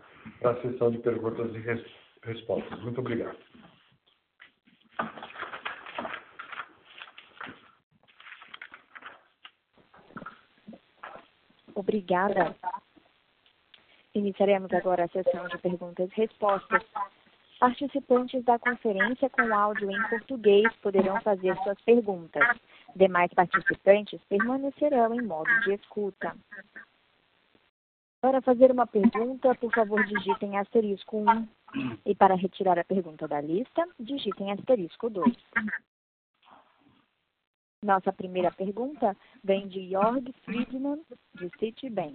para 0.41 0.53
a 0.53 0.63
sessão 0.63 0.91
de 0.91 0.99
perguntas 0.99 1.55
e 1.55 1.59
res 1.59 1.85
respostas. 2.23 2.81
Muito 2.83 3.01
obrigado. 3.01 3.37
Obrigada. 11.75 12.55
Iniciaremos 14.15 14.73
agora 14.73 15.05
a 15.05 15.09
sessão 15.09 15.49
de 15.49 15.59
perguntas 15.59 16.11
e 16.13 16.21
respostas. 16.21 16.83
Participantes 17.59 18.45
da 18.45 18.59
conferência 18.59 19.31
com 19.31 19.55
áudio 19.55 19.91
em 19.91 20.09
português 20.09 20.71
poderão 20.83 21.21
fazer 21.23 21.57
suas 21.59 21.81
perguntas. 21.83 22.43
Demais 22.95 23.33
participantes 23.33 24.21
permanecerão 24.29 25.15
em 25.15 25.23
modo 25.23 25.49
de 25.61 25.75
escuta. 25.75 26.37
Para 28.21 28.41
fazer 28.41 28.71
uma 28.71 28.87
pergunta, 28.87 29.55
por 29.57 29.73
favor, 29.73 30.05
digitem 30.05 30.59
asterisco 30.59 31.19
1. 31.19 31.49
E 32.07 32.15
para 32.15 32.37
retirar 32.37 32.79
a 32.79 32.85
pergunta 32.85 33.27
da 33.27 33.41
lista, 33.41 33.89
digitem 33.99 34.53
asterisco 34.53 35.11
2. 35.11 35.35
Nossa 37.85 38.13
primeira 38.13 38.53
pergunta 38.53 39.17
vem 39.43 39.67
de 39.67 39.91
Jorg 39.91 40.33
Friedman, 40.45 41.03
de 41.35 41.51
Citibank. 41.59 42.15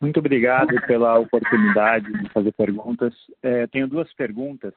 Muito 0.00 0.18
obrigado 0.18 0.74
pela 0.86 1.18
oportunidade 1.18 2.10
de 2.20 2.28
fazer 2.30 2.52
perguntas. 2.52 3.14
É, 3.42 3.66
tenho 3.68 3.86
duas 3.86 4.12
perguntas. 4.14 4.74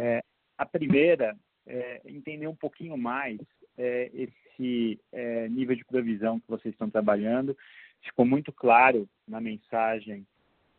É, 0.00 0.22
a 0.56 0.64
primeira 0.64 1.36
é 1.66 2.00
entender 2.04 2.46
um 2.46 2.54
pouquinho 2.54 2.96
mais 2.96 3.38
é, 3.78 4.10
esse 4.14 5.00
é, 5.12 5.48
nível 5.48 5.76
de 5.76 5.84
provisão 5.84 6.40
que 6.40 6.48
vocês 6.48 6.74
estão 6.74 6.90
trabalhando 6.90 7.56
ficou 8.02 8.24
muito 8.24 8.52
claro 8.52 9.08
na 9.26 9.40
mensagem 9.40 10.26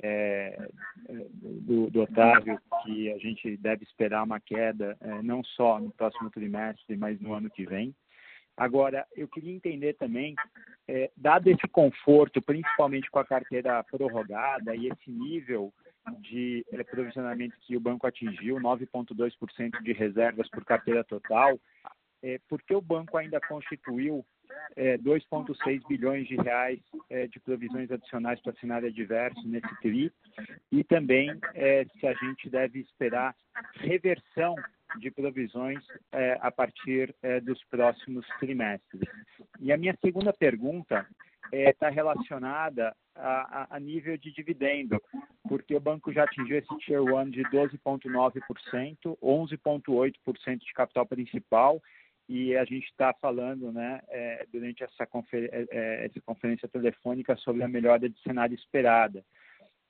é, 0.01 0.67
do, 1.07 1.89
do, 1.89 2.01
Otávio 2.01 2.59
que 2.83 3.11
a 3.11 3.17
gente 3.17 3.55
deve 3.57 3.83
esperar 3.83 4.23
uma 4.23 4.39
queda 4.39 4.97
é, 4.99 5.21
não 5.21 5.43
só 5.43 5.79
no 5.79 5.91
próximo 5.91 6.29
trimestre, 6.29 6.97
mas 6.97 7.19
no 7.21 7.33
ano 7.33 7.49
que 7.49 7.65
vem. 7.65 7.95
Agora, 8.55 9.07
eu 9.15 9.27
queria 9.27 9.53
entender 9.53 9.93
também, 9.93 10.35
é, 10.87 11.09
dado 11.15 11.47
esse 11.47 11.67
conforto, 11.69 12.41
principalmente 12.41 13.09
com 13.09 13.19
a 13.19 13.25
carteira 13.25 13.83
prorrogada 13.83 14.75
e 14.75 14.87
esse 14.87 15.09
nível 15.09 15.73
de 16.19 16.65
é, 16.71 16.83
provisionamento 16.83 17.55
que 17.61 17.75
o 17.77 17.79
banco 17.79 18.07
atingiu, 18.07 18.57
9,2% 18.57 19.81
de 19.81 19.93
reservas 19.93 20.49
por 20.49 20.65
carteira 20.65 21.03
total, 21.03 21.59
é, 22.21 22.39
por 22.47 22.61
que 22.61 22.73
o 22.73 22.81
banco 22.81 23.17
ainda 23.17 23.39
constituiu 23.41 24.25
é, 24.75 24.97
2,6 24.97 25.81
bilhões 25.87 26.27
de 26.27 26.35
reais 26.35 26.79
é, 27.09 27.27
de 27.27 27.39
provisões 27.39 27.91
adicionais 27.91 28.39
para 28.41 28.53
cenário 28.53 28.87
adverso 28.87 29.47
nesse 29.47 29.75
TRI 29.81 30.11
e 30.71 30.83
também 30.83 31.37
é, 31.53 31.85
se 31.99 32.07
a 32.07 32.13
gente 32.13 32.49
deve 32.49 32.79
esperar 32.79 33.35
reversão 33.75 34.55
de 34.99 35.11
provisões 35.11 35.83
é, 36.11 36.37
a 36.41 36.51
partir 36.51 37.15
é, 37.21 37.39
dos 37.39 37.61
próximos 37.65 38.25
trimestres. 38.39 39.01
E 39.59 39.71
a 39.71 39.77
minha 39.77 39.97
segunda 40.01 40.31
pergunta 40.31 41.07
está 41.51 41.87
é, 41.87 41.91
relacionada 41.91 42.95
a, 43.15 43.75
a, 43.75 43.79
nível 43.79 44.17
de 44.17 44.31
dividendo, 44.31 45.01
porque 45.47 45.75
o 45.75 45.79
banco 45.79 46.11
já 46.11 46.23
atingiu 46.23 46.57
esse 46.57 46.77
Tier 46.79 47.01
1 47.01 47.29
de 47.29 47.43
12,9%, 47.43 49.17
11,8% 49.21 50.57
de 50.59 50.73
capital 50.73 51.05
principal 51.05 51.81
e 52.27 52.55
a 52.55 52.63
gente 52.63 52.85
está 52.85 53.13
falando, 53.13 53.71
né, 53.71 54.01
é, 54.07 54.45
durante 54.51 54.83
essa, 54.83 55.05
confer 55.05 55.49
é, 55.51 55.67
é, 55.71 56.05
essa, 56.05 56.21
conferência 56.21 56.67
telefônica 56.67 57.35
sobre 57.37 57.63
a 57.63 57.67
melhora 57.67 58.09
de 58.09 58.19
cenário 58.21 58.55
esperada. 58.55 59.23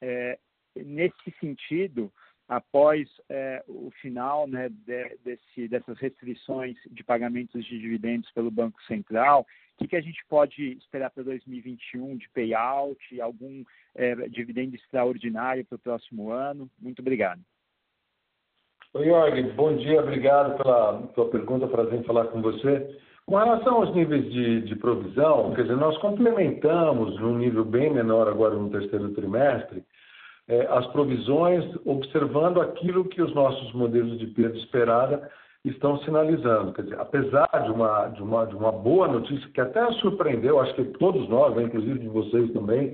É, 0.01 0.39
nesse 0.75 1.31
sentido, 1.39 2.11
após 2.47 3.07
é, 3.29 3.63
o 3.67 3.91
final 4.01 4.47
né, 4.47 4.69
de, 4.69 5.17
desse, 5.23 5.67
dessas 5.67 5.97
restrições 5.99 6.75
de 6.89 7.03
pagamentos 7.03 7.63
de 7.63 7.79
dividendos 7.79 8.29
pelo 8.31 8.51
Banco 8.51 8.81
Central, 8.83 9.45
o 9.75 9.83
que, 9.83 9.87
que 9.87 9.95
a 9.95 10.01
gente 10.01 10.23
pode 10.29 10.77
esperar 10.77 11.09
para 11.09 11.23
2021 11.23 12.17
de 12.17 12.29
payout, 12.29 13.21
algum 13.21 13.63
é, 13.95 14.15
dividendo 14.29 14.75
extraordinário 14.75 15.65
para 15.65 15.75
o 15.75 15.79
próximo 15.79 16.31
ano? 16.31 16.69
Muito 16.79 16.99
obrigado. 16.99 17.41
Oi, 18.93 19.05
Jorge, 19.05 19.41
bom 19.53 19.75
dia, 19.75 20.01
obrigado 20.01 20.55
pela 20.57 21.01
tua 21.15 21.29
pergunta, 21.29 21.67
prazer 21.67 21.99
em 21.99 22.03
falar 22.03 22.25
com 22.27 22.41
você. 22.41 22.95
Com 23.25 23.37
relação 23.37 23.75
aos 23.75 23.95
níveis 23.95 24.31
de, 24.31 24.61
de 24.61 24.75
provisão, 24.75 25.53
quer 25.55 25.63
dizer, 25.63 25.77
nós 25.77 25.97
complementamos 25.97 27.19
num 27.19 27.37
nível 27.37 27.65
bem 27.65 27.91
menor 27.91 28.27
agora 28.27 28.53
no 28.53 28.69
terceiro 28.69 29.09
trimestre, 29.13 29.83
eh, 30.47 30.67
as 30.69 30.85
provisões 30.87 31.63
observando 31.85 32.61
aquilo 32.61 33.05
que 33.05 33.21
os 33.21 33.33
nossos 33.33 33.73
modelos 33.73 34.19
de 34.19 34.27
perda 34.27 34.57
esperada 34.57 35.31
estão 35.65 35.97
sinalizando. 35.99 36.73
Quer 36.73 36.83
dizer, 36.83 36.99
apesar 36.99 37.47
de 37.63 37.71
uma, 37.71 38.07
de 38.07 38.21
uma, 38.21 38.45
de 38.45 38.55
uma 38.55 38.71
boa 38.71 39.07
notícia 39.07 39.49
que 39.53 39.61
até 39.61 39.89
surpreendeu, 39.93 40.59
acho 40.59 40.73
que 40.75 40.83
todos 40.99 41.27
nós, 41.29 41.55
né, 41.55 41.63
inclusive 41.63 41.99
de 41.99 42.07
vocês 42.07 42.51
também, 42.51 42.93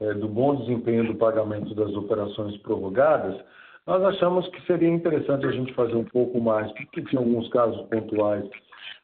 eh, 0.00 0.14
do 0.14 0.28
bom 0.28 0.56
desempenho 0.56 1.06
do 1.06 1.16
pagamento 1.16 1.74
das 1.74 1.90
operações 1.94 2.56
prorrogadas, 2.58 3.36
nós 3.86 4.02
achamos 4.02 4.48
que 4.48 4.64
seria 4.66 4.88
interessante 4.88 5.44
a 5.44 5.50
gente 5.50 5.74
fazer 5.74 5.94
um 5.94 6.04
pouco 6.04 6.40
mais, 6.40 6.70
porque 6.72 7.02
tinha 7.02 7.20
alguns 7.20 7.48
casos 7.50 7.80
pontuais 7.88 8.48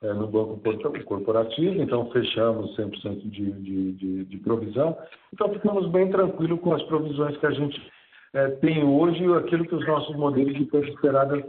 é, 0.02 0.12
no 0.14 0.26
banco 0.26 0.58
corporativo, 1.04 1.82
então 1.82 2.10
fechamos 2.10 2.74
100% 2.76 3.28
de, 3.28 3.52
de, 3.52 3.92
de, 3.92 4.24
de 4.24 4.36
provisão. 4.38 4.96
Então 5.34 5.52
ficamos 5.52 5.86
bem 5.90 6.10
tranquilos 6.10 6.60
com 6.60 6.72
as 6.72 6.82
provisões 6.84 7.36
que 7.36 7.46
a 7.46 7.50
gente 7.50 7.92
é, 8.32 8.48
tem 8.48 8.82
hoje 8.82 9.22
e 9.22 9.34
aquilo 9.34 9.66
que 9.66 9.74
os 9.74 9.86
nossos 9.86 10.16
modelos 10.16 10.54
de 10.54 10.64
perda 10.64 10.88
esperada 10.88 11.44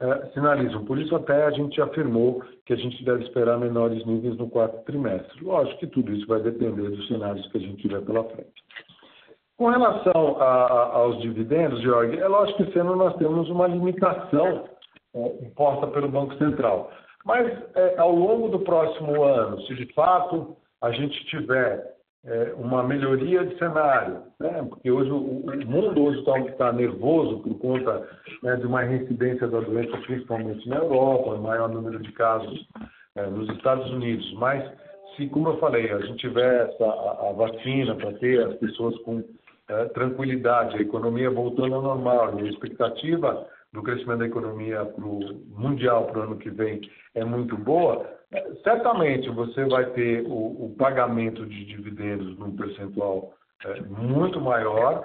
é, 0.00 0.26
sinalizam. 0.32 0.84
Por 0.84 0.98
isso 0.98 1.14
até 1.14 1.44
a 1.44 1.50
gente 1.50 1.80
afirmou 1.80 2.42
que 2.66 2.72
a 2.72 2.76
gente 2.76 3.04
deve 3.04 3.24
esperar 3.24 3.58
menores 3.58 4.04
níveis 4.04 4.36
no 4.36 4.48
quarto 4.48 4.84
trimestre. 4.84 5.44
Lógico 5.44 5.78
que 5.80 5.86
tudo 5.86 6.12
isso 6.12 6.26
vai 6.26 6.40
depender 6.40 6.90
dos 6.90 7.06
cenários 7.08 7.46
que 7.50 7.58
a 7.58 7.60
gente 7.60 7.82
tiver 7.82 8.00
pela 8.02 8.24
frente. 8.24 8.64
Com 9.56 9.68
relação 9.68 10.36
a, 10.40 10.44
a, 10.44 10.96
aos 10.96 11.20
dividendos, 11.22 11.80
Jorge, 11.80 12.18
é 12.18 12.26
lógico 12.26 12.64
que 12.64 12.78
ano 12.78 12.96
nós 12.96 13.16
temos 13.16 13.48
uma 13.48 13.68
limitação 13.68 14.64
é, 15.14 15.26
imposta 15.44 15.86
pelo 15.88 16.08
Banco 16.08 16.34
Central. 16.36 16.90
Mas 17.24 17.50
é, 17.76 17.98
ao 17.98 18.12
longo 18.12 18.48
do 18.48 18.60
próximo 18.60 19.22
ano, 19.22 19.60
se 19.62 19.74
de 19.74 19.92
fato 19.94 20.56
a 20.82 20.90
gente 20.90 21.24
tiver 21.26 21.93
é, 22.26 22.54
uma 22.56 22.82
melhoria 22.82 23.44
de 23.44 23.56
cenário, 23.58 24.22
né? 24.40 24.66
porque 24.68 24.90
hoje 24.90 25.10
o, 25.10 25.16
o 25.16 25.66
mundo 25.66 26.04
hoje 26.04 26.20
está 26.20 26.40
tá 26.54 26.72
nervoso 26.72 27.40
por 27.40 27.58
conta 27.58 28.08
né, 28.42 28.56
de 28.56 28.66
uma 28.66 28.82
reincidência 28.82 29.46
da 29.46 29.60
doença, 29.60 29.96
principalmente 29.98 30.66
na 30.68 30.76
Europa, 30.76 31.36
maior 31.36 31.68
número 31.68 31.98
de 32.00 32.10
casos 32.12 32.66
é, 33.14 33.26
nos 33.26 33.48
Estados 33.50 33.90
Unidos. 33.90 34.32
Mas 34.34 34.64
se, 35.16 35.28
como 35.28 35.50
eu 35.50 35.58
falei, 35.58 35.92
a 35.92 36.00
gente 36.00 36.18
tiver 36.18 36.68
essa, 36.68 36.84
a, 36.84 37.28
a 37.28 37.32
vacina 37.32 37.94
para 37.94 38.12
ter 38.14 38.42
as 38.46 38.54
pessoas 38.54 38.96
com 39.02 39.22
é, 39.68 39.84
tranquilidade, 39.86 40.76
a 40.76 40.80
economia 40.80 41.30
voltando 41.30 41.74
ao 41.74 41.82
normal, 41.82 42.38
e 42.38 42.42
a 42.42 42.50
expectativa 42.50 43.46
do 43.72 43.82
crescimento 43.82 44.20
da 44.20 44.26
economia 44.26 44.84
pro 44.84 45.20
mundial 45.48 46.06
para 46.06 46.20
o 46.20 46.22
ano 46.22 46.36
que 46.36 46.48
vem 46.48 46.80
é 47.14 47.24
muito 47.24 47.56
boa, 47.56 48.06
certamente 48.62 49.28
você 49.30 49.64
vai 49.66 49.86
ter 49.90 50.22
o, 50.26 50.66
o 50.66 50.74
pagamento 50.78 51.44
de 51.46 51.64
dividendos 51.64 52.38
num 52.38 52.56
percentual 52.56 53.34
é, 53.64 53.80
muito 53.82 54.40
maior 54.40 55.02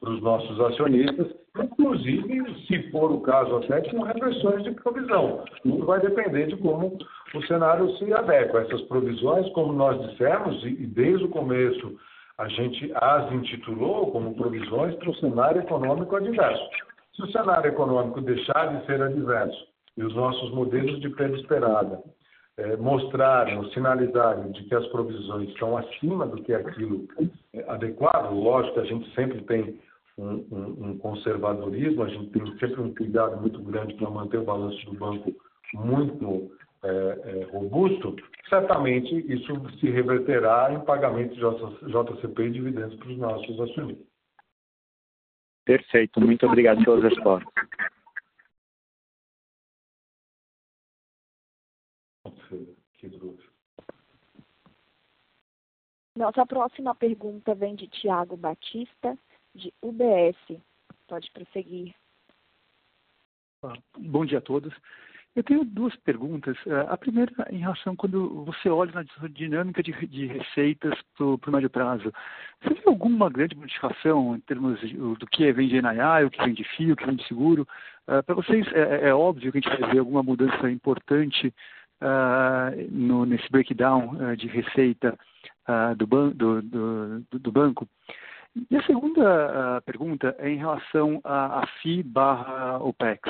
para 0.00 0.10
os 0.10 0.22
nossos 0.22 0.60
acionistas, 0.60 1.28
inclusive, 1.56 2.66
se 2.66 2.90
for 2.90 3.12
o 3.12 3.20
caso 3.20 3.56
até, 3.56 3.80
com 3.90 4.02
reversões 4.02 4.64
de 4.64 4.72
provisão. 4.72 5.44
Tudo 5.62 5.86
vai 5.86 6.00
depender 6.00 6.46
de 6.46 6.56
como 6.56 6.98
o 7.34 7.42
cenário 7.46 7.96
se 7.98 8.12
adequa. 8.12 8.62
Essas 8.62 8.80
provisões, 8.82 9.48
como 9.52 9.72
nós 9.72 10.00
dissemos, 10.08 10.64
e 10.64 10.86
desde 10.86 11.24
o 11.24 11.28
começo 11.28 11.96
a 12.38 12.48
gente 12.48 12.90
as 12.96 13.30
intitulou 13.32 14.10
como 14.10 14.34
provisões 14.34 14.94
para 14.96 15.10
o 15.10 15.14
cenário 15.16 15.60
econômico 15.60 16.16
adverso. 16.16 16.64
Se 17.14 17.22
o 17.22 17.30
cenário 17.30 17.68
econômico 17.68 18.20
deixar 18.20 18.74
de 18.74 18.86
ser 18.86 19.00
adverso 19.00 19.66
e 19.96 20.02
os 20.02 20.14
nossos 20.14 20.50
modelos 20.50 21.00
de 21.00 21.10
perda 21.10 21.36
esperada 21.36 22.02
é, 22.58 22.76
mostrarem 22.76 23.56
ou 23.58 23.64
sinalizarem 23.70 24.52
de 24.52 24.64
que 24.64 24.74
as 24.74 24.86
provisões 24.88 25.48
estão 25.48 25.76
acima 25.76 26.26
do 26.26 26.42
que 26.42 26.52
é 26.52 26.56
aquilo 26.56 27.06
é, 27.54 27.70
adequado, 27.70 28.32
lógico 28.32 28.74
que 28.74 28.80
a 28.80 28.84
gente 28.84 29.14
sempre 29.14 29.40
tem 29.42 29.80
um, 30.18 30.44
um, 30.52 30.88
um 30.88 30.98
conservadorismo, 30.98 32.02
a 32.02 32.08
gente 32.08 32.30
tem 32.30 32.46
sempre 32.58 32.80
um 32.80 32.94
cuidado 32.94 33.40
muito 33.40 33.60
grande 33.62 33.94
para 33.94 34.10
manter 34.10 34.38
o 34.38 34.44
balanço 34.44 34.84
do 34.86 34.98
banco 34.98 35.32
muito 35.74 36.52
é, 36.84 36.88
é, 36.88 37.44
robusto, 37.50 38.16
certamente 38.48 39.14
isso 39.32 39.54
se 39.78 39.88
reverterá 39.88 40.72
em 40.72 40.84
pagamento 40.84 41.34
de 41.34 41.40
JCP 41.40 42.42
e 42.42 42.50
dividendos 42.50 42.96
para 42.96 43.08
os 43.08 43.18
nossos 43.18 43.60
acionistas. 43.60 44.06
Perfeito, 45.64 46.20
muito 46.20 46.44
obrigado 46.44 46.84
pelas 46.84 47.04
respostas. 47.04 47.52
Nossa 56.16 56.46
próxima 56.46 56.94
pergunta 56.94 57.54
vem 57.54 57.74
de 57.74 57.88
Tiago 57.88 58.36
Batista, 58.36 59.18
de 59.54 59.72
UBS. 59.82 60.60
Pode 61.08 61.30
prosseguir. 61.32 61.94
Bom 63.98 64.24
dia 64.24 64.38
a 64.38 64.42
todos. 64.42 64.74
Eu 65.34 65.42
tenho 65.42 65.64
duas 65.64 65.96
perguntas. 65.96 66.56
É, 66.66 66.80
a 66.88 66.96
primeira, 66.96 67.32
em 67.50 67.58
relação 67.58 67.96
quando 67.96 68.44
você 68.44 68.68
olha 68.68 68.92
na 68.92 69.28
dinâmica 69.28 69.82
de, 69.82 69.92
de 70.06 70.26
receitas 70.26 70.94
para 71.16 71.24
o 71.24 71.52
médio 71.52 71.70
prazo, 71.70 72.12
você 72.60 72.74
vê 72.74 72.82
alguma 72.86 73.30
grande 73.30 73.56
modificação 73.56 74.36
em 74.36 74.40
termos 74.40 74.78
de, 74.80 74.94
do 74.94 75.26
que 75.26 75.50
vem 75.52 75.68
de 75.68 75.80
NII, 75.80 76.24
o 76.26 76.30
que 76.30 76.44
vem 76.44 76.52
de 76.52 76.64
FIO, 76.64 76.92
o 76.92 76.96
que 76.96 77.06
vem 77.06 77.16
de 77.16 77.26
seguro? 77.26 77.66
Uh, 78.06 78.22
para 78.22 78.34
vocês, 78.34 78.66
é, 78.72 79.08
é, 79.08 79.14
óbvio 79.14 79.50
que 79.50 79.58
a 79.58 79.60
gente 79.60 79.80
vai 79.80 79.92
ver 79.92 80.00
alguma 80.00 80.22
mudança 80.22 80.70
importante 80.70 81.54
uh, 82.02 82.88
no, 82.90 83.24
nesse 83.24 83.50
breakdown 83.50 84.16
uh, 84.16 84.36
de 84.36 84.48
receita 84.48 85.16
do, 85.96 86.06
ban 86.08 86.30
do, 86.30 86.60
do, 86.60 87.24
do, 87.30 87.52
banco. 87.52 87.88
E 88.68 88.76
a 88.76 88.82
segunda 88.82 89.80
pergunta 89.86 90.34
é 90.38 90.50
em 90.50 90.56
relação 90.56 91.20
à 91.24 91.64
FI 91.80 92.02
barra 92.02 92.78
OPEX. 92.78 93.22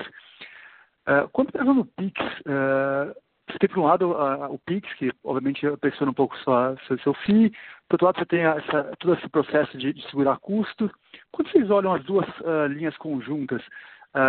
Uh, 1.03 1.29
quando 1.33 1.51
pegando 1.51 1.75
no 1.75 1.85
Pix, 1.85 2.20
uh, 2.20 3.12
você 3.49 3.59
tem, 3.59 3.68
por 3.68 3.81
um 3.81 3.87
lado, 3.87 4.12
uh, 4.12 4.53
o 4.53 4.59
Pix, 4.61 4.93
que 4.95 5.12
obviamente 5.25 5.66
pressiona 5.79 6.12
um 6.12 6.14
pouco 6.14 6.37
sua, 6.39 6.77
seu, 6.87 6.97
seu 7.01 7.14
FII, 7.14 7.51
por 7.89 7.95
outro 7.95 8.07
lado, 8.07 8.18
você 8.18 8.27
tem 8.27 8.41
essa, 8.43 8.97
todo 9.01 9.14
esse 9.14 9.29
processo 9.29 9.77
de, 9.77 9.93
de, 9.93 10.03
segurar 10.09 10.39
custo. 10.39 10.91
Quando 11.33 11.51
vocês 11.51 11.70
olham 11.70 11.93
as 11.93 12.05
duas 12.05 12.29
uh, 12.41 12.66
linhas 12.68 12.97
conjuntas, 12.97 13.62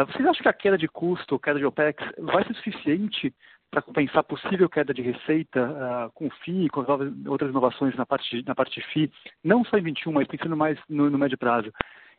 vocês 0.07 0.25
acham 0.25 0.41
que 0.41 0.47
a 0.47 0.53
queda 0.53 0.77
de 0.77 0.87
custo, 0.87 1.37
queda 1.37 1.59
de 1.59 1.65
OPEX, 1.65 2.01
vai 2.19 2.45
ser 2.45 2.53
suficiente 2.55 3.35
para 3.73 3.81
compensar 3.81 4.23
possível 4.23 4.69
queda 4.69 4.93
de 4.93 5.01
receita 5.01 6.11
com 6.13 6.29
FII, 6.29 6.69
com 6.69 6.85
outras 7.27 7.49
inovações 7.49 7.95
na 7.95 8.05
parte, 8.05 8.43
na 8.45 8.53
parte 8.53 8.79
FII, 8.93 9.11
não 9.43 9.65
só 9.65 9.77
em 9.77 9.81
21, 9.81 10.11
mas 10.11 10.27
pensando 10.27 10.55
mais 10.55 10.79
no, 10.87 11.09
no 11.09 11.17
médio 11.17 11.37
prazo? 11.37 11.73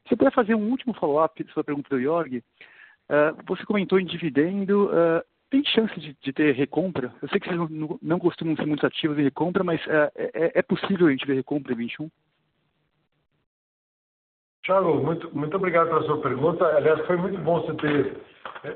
Você 0.04 0.16
puder 0.16 0.32
fazer 0.32 0.54
um 0.54 0.68
último 0.68 0.92
follow-up 0.94 1.42
sobre 1.44 1.60
a 1.60 1.64
pergunta 1.64 1.88
do 1.88 2.02
Jorg, 2.02 2.42
Uh, 3.08 3.36
você 3.46 3.64
comentou 3.64 3.98
em 3.98 4.06
dividendo. 4.06 4.86
Uh, 4.86 5.22
tem 5.50 5.62
chance 5.64 5.98
de, 6.00 6.16
de, 6.20 6.32
ter 6.32 6.52
recompra? 6.54 7.14
Eu 7.20 7.28
sei 7.28 7.38
que 7.38 7.48
vocês 7.48 7.70
não, 7.70 7.98
não, 8.00 8.18
costumam 8.18 8.56
ser 8.56 8.66
muito 8.66 8.86
ativos 8.86 9.18
em 9.18 9.22
recompra, 9.22 9.62
mas 9.62 9.80
uh, 9.86 10.10
é, 10.16 10.58
é, 10.58 10.62
possível 10.62 11.06
a 11.06 11.10
gente 11.10 11.26
ver 11.26 11.34
recompra 11.34 11.72
em 11.72 11.76
21? 11.76 12.10
Thiago, 14.64 14.94
muito, 14.94 15.36
muito 15.36 15.56
obrigado 15.56 15.88
pela 15.88 16.02
sua 16.04 16.20
pergunta. 16.22 16.64
Aliás, 16.64 17.06
foi 17.06 17.16
muito 17.16 17.38
bom 17.38 17.60
você 17.60 17.74
ter, 17.74 18.16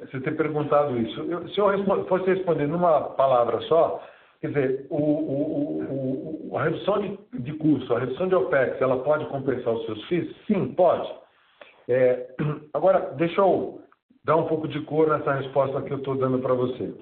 você 0.07 0.21
ter 0.21 0.37
perguntado 0.37 0.99
isso. 0.99 1.21
Eu, 1.23 1.49
se 1.49 1.59
eu 1.59 2.07
fosse 2.07 2.27
responder 2.27 2.67
numa 2.67 3.01
palavra 3.11 3.61
só, 3.63 4.03
quer 4.41 4.49
dizer, 4.49 4.87
o, 4.91 4.97
o, 4.97 6.51
o, 6.51 6.59
a 6.59 6.65
redução 6.65 7.01
de, 7.01 7.19
de 7.41 7.53
custo, 7.55 7.95
a 7.95 8.01
redução 8.01 8.29
de 8.29 8.35
OPEX, 8.35 8.81
ela 8.81 9.03
pode 9.03 9.27
compensar 9.27 9.73
os 9.73 9.85
seus 9.87 10.05
FIIs? 10.09 10.37
Sim, 10.47 10.75
pode. 10.75 11.09
É, 11.89 12.29
agora, 12.75 13.15
deixa 13.17 13.41
eu 13.41 13.81
dar 14.25 14.37
um 14.37 14.47
pouco 14.47 14.69
de 14.69 14.81
cor 14.83 15.09
nessa 15.09 15.33
resposta 15.33 15.83
que 15.83 15.93
eu 15.93 15.99
estou 15.99 16.17
dando 16.17 16.39
para 16.39 16.55
você. 16.55 16.95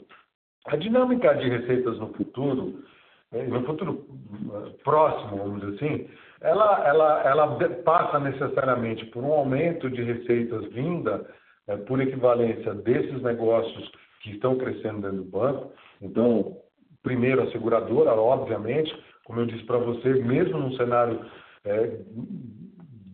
A 0.66 0.76
dinâmica 0.76 1.34
de 1.34 1.48
receitas 1.48 1.98
no 1.98 2.12
futuro, 2.14 2.84
eh, 3.32 3.46
no 3.46 3.64
futuro 3.64 4.04
eh, 4.52 4.70
próximo, 4.84 5.38
vamos 5.38 5.60
dizer 5.60 5.74
assim, 5.74 6.08
ela, 6.40 6.86
ela, 6.86 7.22
ela 7.24 7.58
passa 7.84 8.20
necessariamente 8.20 9.06
por 9.06 9.24
um 9.24 9.32
aumento 9.32 9.90
de 9.90 10.02
receitas 10.02 10.64
vinda 10.72 11.26
é, 11.68 11.76
por 11.76 12.00
equivalência 12.00 12.74
desses 12.74 13.22
negócios 13.22 13.90
que 14.22 14.30
estão 14.32 14.56
crescendo 14.56 15.02
dentro 15.02 15.18
do 15.18 15.30
banco. 15.30 15.72
Então, 16.00 16.56
primeiro 17.02 17.42
a 17.42 17.50
seguradora, 17.50 18.12
obviamente, 18.12 18.94
como 19.24 19.40
eu 19.40 19.46
disse 19.46 19.64
para 19.64 19.78
você, 19.78 20.14
mesmo 20.14 20.58
num 20.58 20.76
cenário 20.76 21.20
é, 21.64 21.98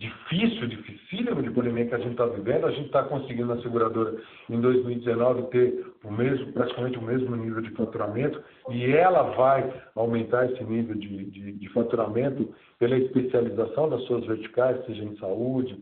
difícil, 0.03 0.67
dificílimo 0.67 1.43
de 1.43 1.51
pandemia 1.51 1.87
que 1.87 1.95
a 1.95 1.99
gente 1.99 2.13
está 2.13 2.27
vivendo, 2.27 2.67
a 2.67 2.71
gente 2.73 2.87
está 2.87 3.05
conseguindo 3.05 3.55
na 3.55 3.63
seguradora 3.63 4.17
em 4.51 4.61
2019 4.61 5.43
ter 5.51 5.87
o 6.03 6.11
mesmo, 6.11 6.53
praticamente 6.53 6.99
o 6.99 7.03
mesmo 7.03 7.37
nível 7.37 7.61
de 7.61 7.71
faturamento 7.71 8.43
e 8.71 8.91
ela 8.91 9.23
vai 9.35 9.73
aumentar 9.95 10.51
esse 10.51 10.65
nível 10.65 10.97
de, 10.97 11.25
de, 11.27 11.53
de 11.53 11.69
faturamento 11.69 12.53
pela 12.79 12.97
especialização 12.99 13.89
das 13.89 14.03
suas 14.05 14.27
verticais, 14.27 14.85
seja 14.87 15.05
em 15.05 15.17
saúde, 15.19 15.81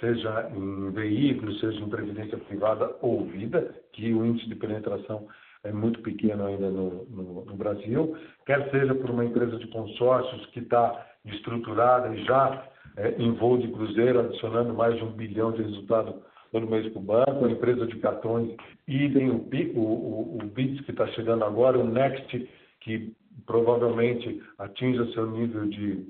seja 0.00 0.50
em 0.54 0.90
veículos, 0.90 1.58
seja 1.60 1.80
em 1.80 1.88
previdência 1.88 2.38
privada 2.38 2.96
ou 3.00 3.24
vida, 3.26 3.74
que 3.92 4.12
o 4.12 4.24
índice 4.24 4.48
de 4.48 4.54
penetração 4.54 5.26
é 5.64 5.72
muito 5.72 6.00
pequeno 6.02 6.46
ainda 6.46 6.70
no, 6.70 7.04
no, 7.06 7.44
no 7.44 7.56
Brasil, 7.56 8.16
quer 8.46 8.70
seja 8.70 8.94
por 8.94 9.10
uma 9.10 9.24
empresa 9.24 9.58
de 9.58 9.66
consórcios 9.68 10.46
que 10.46 10.60
está 10.60 11.06
estruturada 11.24 12.14
e 12.14 12.24
já 12.24 12.68
é, 12.96 13.10
em 13.18 13.32
voo 13.32 13.58
de 13.58 13.68
cruzeiro, 13.68 14.20
adicionando 14.20 14.72
mais 14.72 14.96
de 14.96 15.04
um 15.04 15.12
bilhão 15.12 15.52
de 15.52 15.62
resultado 15.62 16.22
todo 16.52 16.70
mês 16.70 16.90
para 16.92 17.00
o 17.00 17.04
banco, 17.04 17.44
a 17.44 17.50
empresa 17.50 17.86
de 17.86 17.96
cartões, 17.96 18.54
idem 18.86 19.30
o, 19.30 19.48
o, 19.74 19.80
o, 19.80 20.38
o 20.38 20.46
BITS 20.46 20.84
que 20.84 20.92
está 20.92 21.06
chegando 21.08 21.44
agora, 21.44 21.78
o 21.78 21.84
Next, 21.84 22.48
que 22.80 23.12
provavelmente 23.44 24.42
atinja 24.58 25.12
seu 25.12 25.30
nível 25.30 25.66
de, 25.66 26.06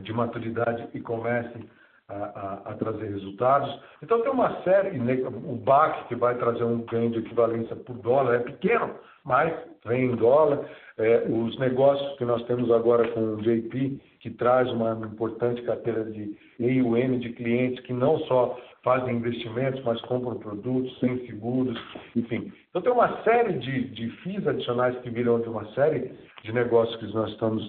de 0.00 0.12
maturidade 0.12 0.88
e 0.92 1.00
comece 1.00 1.58
a, 2.08 2.14
a, 2.14 2.70
a, 2.70 2.74
trazer 2.74 3.10
resultados. 3.10 3.80
Então 4.02 4.20
tem 4.22 4.30
uma 4.30 4.62
série, 4.62 4.98
o 4.98 5.56
BAC 5.56 6.08
que 6.08 6.14
vai 6.14 6.36
trazer 6.36 6.64
um 6.64 6.82
ganho 6.82 7.10
de 7.10 7.18
equivalência 7.20 7.76
por 7.76 7.96
dólar 7.96 8.34
é 8.34 8.38
pequeno, 8.40 8.94
mas 9.24 9.52
vem 9.84 10.10
em 10.10 10.16
dólar. 10.16 10.68
É, 10.98 11.24
os 11.28 11.58
negócios 11.58 12.16
que 12.18 12.24
nós 12.24 12.44
temos 12.44 12.70
agora 12.70 13.08
com 13.12 13.20
o 13.20 13.36
JP, 13.42 14.00
que 14.20 14.30
traz 14.30 14.70
uma 14.70 14.92
importante 15.06 15.62
carteira 15.62 16.04
de 16.04 16.36
EUM 16.60 17.18
de 17.18 17.32
clientes 17.32 17.84
que 17.84 17.92
não 17.92 18.18
só 18.20 18.58
fazem 18.84 19.16
investimentos, 19.16 19.82
mas 19.84 20.00
compram 20.02 20.38
produtos, 20.38 20.98
sem 20.98 21.24
seguros, 21.26 21.78
enfim. 22.16 22.52
Então 22.68 22.82
tem 22.82 22.92
uma 22.92 23.22
série 23.22 23.54
de, 23.54 23.88
de 23.90 24.10
FIIs 24.22 24.46
adicionais 24.46 24.98
que 24.98 25.10
viram 25.10 25.40
de 25.40 25.48
uma 25.48 25.64
série 25.72 26.12
de 26.42 26.52
negócios 26.52 26.96
que 26.96 27.14
nós 27.14 27.30
estamos 27.30 27.62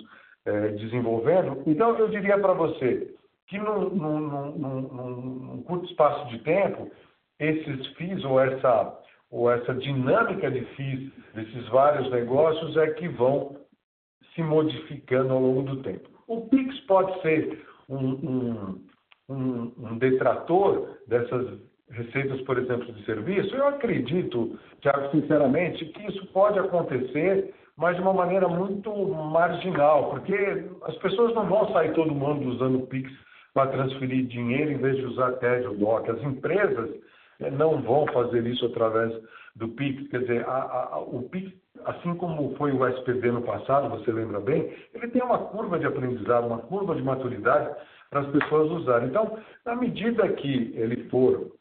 é, 0.46 0.70
desenvolvendo. 0.70 1.62
Então 1.68 1.98
eu 1.98 2.10
diria 2.10 2.38
para 2.38 2.54
você 2.54 3.13
que 3.48 3.58
num, 3.58 3.90
num, 3.90 4.20
num, 4.58 4.82
num 4.82 5.64
curto 5.64 5.86
espaço 5.86 6.28
de 6.30 6.40
tempo, 6.40 6.92
esses 7.40 7.88
FIIs 7.96 8.24
ou 8.24 8.40
essa 8.40 9.00
ou 9.34 9.50
essa 9.50 9.74
dinâmica 9.74 10.50
de 10.52 10.64
FIIs 10.76 11.12
desses 11.34 11.68
vários 11.70 12.10
negócios 12.12 12.78
é 12.78 12.92
que 12.92 13.08
vão 13.08 13.58
se 14.36 14.44
modificando 14.44 15.34
ao 15.34 15.42
longo 15.42 15.64
do 15.64 15.82
tempo. 15.82 16.08
O 16.28 16.48
PIX 16.50 16.80
pode 16.82 17.20
ser 17.24 17.66
um, 17.90 17.98
um, 17.98 18.86
um, 19.28 19.74
um 19.76 19.98
detrator 19.98 21.00
dessas 21.08 21.60
receitas, 21.90 22.42
por 22.42 22.60
exemplo, 22.60 22.94
de 22.94 23.04
serviço? 23.06 23.56
Eu 23.56 23.68
acredito, 23.68 24.58
Tiago, 24.82 25.10
sinceramente, 25.12 25.84
que 25.86 26.08
isso 26.08 26.28
pode 26.28 26.60
acontecer, 26.60 27.54
mas 27.76 27.96
de 27.96 28.04
uma 28.04 28.14
maneira 28.14 28.48
muito 28.48 28.92
marginal, 28.94 30.12
porque 30.12 30.36
as 30.84 30.96
pessoas 30.98 31.34
não 31.34 31.48
vão 31.48 31.72
sair 31.74 31.92
todo 31.94 32.14
mundo 32.14 32.50
usando 32.50 32.80
o 32.84 32.88
PIX 32.88 33.12
para 33.54 33.72
transferir 33.72 34.26
dinheiro 34.26 34.72
em 34.72 34.78
vez 34.78 34.98
de 34.98 35.06
usar 35.06 35.34
TED 35.34 35.68
ou 35.68 35.76
DOC. 35.76 36.10
As 36.10 36.24
empresas 36.24 36.90
é, 37.40 37.52
não 37.52 37.82
vão 37.82 38.06
fazer 38.08 38.46
isso 38.48 38.66
através 38.66 39.14
do 39.56 39.68
PIX. 39.70 40.08
Quer 40.10 40.22
dizer, 40.22 40.46
a, 40.48 40.90
a, 40.94 41.00
o 41.00 41.24
PIX, 41.30 41.54
assim 41.86 42.16
como 42.16 42.56
foi 42.56 42.72
o 42.72 42.88
SPV 42.88 43.32
no 43.32 43.42
passado, 43.42 43.90
você 43.90 44.12
lembra 44.12 44.40
bem, 44.40 44.74
ele 44.94 45.08
tem 45.10 45.22
uma 45.22 45.38
curva 45.38 45.78
de 45.78 45.86
aprendizado, 45.86 46.48
uma 46.48 46.60
curva 46.60 46.96
de 46.96 47.04
maturidade 47.04 47.76
para 48.10 48.22
as 48.22 48.28
pessoas 48.28 48.72
usarem. 48.72 49.10
Então, 49.10 49.38
na 49.66 49.76
medida 49.76 50.28
que 50.30 50.74
ele 50.76 51.10
for 51.10 51.52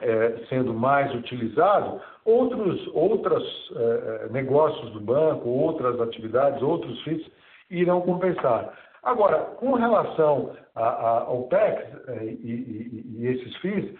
é, 0.00 0.44
sendo 0.48 0.74
mais 0.74 1.14
utilizado, 1.14 2.00
outros 2.24 3.72
é, 3.76 4.26
é 4.26 4.28
negócios 4.30 4.90
do 4.92 5.00
banco, 5.00 5.48
outras 5.48 6.00
atividades, 6.00 6.62
outros 6.62 7.00
FIIs 7.02 7.26
irão 7.70 8.00
compensar. 8.00 8.72
Agora, 9.04 9.38
com 9.58 9.74
relação 9.74 10.56
ao 10.74 11.42
PEX 11.44 12.08
é, 12.08 12.24
e, 12.24 12.30
e, 12.30 13.18
e 13.18 13.26
esses 13.26 13.54
FIIs, 13.56 13.94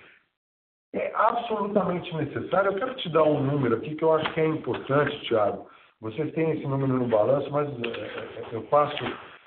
é 0.94 1.12
absolutamente 1.14 2.14
necessário. 2.16 2.72
Eu 2.72 2.78
quero 2.78 2.94
te 2.94 3.08
dar 3.10 3.24
um 3.24 3.42
número 3.42 3.76
aqui 3.76 3.94
que 3.94 4.04
eu 4.04 4.14
acho 4.14 4.32
que 4.32 4.40
é 4.40 4.46
importante, 4.46 5.20
Tiago. 5.26 5.68
Vocês 6.00 6.32
têm 6.32 6.52
esse 6.52 6.66
número 6.66 6.92
no 6.94 7.08
balanço, 7.08 7.50
mas 7.50 7.68
é, 7.68 7.88
é, 7.88 8.48
eu 8.52 8.62
faço 8.68 8.96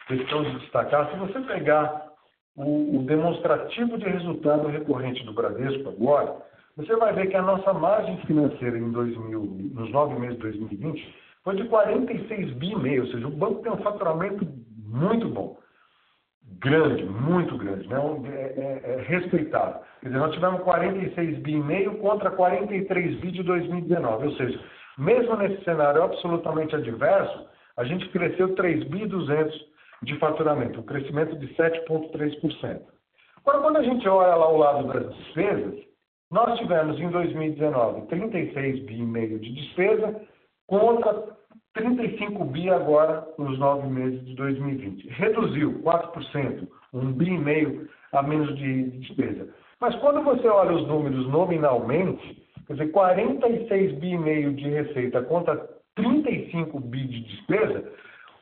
questão 0.08 0.44
de 0.44 0.60
destacar. 0.60 1.10
Se 1.10 1.18
você 1.18 1.40
pegar 1.42 2.08
o, 2.56 2.98
o 3.00 3.04
demonstrativo 3.04 3.98
de 3.98 4.06
resultado 4.06 4.68
recorrente 4.68 5.24
do 5.24 5.34
Bradesco 5.34 5.90
agora, 5.90 6.36
você 6.76 6.96
vai 6.96 7.14
ver 7.14 7.28
que 7.28 7.36
a 7.36 7.42
nossa 7.42 7.74
margem 7.74 8.18
financeira 8.26 8.78
em 8.78 8.92
2000, 8.92 9.42
nos 9.74 9.92
nove 9.92 10.20
meses 10.20 10.36
de 10.36 10.44
2020 10.44 11.16
foi 11.44 11.56
de 11.56 11.64
46 11.66 12.54
bi 12.54 12.76
meio, 12.76 13.04
ou 13.04 13.12
seja, 13.12 13.28
o 13.28 13.32
banco 13.32 13.62
tem 13.64 13.72
um 13.72 13.78
faturamento 13.78 14.46
muito 14.88 15.30
bom 15.30 15.58
grande, 16.60 17.04
muito 17.04 17.58
grande, 17.58 17.88
né? 17.88 17.98
é, 17.98 18.82
é, 18.86 18.94
é 18.94 19.02
respeitável. 19.02 19.82
Quer 20.02 20.08
dizer, 20.08 20.20
nós 20.20 20.34
tivemos 20.34 20.62
46 20.62 21.40
bi 21.40 21.54
e 21.54 21.60
meio 21.64 21.98
contra 21.98 22.32
43 22.32 23.20
bi 23.20 23.32
de 23.32 23.44
2019, 23.44 24.28
ou 24.28 24.34
seja, 24.36 24.60
mesmo 24.98 25.36
nesse 25.36 25.64
cenário 25.64 26.02
absolutamente 26.02 26.76
adverso, 26.76 27.48
a 27.76 27.84
gente 27.84 28.08
cresceu 28.10 28.56
3 28.56 28.86
bi 28.86 29.06
200 29.06 29.78
de 30.04 30.18
faturamento, 30.20 30.80
um 30.80 30.84
crescimento 30.84 31.38
de 31.38 31.48
7,3%. 31.56 32.82
Agora, 33.38 33.62
quando 33.62 33.78
a 33.78 33.84
gente 33.84 34.08
olha 34.08 34.36
lá 34.36 34.46
ao 34.46 34.58
lado 34.58 34.88
das 34.88 35.16
despesas, 35.16 35.86
Nós 36.30 36.60
tivemos 36.60 37.00
em 37.00 37.10
2019 37.10 38.08
36 38.08 38.84
bi 38.84 39.00
e 39.00 39.02
meio 39.02 39.40
de 39.40 39.50
despesa 39.54 40.22
contra 40.68 41.24
35 41.78 42.44
bi 42.46 42.70
agora 42.70 43.28
nos 43.38 43.58
nove 43.60 43.88
meses 43.88 44.24
de 44.26 44.36
2020. 44.36 45.08
Reduziu 45.10 45.80
4%, 45.84 46.68
um 46.94 47.12
bi 47.14 47.30
e 47.30 47.38
meio 47.38 47.88
a 48.14 48.24
menos 48.24 48.56
de 48.58 48.84
despesa. 49.00 49.48
Mas 49.80 49.96
quando 49.98 50.24
você 50.24 50.48
olha 50.48 50.76
os 50.76 50.88
números 50.88 51.28
nominalmente, 51.28 52.44
quer 52.66 52.74
dizer, 52.74 52.92
46 52.92 53.94
bi 54.00 54.10
e 54.10 54.18
meio 54.18 54.54
de 54.54 54.68
receita 54.70 55.22
contra 55.24 55.56
35 55.96 56.80
bi 56.80 57.06
de 57.06 57.22
despesa, 57.22 57.84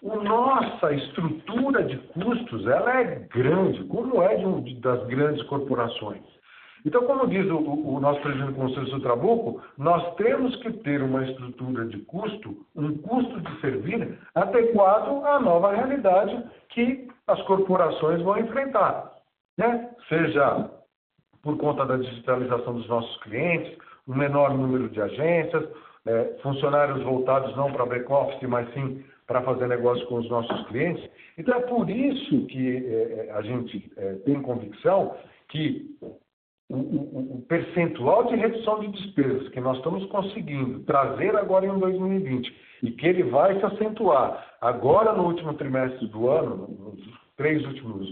a 0.09 0.15
nossa 0.17 0.93
estrutura 0.93 1.83
de 1.83 1.97
custos 1.97 2.65
ela 2.67 3.01
é 3.01 3.27
grande, 3.33 3.83
como 3.85 4.21
é 4.21 4.35
de 4.37 4.45
um, 4.45 4.79
das 4.79 5.05
grandes 5.07 5.43
corporações. 5.47 6.34
Então, 6.85 7.03
como 7.05 7.27
diz 7.27 7.49
o, 7.49 7.57
o 7.57 7.99
nosso 7.99 8.21
presidente 8.21 8.53
do 8.53 8.59
Conselho 8.59 8.99
Trabuco, 9.01 9.61
nós 9.77 10.15
temos 10.15 10.55
que 10.57 10.71
ter 10.71 11.01
uma 11.01 11.25
estrutura 11.25 11.85
de 11.87 11.97
custo, 12.05 12.55
um 12.75 12.95
custo 12.99 13.41
de 13.41 13.59
servir 13.59 14.19
adequado 14.35 15.25
à 15.25 15.39
nova 15.39 15.73
realidade 15.73 16.43
que 16.69 17.07
as 17.27 17.41
corporações 17.43 18.21
vão 18.21 18.37
enfrentar. 18.37 19.11
Né? 19.57 19.89
Seja 20.07 20.69
por 21.41 21.57
conta 21.57 21.85
da 21.85 21.97
digitalização 21.97 22.75
dos 22.75 22.87
nossos 22.87 23.17
clientes, 23.23 23.75
um 24.07 24.15
menor 24.15 24.53
número 24.53 24.87
de 24.89 25.01
agências, 25.01 25.67
é, 26.05 26.37
funcionários 26.43 27.01
voltados 27.01 27.55
não 27.55 27.71
para 27.71 27.85
back-office, 27.85 28.47
mas 28.47 28.71
sim 28.73 29.03
para 29.25 29.41
fazer 29.41 29.67
negócio 29.67 30.05
com 30.05 30.15
os 30.15 30.29
nossos 30.29 30.67
clientes. 30.67 31.03
Então, 31.35 31.57
é 31.57 31.61
por 31.61 31.89
isso 31.89 32.45
que 32.45 32.77
é, 32.77 33.27
é 33.27 33.31
a 33.31 33.41
gente 33.41 33.91
é, 33.97 34.13
tem 34.25 34.39
convicção 34.43 35.15
que 35.49 35.97
o, 36.69 37.45
percentual 37.47 38.25
de 38.25 38.35
redução 38.35 38.79
de 38.79 38.87
despesas 38.87 39.49
que 39.49 39.61
nós 39.61 39.77
estamos 39.77 40.05
conseguindo 40.07 40.79
trazer 40.81 41.35
agora 41.35 41.65
em 41.65 41.79
2020 41.79 42.55
e 42.83 42.91
que 42.91 43.05
ele 43.05 43.23
vai 43.23 43.57
se 43.59 43.65
acentuar. 43.65 44.55
Agora 44.61 45.13
no 45.13 45.25
último 45.25 45.53
trimestre 45.53 46.07
do 46.07 46.29
ano, 46.29 46.67
nos 46.67 46.99
três 47.37 47.63
últimos 47.65 48.07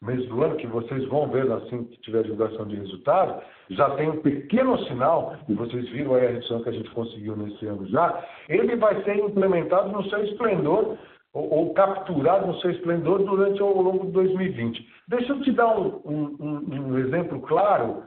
meses 0.00 0.28
do 0.28 0.42
ano, 0.44 0.56
que 0.56 0.66
vocês 0.66 1.04
vão 1.08 1.28
ver 1.28 1.50
assim 1.50 1.84
que 1.84 2.00
tiver 2.02 2.22
divulgação 2.22 2.66
de 2.66 2.76
resultado, 2.76 3.42
já 3.70 3.90
tem 3.96 4.10
um 4.10 4.20
pequeno 4.20 4.78
sinal, 4.84 5.36
e 5.48 5.54
vocês 5.54 5.88
viram 5.88 6.14
aí 6.14 6.26
a 6.26 6.30
redução 6.30 6.62
que 6.62 6.68
a 6.68 6.72
gente 6.72 6.90
conseguiu 6.90 7.34
nesse 7.36 7.66
ano 7.66 7.86
já, 7.88 8.24
ele 8.48 8.76
vai 8.76 9.02
ser 9.02 9.16
implementado 9.16 9.90
no 9.90 10.08
seu 10.08 10.22
esplendor 10.24 10.96
ou, 11.36 11.52
ou 11.52 11.74
capturado 11.74 12.46
no 12.46 12.58
seu 12.60 12.70
esplendor 12.70 13.22
durante 13.22 13.60
ao 13.60 13.82
longo 13.82 14.06
de 14.06 14.12
2020. 14.12 14.88
Deixa 15.06 15.32
eu 15.32 15.42
te 15.42 15.52
dar 15.52 15.78
um, 15.78 16.00
um, 16.06 16.92
um 16.92 16.98
exemplo 16.98 17.40
claro, 17.42 18.04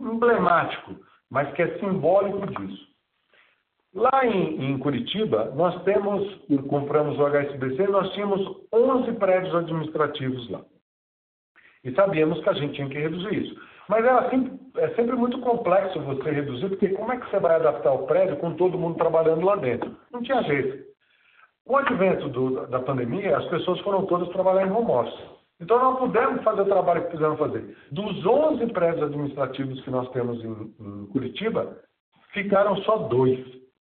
emblemático, 0.00 0.96
mas 1.30 1.52
que 1.52 1.62
é 1.62 1.78
simbólico 1.78 2.46
disso. 2.46 2.88
Lá 3.94 4.26
em, 4.26 4.72
em, 4.72 4.78
Curitiba, 4.78 5.52
nós 5.54 5.80
temos, 5.84 6.26
compramos 6.68 7.18
o 7.18 7.26
HSBC, 7.26 7.86
nós 7.86 8.10
tínhamos 8.14 8.40
11 8.72 9.12
prédios 9.12 9.54
administrativos 9.54 10.50
lá. 10.50 10.62
E 11.84 11.92
sabíamos 11.92 12.42
que 12.42 12.48
a 12.48 12.54
gente 12.54 12.74
tinha 12.74 12.88
que 12.88 12.98
reduzir 12.98 13.44
isso. 13.44 13.60
Mas 13.88 14.04
era 14.04 14.30
sempre, 14.30 14.58
é 14.78 14.88
sempre 14.94 15.14
muito 15.14 15.38
complexo 15.40 16.00
você 16.00 16.30
reduzir, 16.30 16.70
porque 16.70 16.88
como 16.88 17.12
é 17.12 17.18
que 17.18 17.30
você 17.30 17.38
vai 17.38 17.56
adaptar 17.56 17.92
o 17.92 18.06
prédio 18.06 18.38
com 18.38 18.54
todo 18.54 18.78
mundo 18.78 18.96
trabalhando 18.96 19.44
lá 19.44 19.54
dentro? 19.54 19.94
Não 20.10 20.22
tinha 20.22 20.42
jeito. 20.44 20.93
Com 21.66 21.74
o 21.74 21.76
advento 21.78 22.28
do, 22.28 22.66
da 22.66 22.80
pandemia, 22.80 23.36
as 23.38 23.46
pessoas 23.46 23.80
foram 23.80 24.04
todas 24.06 24.28
trabalhar 24.30 24.66
em 24.66 24.70
home 24.70 24.90
office. 24.90 25.34
Então, 25.60 25.78
não 25.78 25.96
pudemos 25.96 26.42
fazer 26.42 26.62
o 26.62 26.66
trabalho 26.66 27.02
que 27.02 27.08
precisamos 27.08 27.38
fazer. 27.38 27.76
Dos 27.90 28.26
11 28.26 28.66
prédios 28.72 29.04
administrativos 29.04 29.80
que 29.82 29.90
nós 29.90 30.10
temos 30.10 30.42
em, 30.44 30.74
em 30.78 31.06
Curitiba, 31.06 31.78
ficaram 32.32 32.76
só 32.78 32.98
dois. 32.98 33.38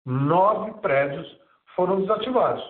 Nove 0.04 0.72
prédios 0.80 1.38
foram 1.76 2.00
desativados. 2.00 2.64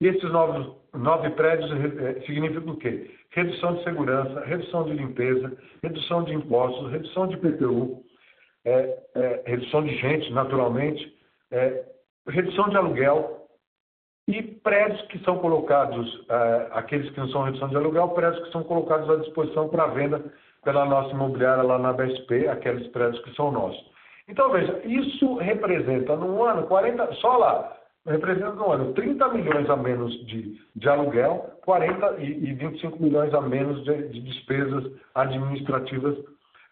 E 0.00 0.06
esses 0.06 0.30
nove 0.30 1.30
prédios 1.30 1.70
eh, 1.72 2.20
significam 2.26 2.74
o 2.74 2.76
quê? 2.76 3.10
Redução 3.30 3.74
de 3.74 3.84
segurança, 3.84 4.44
redução 4.44 4.84
de 4.84 4.92
limpeza, 4.92 5.56
redução 5.82 6.22
de 6.24 6.34
impostos, 6.34 6.90
redução 6.90 7.26
de 7.26 7.36
PTU, 7.38 8.02
é, 8.64 8.98
é, 9.14 9.42
redução 9.46 9.82
de 9.84 9.94
gente, 9.96 10.32
naturalmente, 10.32 11.16
é, 11.50 11.84
redução 12.28 12.68
de 12.68 12.76
aluguel, 12.76 13.45
e 14.28 14.42
prédios 14.42 15.00
que 15.02 15.18
são 15.20 15.38
colocados, 15.38 16.14
uh, 16.22 16.72
aqueles 16.72 17.08
que 17.10 17.20
não 17.20 17.28
são 17.28 17.42
redução 17.42 17.68
de 17.68 17.76
aluguel, 17.76 18.08
prédios 18.08 18.44
que 18.44 18.52
são 18.52 18.64
colocados 18.64 19.08
à 19.08 19.16
disposição 19.16 19.68
para 19.68 19.86
venda 19.86 20.22
pela 20.64 20.84
nossa 20.84 21.10
imobiliária 21.10 21.62
lá 21.62 21.78
na 21.78 21.92
BSP, 21.92 22.48
aqueles 22.48 22.88
prédios 22.88 23.22
que 23.22 23.34
são 23.36 23.52
nossos. 23.52 23.84
Então, 24.28 24.50
veja, 24.50 24.80
isso 24.84 25.36
representa 25.36 26.16
no 26.16 26.42
ano 26.42 26.66
40, 26.66 27.12
só 27.14 27.36
lá, 27.36 27.76
representa 28.04 28.50
no 28.50 28.72
ano 28.72 28.92
30 28.94 29.28
milhões 29.28 29.70
a 29.70 29.76
menos 29.76 30.12
de, 30.26 30.60
de 30.74 30.88
aluguel, 30.88 31.52
40 31.64 32.16
e, 32.18 32.50
e 32.50 32.52
25 32.54 33.00
milhões 33.00 33.32
a 33.32 33.40
menos 33.40 33.84
de, 33.84 34.08
de 34.08 34.20
despesas 34.22 34.90
administrativas 35.14 36.16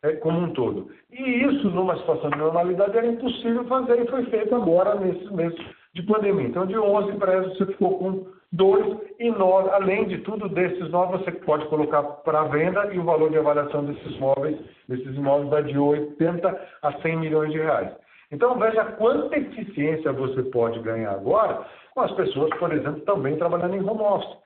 é, 0.02 0.14
como 0.16 0.40
um 0.40 0.52
todo. 0.52 0.90
E 1.12 1.22
isso, 1.22 1.70
numa 1.70 1.96
situação 1.98 2.30
de 2.30 2.38
normalidade, 2.38 2.98
era 2.98 3.06
impossível 3.06 3.64
fazer 3.66 4.02
e 4.02 4.10
foi 4.10 4.24
feito 4.24 4.56
agora 4.56 4.96
nesses 4.96 5.30
meses 5.30 5.58
de 5.94 6.02
pandemia. 6.02 6.48
Então, 6.48 6.66
de 6.66 6.76
11 6.76 7.12
prédios, 7.18 7.56
você 7.56 7.66
ficou 7.66 7.98
com 7.98 8.26
dois 8.52 8.84
e 9.18 9.30
nove. 9.30 9.70
Além 9.70 10.06
de 10.06 10.18
tudo, 10.18 10.48
desses 10.48 10.90
nove, 10.90 11.18
você 11.18 11.30
pode 11.30 11.66
colocar 11.66 12.02
para 12.02 12.44
venda 12.44 12.92
e 12.92 12.98
o 12.98 13.04
valor 13.04 13.30
de 13.30 13.38
avaliação 13.38 13.84
desses 13.84 14.18
móveis, 14.18 14.58
desses 14.88 15.14
imóveis, 15.14 15.50
vai 15.50 15.62
de 15.64 15.78
80 15.78 16.60
a 16.82 16.92
100 17.00 17.16
milhões 17.16 17.52
de 17.52 17.58
reais. 17.58 17.90
Então, 18.32 18.58
veja 18.58 18.84
quanta 18.84 19.36
eficiência 19.36 20.12
você 20.12 20.42
pode 20.44 20.80
ganhar 20.80 21.12
agora 21.12 21.64
com 21.94 22.00
as 22.00 22.10
pessoas, 22.12 22.50
por 22.58 22.72
exemplo, 22.72 23.00
também 23.02 23.36
trabalhando 23.36 23.76
em 23.76 23.88
home 23.88 24.02
office. 24.02 24.36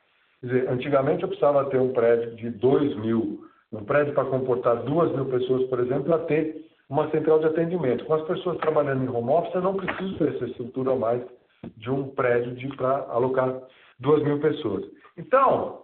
Quer 0.41 0.47
dizer, 0.47 0.69
antigamente 0.69 1.23
eu 1.23 1.29
precisava 1.29 1.65
ter 1.71 1.79
um 1.79 1.93
prédio 1.93 2.37
de 2.37 2.51
2 2.51 2.97
mil, 2.97 3.41
um 3.73 3.85
prédio 3.85 4.13
para 4.13 4.27
comportar 4.27 4.77
2 4.83 5.13
mil 5.13 5.25
pessoas, 5.27 5.65
por 5.69 5.81
exemplo, 5.81 6.05
para 6.05 6.19
ter 6.21 6.69
uma 6.91 7.11
central 7.11 7.39
de 7.39 7.47
atendimento. 7.47 8.05
Com 8.05 8.15
as 8.15 8.23
pessoas 8.23 8.59
trabalhando 8.59 9.05
em 9.05 9.09
home 9.09 9.31
office, 9.31 9.55
eu 9.55 9.63
não 9.63 9.75
preciso 9.75 10.17
ter 10.19 10.35
essa 10.35 10.45
estrutura 10.45 10.95
mais 10.95 11.23
de 11.77 11.91
um 11.91 12.09
prédio 12.09 12.77
para 12.77 13.07
alocar 13.11 13.63
duas 13.99 14.23
mil 14.23 14.39
pessoas. 14.41 14.85
Então, 15.17 15.83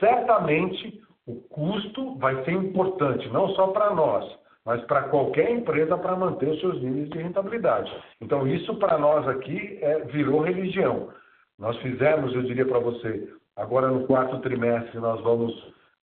certamente 0.00 1.00
o 1.26 1.36
custo 1.48 2.16
vai 2.16 2.42
ser 2.44 2.52
importante, 2.52 3.28
não 3.28 3.48
só 3.50 3.68
para 3.68 3.94
nós, 3.94 4.24
mas 4.64 4.82
para 4.84 5.02
qualquer 5.04 5.50
empresa 5.50 5.96
para 5.96 6.16
manter 6.16 6.48
os 6.48 6.60
seus 6.60 6.80
níveis 6.82 7.08
de 7.10 7.18
rentabilidade. 7.18 7.92
Então, 8.20 8.46
isso 8.46 8.74
para 8.76 8.98
nós 8.98 9.26
aqui 9.28 9.78
é, 9.80 10.00
virou 10.00 10.40
religião. 10.40 11.10
Nós 11.58 11.76
fizemos, 11.78 12.34
eu 12.34 12.42
diria 12.42 12.66
para 12.66 12.78
você, 12.78 13.32
agora 13.56 13.88
no 13.88 14.06
quarto 14.06 14.38
trimestre 14.40 14.98
nós 14.98 15.20
vamos, 15.22 15.52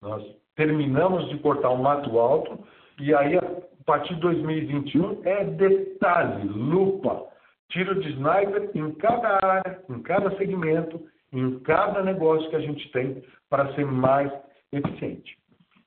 nós 0.01 0.23
terminamos 0.55 1.29
de 1.29 1.37
cortar 1.39 1.69
o 1.69 1.77
mato 1.77 2.17
alto 2.19 2.59
e 2.99 3.13
aí 3.13 3.37
a 3.37 3.43
partir 3.85 4.15
de 4.15 4.21
2021 4.21 5.21
é 5.23 5.43
detalhe, 5.43 6.47
lupa 6.47 7.34
tiro 7.69 7.99
de 8.01 8.09
sniper 8.11 8.69
em 8.73 8.91
cada 8.95 9.39
área, 9.43 9.79
em 9.89 10.01
cada 10.01 10.35
segmento, 10.37 11.01
em 11.31 11.59
cada 11.59 12.03
negócio 12.03 12.49
que 12.49 12.55
a 12.55 12.61
gente 12.61 12.91
tem 12.91 13.23
para 13.49 13.73
ser 13.73 13.85
mais 13.85 14.31
eficiente. 14.71 15.37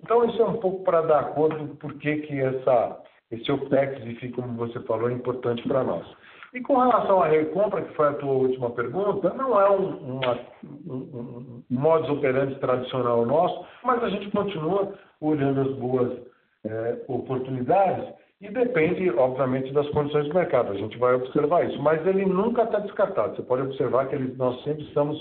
Então, 0.03 0.25
isso 0.25 0.41
é 0.41 0.47
um 0.47 0.59
pouco 0.59 0.85
para 0.85 1.03
dar 1.03 1.35
conta 1.35 1.57
do 1.57 1.75
porquê 1.77 2.19
que 2.19 2.41
essa, 2.41 3.01
esse 3.31 3.51
OPEX, 3.51 4.23
e 4.23 4.29
como 4.31 4.55
você 4.55 4.81
falou, 4.81 5.11
é 5.11 5.13
importante 5.13 5.67
para 5.67 5.83
nós. 5.83 6.07
E 6.55 6.61
com 6.61 6.79
relação 6.79 7.23
à 7.23 7.29
recompra, 7.29 7.83
que 7.83 7.95
foi 7.95 8.09
a 8.09 8.15
tua 8.15 8.33
última 8.33 8.71
pergunta, 8.71 9.35
não 9.35 9.61
é 9.61 9.71
um, 9.71 10.17
uma, 10.17 10.39
um, 10.65 11.63
um 11.71 11.79
modus 11.79 12.09
operandi 12.09 12.55
tradicional 12.59 13.27
nosso, 13.27 13.67
mas 13.85 14.03
a 14.03 14.09
gente 14.09 14.31
continua 14.31 14.95
olhando 15.21 15.61
as 15.61 15.73
boas 15.77 16.19
é, 16.65 17.05
oportunidades 17.07 18.15
e 18.41 18.49
depende, 18.49 19.11
obviamente, 19.11 19.73
das 19.73 19.89
condições 19.91 20.29
do 20.29 20.35
mercado. 20.35 20.73
A 20.73 20.77
gente 20.77 20.97
vai 20.97 21.15
observar 21.15 21.69
isso, 21.69 21.81
mas 21.83 22.05
ele 22.07 22.25
nunca 22.25 22.63
está 22.63 22.79
descartado. 22.79 23.35
Você 23.35 23.43
pode 23.43 23.63
observar 23.63 24.09
que 24.09 24.15
ele, 24.15 24.33
nós 24.35 24.63
sempre 24.63 24.85
estamos 24.85 25.19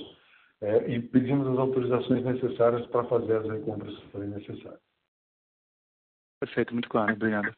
é, 0.61 0.89
e 0.89 1.01
pedimos 1.01 1.47
as 1.47 1.57
autorizações 1.57 2.23
necessárias 2.23 2.85
para 2.87 3.03
fazer 3.05 3.37
as 3.37 3.49
recompras 3.49 3.97
que 3.97 4.07
forem 4.11 4.29
necessárias. 4.29 4.81
Perfeito, 6.39 6.73
muito 6.73 6.89
claro. 6.89 7.13
Obrigado. 7.13 7.51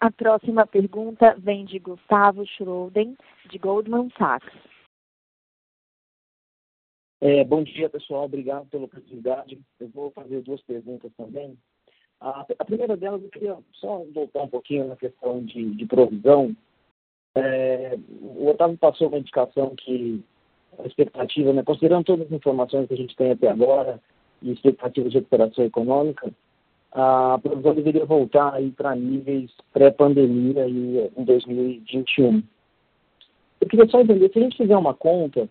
A 0.00 0.10
próxima 0.10 0.66
pergunta 0.66 1.36
vem 1.38 1.64
de 1.64 1.78
Gustavo 1.78 2.44
Schroden, 2.46 3.16
de 3.48 3.58
Goldman 3.58 4.10
Sachs. 4.18 4.52
É, 7.20 7.44
bom 7.44 7.62
dia, 7.62 7.88
pessoal. 7.88 8.24
Obrigado 8.24 8.66
pela 8.66 8.84
oportunidade. 8.84 9.58
Eu 9.80 9.88
vou 9.88 10.10
fazer 10.10 10.42
duas 10.42 10.60
perguntas 10.62 11.10
também. 11.16 11.56
A, 12.20 12.46
a 12.58 12.64
primeira 12.64 12.96
delas, 12.96 13.22
eu 13.22 13.30
queria 13.30 13.56
só 13.74 14.04
voltar 14.14 14.42
um 14.42 14.48
pouquinho 14.48 14.88
na 14.88 14.96
questão 14.96 15.42
de, 15.44 15.74
de 15.74 15.86
provisão. 15.86 16.54
É, 17.34 17.98
o 18.20 18.48
Otávio 18.48 18.78
passou 18.78 19.08
uma 19.08 19.18
indicação 19.18 19.74
que 19.76 20.22
a 20.78 20.86
expectativa, 20.86 21.52
né, 21.52 21.62
considerando 21.62 22.04
todas 22.04 22.26
as 22.26 22.32
informações 22.32 22.88
que 22.88 22.94
a 22.94 22.96
gente 22.96 23.16
tem 23.16 23.30
até 23.30 23.48
agora, 23.48 24.00
e 24.42 24.52
expectativa 24.52 25.08
de 25.08 25.16
recuperação 25.16 25.64
econômica, 25.64 26.30
a 26.92 27.38
provisão 27.42 27.74
deveria 27.74 28.04
voltar 28.04 28.54
aí 28.54 28.70
para 28.70 28.94
níveis 28.94 29.50
pré-pandemia 29.72 30.66
em 30.68 31.24
2021. 31.24 32.42
Eu 33.60 33.68
queria 33.68 33.88
só 33.88 34.00
entender, 34.00 34.30
se 34.30 34.38
a 34.38 34.42
gente 34.42 34.56
fizer 34.56 34.76
uma 34.76 34.94
conta 34.94 35.48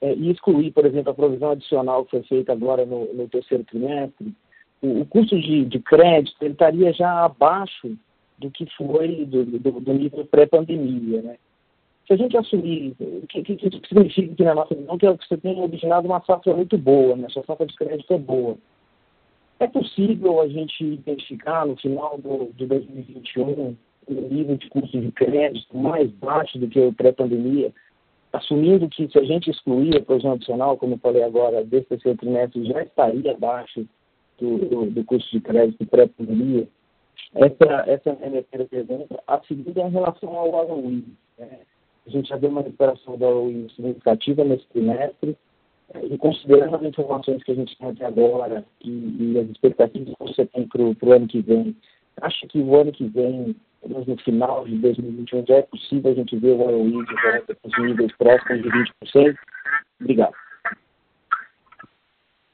é, 0.00 0.14
e 0.14 0.30
excluir, 0.30 0.70
por 0.72 0.84
exemplo, 0.84 1.10
a 1.10 1.14
provisão 1.14 1.50
adicional 1.50 2.04
que 2.04 2.12
foi 2.12 2.22
feita 2.24 2.52
agora 2.52 2.84
no, 2.84 3.12
no 3.14 3.28
terceiro 3.28 3.64
trimestre, 3.64 4.34
o, 4.82 5.00
o 5.00 5.06
custo 5.06 5.38
de, 5.38 5.64
de, 5.64 5.78
crédito 5.80 6.36
ele 6.40 6.52
estaria 6.52 6.92
já 6.92 7.24
abaixo 7.24 7.96
do 8.38 8.50
que 8.50 8.66
foi 8.76 9.24
do, 9.24 9.44
do, 9.44 9.80
do 9.80 9.94
nível 9.94 10.26
pré-pandemia, 10.26 11.22
né? 11.22 11.36
Se 12.06 12.12
a 12.12 12.16
gente 12.16 12.36
assumir, 12.36 12.94
o 13.00 13.26
que, 13.26 13.42
que, 13.42 13.56
que, 13.56 13.88
significa 13.88 14.34
que 14.34 14.44
na 14.44 14.54
nossa 14.54 14.74
visão 14.74 14.96
que 14.96 15.06
é 15.06 15.12
você 15.12 15.36
tem 15.36 15.60
originado 15.60 16.06
uma 16.06 16.22
safra 16.24 16.54
muito 16.54 16.78
boa, 16.78 17.16
né? 17.16 17.28
Sua 17.30 17.44
safra 17.44 17.66
de 17.66 17.74
crédito 17.74 18.12
é 18.12 18.18
boa. 18.18 18.56
É 19.58 19.66
possível 19.66 20.40
a 20.40 20.46
gente 20.46 20.84
identificar 20.84 21.66
no 21.66 21.76
final 21.76 22.18
do, 22.18 22.52
de 22.54 22.66
2021 22.66 23.76
um 24.08 24.28
nível 24.28 24.56
de 24.56 24.68
custo 24.68 25.00
de 25.00 25.10
crédito 25.10 25.76
mais 25.76 26.08
baixo 26.12 26.58
do 26.58 26.68
que 26.68 26.78
o 26.78 26.92
pré-pandemia, 26.92 27.72
assumindo 28.36 28.88
que 28.88 29.08
se 29.08 29.18
a 29.18 29.24
gente 29.24 29.50
excluir 29.50 29.96
a 29.96 30.02
provisão 30.02 30.32
adicional, 30.32 30.76
como 30.76 30.98
falei 30.98 31.22
agora, 31.22 31.64
desse 31.64 31.88
terceiro 31.88 32.18
trimestre, 32.18 32.66
já 32.66 32.82
estaria 32.82 33.32
abaixo 33.32 33.86
do, 34.38 34.58
do, 34.58 34.86
do 34.86 35.04
custo 35.04 35.30
de 35.30 35.40
crédito 35.40 35.86
pré-pandemia. 35.86 36.68
Essa, 37.34 37.90
essa 37.90 38.10
é 38.10 38.42
primeira 38.42 38.68
pergunta. 38.68 39.22
A 39.26 39.40
segunda 39.40 39.80
é 39.80 39.86
em 39.86 39.90
relação 39.90 40.36
ao 40.36 40.50
ROI. 40.50 41.04
Né? 41.38 41.58
A 42.06 42.10
gente 42.10 42.28
já 42.28 42.36
deu 42.36 42.50
uma 42.50 42.62
recuperação 42.62 43.18
da 43.18 43.26
ROI 43.26 43.68
significativa 43.74 44.44
nesse 44.44 44.66
trimestre, 44.68 45.36
e 46.02 46.18
considerando 46.18 46.76
as 46.76 46.82
informações 46.82 47.42
que 47.44 47.52
a 47.52 47.54
gente 47.54 47.76
tem 47.78 47.88
até 47.88 48.04
agora 48.04 48.64
e, 48.84 48.90
e 48.90 49.38
as 49.38 49.48
expectativas 49.48 50.14
que 50.14 50.24
você 50.24 50.44
tem 50.46 50.66
para 50.66 50.82
o 50.82 51.12
ano 51.12 51.28
que 51.28 51.40
vem, 51.40 51.76
acha 52.22 52.46
que 52.46 52.58
o 52.60 52.76
ano 52.80 52.92
que 52.92 53.06
vem, 53.08 53.56
no 53.84 54.16
final 54.18 54.64
de 54.64 54.76
2021, 54.78 55.46
já 55.46 55.56
é 55.56 55.62
possível 55.62 56.12
a 56.12 56.14
gente 56.14 56.36
ver 56.36 56.52
o 56.52 56.56
ROI 56.56 56.90
de 56.90 57.22
volta 57.22 57.54
para 57.54 57.68
os 57.70 57.78
níveis 57.78 58.16
próximos 58.16 58.62
de 58.62 58.68
20%? 58.68 59.36
Obrigado. 60.00 60.34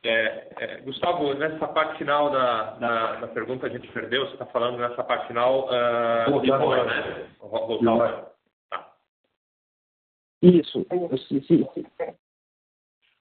É, 0.04 0.48
é, 0.58 0.76
Gustavo, 0.80 1.32
nessa 1.34 1.68
parte 1.68 1.98
final 1.98 2.28
da, 2.30 2.72
da, 2.72 3.20
da, 3.20 3.28
pergunta 3.28 3.66
a 3.66 3.70
gente 3.70 3.86
perdeu, 3.92 4.26
você 4.26 4.32
está 4.32 4.46
falando 4.46 4.78
nessa 4.78 5.04
parte 5.04 5.28
final 5.28 5.68
uh, 5.68 6.28
voltar, 6.28 6.58
de 6.58 6.86
né? 6.86 7.26
Voltar 7.38 8.32
tá. 8.68 8.92
Isso. 10.42 10.84
Sim, 11.28 11.40
sim, 11.42 11.68
sim. 11.72 11.86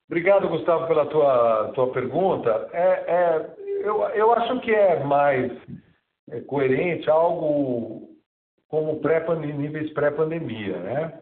Obrigado, 0.09 0.49
Gustavo, 0.49 0.87
pela 0.87 1.05
tua, 1.05 1.71
tua 1.75 1.91
pergunta. 1.91 2.67
É, 2.73 2.87
é, 3.07 3.55
eu, 3.83 4.01
eu 4.09 4.33
acho 4.33 4.59
que 4.61 4.73
é 4.73 5.03
mais 5.03 5.51
coerente 6.39 7.09
algo 7.09 8.09
como 8.69 9.01
pré 9.01 9.25
níveis 9.35 9.91
pré-pandemia, 9.91 10.77
né? 10.77 11.19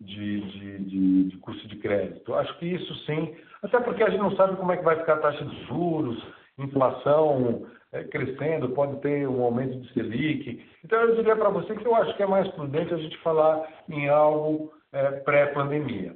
De, 0.00 0.40
de, 0.40 0.78
de, 0.78 1.24
de 1.24 1.36
custo 1.38 1.66
de 1.68 1.76
crédito. 1.76 2.34
Acho 2.34 2.56
que 2.58 2.66
isso 2.66 2.94
sim, 3.04 3.36
até 3.62 3.80
porque 3.80 4.02
a 4.02 4.10
gente 4.10 4.20
não 4.20 4.34
sabe 4.36 4.56
como 4.56 4.72
é 4.72 4.76
que 4.76 4.84
vai 4.84 4.96
ficar 4.96 5.14
a 5.14 5.20
taxa 5.20 5.44
de 5.44 5.64
juros, 5.66 6.22
inflação 6.58 7.66
é, 7.92 8.04
crescendo, 8.04 8.70
pode 8.70 9.00
ter 9.00 9.28
um 9.28 9.42
aumento 9.42 9.80
de 9.80 9.92
Selic. 9.92 10.64
Então 10.84 11.00
eu 11.00 11.16
diria 11.16 11.36
para 11.36 11.48
você 11.48 11.74
que 11.74 11.86
eu 11.86 11.94
acho 11.94 12.16
que 12.16 12.22
é 12.22 12.26
mais 12.26 12.48
prudente 12.48 12.94
a 12.94 12.98
gente 12.98 13.16
falar 13.18 13.66
em 13.88 14.08
algo 14.08 14.72
é, 14.92 15.10
pré-pandemia. 15.20 16.14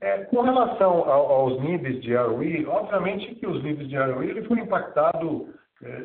É, 0.00 0.24
com 0.24 0.42
relação 0.42 1.08
ao, 1.08 1.32
aos 1.32 1.60
níveis 1.62 2.02
de 2.02 2.14
ROE, 2.14 2.66
obviamente 2.66 3.34
que 3.36 3.46
os 3.46 3.62
níveis 3.62 3.88
de 3.88 3.96
ROE 3.96 4.28
ele 4.28 4.44
foi 4.44 4.58
impactado 4.60 5.48
é, 5.48 5.55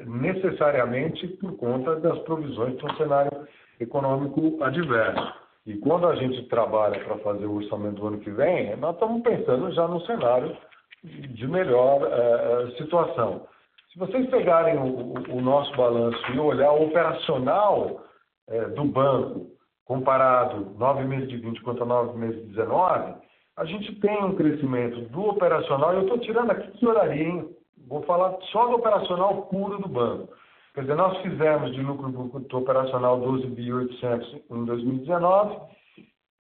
necessariamente 0.05 1.28
por 1.28 1.55
conta 1.57 1.95
das 1.97 2.17
provisões 2.19 2.78
de 2.78 2.86
um 2.86 2.95
cenário 2.95 3.47
econômico 3.80 4.63
adverso. 4.63 5.34
E 5.65 5.78
quando 5.78 6.07
a 6.07 6.15
gente 6.15 6.47
trabalha 6.49 6.99
para 7.03 7.17
fazer 7.19 7.45
o 7.45 7.55
orçamento 7.55 7.95
do 8.01 8.07
ano 8.07 8.19
que 8.19 8.32
vem, 8.32 8.76
nós 8.78 8.95
estamos 8.95 9.22
pensando 9.22 9.72
já 9.72 9.88
no 9.88 10.01
cenário 10.01 10.57
de 11.03 11.47
melhor 11.47 12.01
é, 12.03 12.63
é 12.63 12.72
situação. 12.78 13.47
Se 13.91 13.99
vocês 13.99 14.30
pegarem 14.30 14.78
o, 14.78 15.13
o, 15.36 15.41
nosso 15.41 15.76
balanço 15.76 16.19
e 16.32 16.39
olhar 16.39 16.72
o 16.72 16.88
operacional 16.88 18.01
é, 18.47 18.65
do 18.69 18.86
banco, 18.86 19.47
comparado 19.86 20.74
nove 20.78 21.03
meses 21.03 21.30
de 21.30 21.38
20 21.38 21.61
contra 21.61 21.86
nove 21.86 22.17
meses 22.17 22.41
de 22.41 22.49
19, 22.49 23.15
a 23.57 23.65
gente 23.65 23.93
tem 23.99 24.24
um 24.24 24.36
crescimento 24.36 25.01
do 25.09 25.30
operacional, 25.30 25.93
eu 25.93 26.03
estou 26.03 26.19
tirando 26.19 26.51
aqui 26.51 26.72
tesouraria, 26.72 27.28
hein? 27.28 27.49
Vou 27.91 28.01
falar 28.03 28.37
só 28.53 28.67
do 28.67 28.77
operacional 28.77 29.41
puro 29.47 29.77
do 29.77 29.89
banco. 29.89 30.33
Quer 30.73 30.81
dizer, 30.81 30.95
nós 30.95 31.17
fizemos 31.17 31.73
de 31.73 31.81
lucro 31.81 32.07
bruto 32.07 32.57
operacional 32.57 33.19
12.800 33.19 34.41
em 34.49 34.63
2019, 34.63 35.57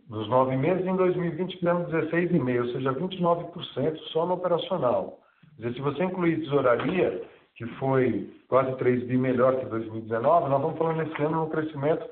nos 0.09 0.29
nove 0.29 0.55
meses, 0.55 0.87
em 0.87 0.95
2020 0.95 1.57
fizemos 1.57 1.89
16,5%, 1.89 2.61
ou 2.61 2.71
seja, 2.71 2.93
29% 2.93 3.97
só 4.13 4.25
no 4.25 4.35
operacional. 4.35 5.19
Quer 5.57 5.67
dizer, 5.67 5.75
se 5.75 5.81
você 5.81 6.05
incluir 6.05 6.39
tesouraria, 6.39 7.21
que 7.57 7.65
foi 7.75 8.33
quase 8.47 8.73
3 8.77 9.03
bi 9.07 9.17
melhor 9.17 9.59
que 9.59 9.65
2019, 9.65 10.49
nós 10.49 10.61
vamos 10.61 10.77
falando 10.77 11.03
nesse 11.03 11.21
ano 11.21 11.43
um 11.43 11.49
crescimento 11.49 12.07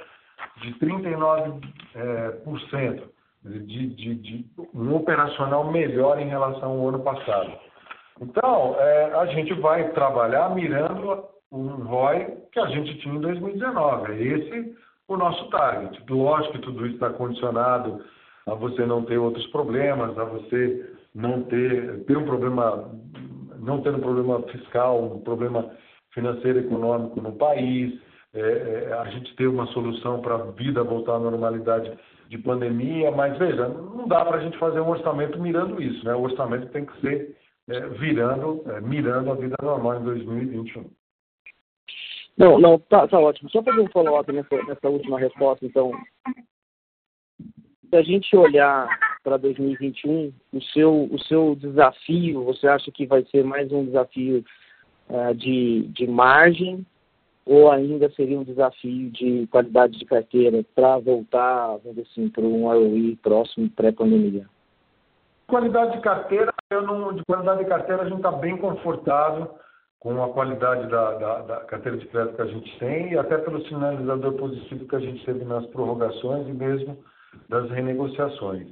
de 0.62 0.74
39%. 0.74 1.62
É, 1.96 2.32
por 2.44 2.60
cento 2.70 3.10
de, 3.44 3.88
de, 3.88 4.16
de, 4.16 4.46
um 4.74 4.96
operacional 4.96 5.72
melhor 5.72 6.20
em 6.20 6.28
relação 6.28 6.72
ao 6.72 6.90
ano 6.90 7.00
passado. 7.00 7.69
Então, 8.22 8.76
é, 8.80 9.14
a 9.14 9.26
gente 9.28 9.54
vai 9.56 9.90
trabalhar 9.92 10.54
mirando 10.54 11.24
um 11.52 11.68
ROI 11.84 12.38
que 12.52 12.60
a 12.60 12.68
gente 12.68 12.98
tinha 13.00 13.16
em 13.16 13.22
2019. 13.22 14.12
É 14.12 14.24
esse 14.24 14.76
o 15.08 15.18
nosso 15.18 15.50
target. 15.50 16.00
Lógico 16.10 16.54
que 16.54 16.60
tudo 16.60 16.86
isso 16.86 16.96
está 16.96 17.10
condicionado 17.10 18.04
a 18.46 18.54
você 18.54 18.86
não 18.86 19.04
ter 19.04 19.18
outros 19.18 19.46
problemas, 19.48 20.18
a 20.18 20.24
você 20.24 20.94
não 21.16 21.44
ter, 21.44 22.04
ter 22.06 22.18
um 22.18 22.26
problema, 22.26 22.92
não 23.60 23.82
ter 23.82 23.94
um 23.94 24.00
problema 24.00 24.42
fiscal, 24.44 25.04
um 25.04 25.22
problema 25.22 25.72
financeiro 26.14 26.60
econômico 26.60 27.22
no 27.22 27.34
país, 27.34 28.00
é, 28.34 28.40
é, 28.90 28.94
a 28.94 29.06
gente 29.06 29.36
ter 29.36 29.48
uma 29.48 29.66
solução 29.68 30.22
para 30.22 30.36
a 30.36 30.52
vida 30.52 30.84
voltar 30.84 31.16
à 31.16 31.20
normalidade 31.20 31.92
de 32.28 32.38
pandemia, 32.38 33.10
mas 33.10 33.38
veja, 33.40 33.68
não 33.68 34.08
dá 34.08 34.24
para 34.24 34.38
a 34.38 34.40
gente 34.42 34.58
fazer 34.60 34.80
um 34.80 34.90
orçamento 34.90 35.40
mirando 35.40 35.82
isso, 35.82 36.06
né? 36.06 36.14
O 36.14 36.22
orçamento 36.22 36.68
tem 36.68 36.86
que 36.86 37.02
ser 37.02 37.36
é, 37.70 37.88
virando, 37.90 38.64
é, 38.68 38.82
mirando 38.82 39.32
a 39.32 39.36
vida 39.36 39.56
normal 39.62 40.02
em 40.02 40.04
2021. 40.04 40.86
Não, 42.38 42.58
não, 42.58 42.80
tá, 42.80 43.08
tá 43.08 43.20
ótimo. 43.20 43.50
Só 43.50 43.62
fazer 43.62 43.82
um 43.82 43.90
follow-up 43.90 44.32
nessa, 44.32 44.64
nessa 44.64 44.90
última 44.90 45.20
resposta, 45.20 45.66
então. 45.66 45.92
Se 47.90 47.96
a 47.96 48.02
gente 48.02 48.36
olhar 48.36 48.88
para 49.24 49.38
2021, 49.38 50.32
o 50.54 50.62
seu, 50.62 51.10
o 51.12 51.20
seu 51.20 51.56
desafio, 51.56 52.44
você 52.44 52.68
acha 52.68 52.92
que 52.92 53.06
vai 53.06 53.24
ser 53.26 53.44
mais 53.44 53.72
um 53.72 53.86
desafio 53.86 54.44
uh, 55.10 55.34
de, 55.36 55.88
de 55.90 56.08
margem 56.08 56.86
ou 57.46 57.72
ainda 57.72 58.10
seria 58.12 58.40
um 58.40 58.44
desafio 58.44 59.10
de 59.10 59.48
qualidade 59.48 59.98
de 59.98 60.06
carteira 60.06 60.64
para 60.76 61.00
voltar, 61.00 61.78
vamos 61.78 61.96
dizer 61.96 62.08
assim, 62.12 62.30
para 62.30 62.44
um 62.44 62.68
ROI 62.68 63.18
próximo 63.22 63.70
pré-pandemia? 63.72 64.48
Qualidade 65.50 65.94
de 65.94 66.02
carteira, 66.02 66.54
eu 66.70 66.84
não, 66.84 67.12
de 67.12 67.26
qualidade 67.26 67.64
de 67.64 67.70
carteira 67.70 68.04
a 68.04 68.06
gente 68.06 68.18
está 68.18 68.32
bem 68.32 68.56
confortável 68.58 69.56
com 70.00 70.24
a 70.24 70.30
qualidade 70.30 70.88
da, 70.88 71.18
da, 71.18 71.42
da, 71.42 71.56
carteira 71.62 71.98
de 71.98 72.06
crédito 72.08 72.36
que 72.36 72.42
a 72.42 72.46
gente 72.46 72.80
tem 72.80 73.12
e 73.12 73.18
até 73.18 73.38
pelo 73.40 73.66
sinalizador 73.66 74.34
positivo 74.34 74.88
que 74.88 74.96
a 74.96 75.00
gente 75.00 75.26
teve 75.26 75.44
nas 75.44 75.66
prorrogações 75.68 76.48
e 76.48 76.54
mesmo 76.54 76.98
das 77.50 77.70
renegociações. 77.72 78.68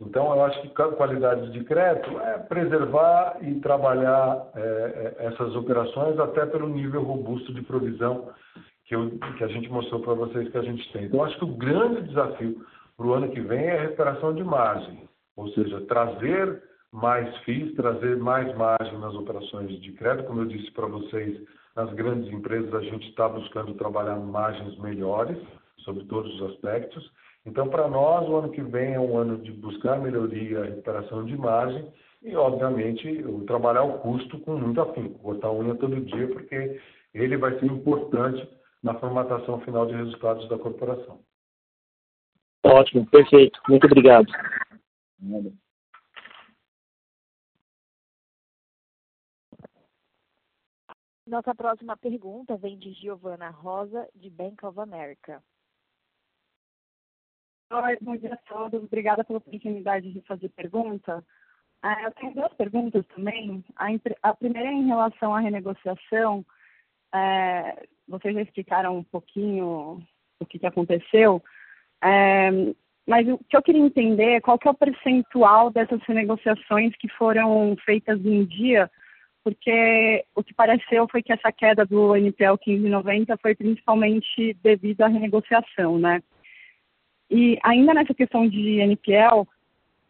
Então, 0.00 0.34
eu 0.34 0.44
acho 0.44 0.60
que 0.62 0.68
qualidade 0.68 1.52
de 1.52 1.62
crédito 1.62 2.18
é 2.18 2.38
preservar 2.38 3.36
e 3.42 3.60
trabalhar 3.60 4.48
é, 4.56 5.14
é, 5.20 5.26
essas 5.26 5.54
operações 5.54 6.18
até 6.18 6.44
pelo 6.46 6.68
nível 6.68 7.02
robusto 7.02 7.54
de 7.54 7.62
provisão 7.62 8.30
que, 8.86 8.94
eu, 8.94 9.10
que 9.38 9.44
a 9.44 9.48
gente 9.48 9.70
mostrou 9.70 10.00
para 10.00 10.14
vocês 10.14 10.50
que 10.50 10.58
a 10.58 10.62
gente 10.62 10.92
tem. 10.92 11.04
Então, 11.04 11.22
acho 11.22 11.38
que 11.38 11.44
o 11.44 11.56
grande 11.56 12.02
desafio 12.02 12.64
para 12.96 13.06
o 13.06 13.12
ano 13.12 13.30
que 13.30 13.40
vem 13.40 13.64
é 13.66 13.78
a 13.78 13.82
recuperação 13.82 14.34
de 14.34 14.42
margem, 14.42 15.08
ou 15.36 15.48
seja, 15.50 15.80
trazer 15.82 16.62
mais 16.92 17.36
FIIs, 17.38 17.74
trazer 17.74 18.16
mais 18.16 18.54
margem 18.56 18.98
nas 18.98 19.14
operações 19.14 19.80
de 19.80 19.92
crédito. 19.92 20.26
Como 20.26 20.40
eu 20.40 20.46
disse 20.46 20.70
para 20.72 20.86
vocês, 20.86 21.40
nas 21.74 21.92
grandes 21.94 22.32
empresas 22.32 22.72
a 22.74 22.80
gente 22.80 23.08
está 23.08 23.28
buscando 23.28 23.74
trabalhar 23.74 24.16
margens 24.16 24.78
melhores 24.78 25.38
sobre 25.78 26.04
todos 26.04 26.32
os 26.34 26.52
aspectos 26.52 27.10
então, 27.46 27.68
para 27.68 27.86
nós, 27.88 28.26
o 28.28 28.36
ano 28.36 28.50
que 28.50 28.62
vem 28.62 28.94
é 28.94 29.00
um 29.00 29.18
ano 29.18 29.36
de 29.38 29.52
buscar 29.52 30.00
melhoria, 30.00 30.64
recuperação 30.64 31.24
de 31.26 31.36
margem 31.36 31.86
e, 32.22 32.34
obviamente, 32.34 33.22
trabalhar 33.46 33.82
o 33.82 33.98
custo 33.98 34.38
com 34.40 34.56
muito 34.56 34.80
afinco, 34.80 35.18
botar 35.18 35.48
a 35.48 35.52
unha 35.52 35.74
todo 35.74 36.00
dia, 36.00 36.26
porque 36.28 36.80
ele 37.12 37.36
vai 37.36 37.58
ser 37.58 37.66
importante 37.66 38.48
na 38.82 38.94
formatação 38.94 39.60
final 39.60 39.86
de 39.86 39.94
resultados 39.94 40.48
da 40.48 40.58
corporação. 40.58 41.20
Ótimo, 42.64 43.06
perfeito. 43.10 43.60
Muito 43.68 43.86
obrigado. 43.86 44.26
Nossa 51.26 51.54
próxima 51.54 51.96
pergunta 51.96 52.56
vem 52.56 52.78
de 52.78 52.92
Giovana 52.92 53.48
Rosa, 53.48 54.08
de 54.14 54.28
Bank 54.28 54.64
of 54.64 54.78
America. 54.78 55.42
Oi, 57.72 57.96
bom 58.02 58.16
dia 58.16 58.34
a 58.34 58.36
todos. 58.36 58.84
Obrigada 58.84 59.24
pela 59.24 59.38
oportunidade 59.38 60.12
de 60.12 60.20
fazer 60.22 60.50
pergunta. 60.50 61.24
Ah, 61.82 62.02
eu 62.02 62.12
tenho 62.12 62.34
duas 62.34 62.52
perguntas 62.54 63.06
também. 63.08 63.64
A, 64.22 64.34
primeira 64.34 64.68
é 64.68 64.72
em 64.72 64.86
relação 64.86 65.34
à 65.34 65.40
renegociação. 65.40 66.44
É, 67.14 67.88
vocês 68.06 68.34
já 68.34 68.42
explicaram 68.42 68.98
um 68.98 69.04
pouquinho 69.04 70.06
o 70.38 70.46
que, 70.46 70.58
que 70.58 70.66
aconteceu, 70.66 71.42
é, 72.02 72.50
mas 73.06 73.28
o 73.28 73.38
que 73.48 73.56
eu 73.56 73.62
queria 73.62 73.82
entender 73.82 74.32
é 74.32 74.40
qual 74.40 74.58
que 74.58 74.66
é 74.66 74.70
o 74.70 74.74
percentual 74.74 75.70
dessas 75.70 76.00
renegociações 76.02 76.94
que 76.96 77.08
foram 77.08 77.76
feitas 77.84 78.24
em 78.24 78.44
dia, 78.44 78.90
porque 79.42 80.24
o 80.34 80.42
que 80.42 80.54
pareceu 80.54 81.06
foi 81.10 81.22
que 81.22 81.32
essa 81.32 81.52
queda 81.52 81.84
do 81.84 82.16
NPL 82.16 82.56
1590 82.66 83.36
foi 83.36 83.54
principalmente 83.54 84.56
devido 84.62 85.02
à 85.02 85.08
renegociação, 85.08 85.98
né? 85.98 86.22
E 87.30 87.58
ainda 87.62 87.92
nessa 87.92 88.14
questão 88.14 88.48
de 88.48 88.80
NPL, 88.80 89.46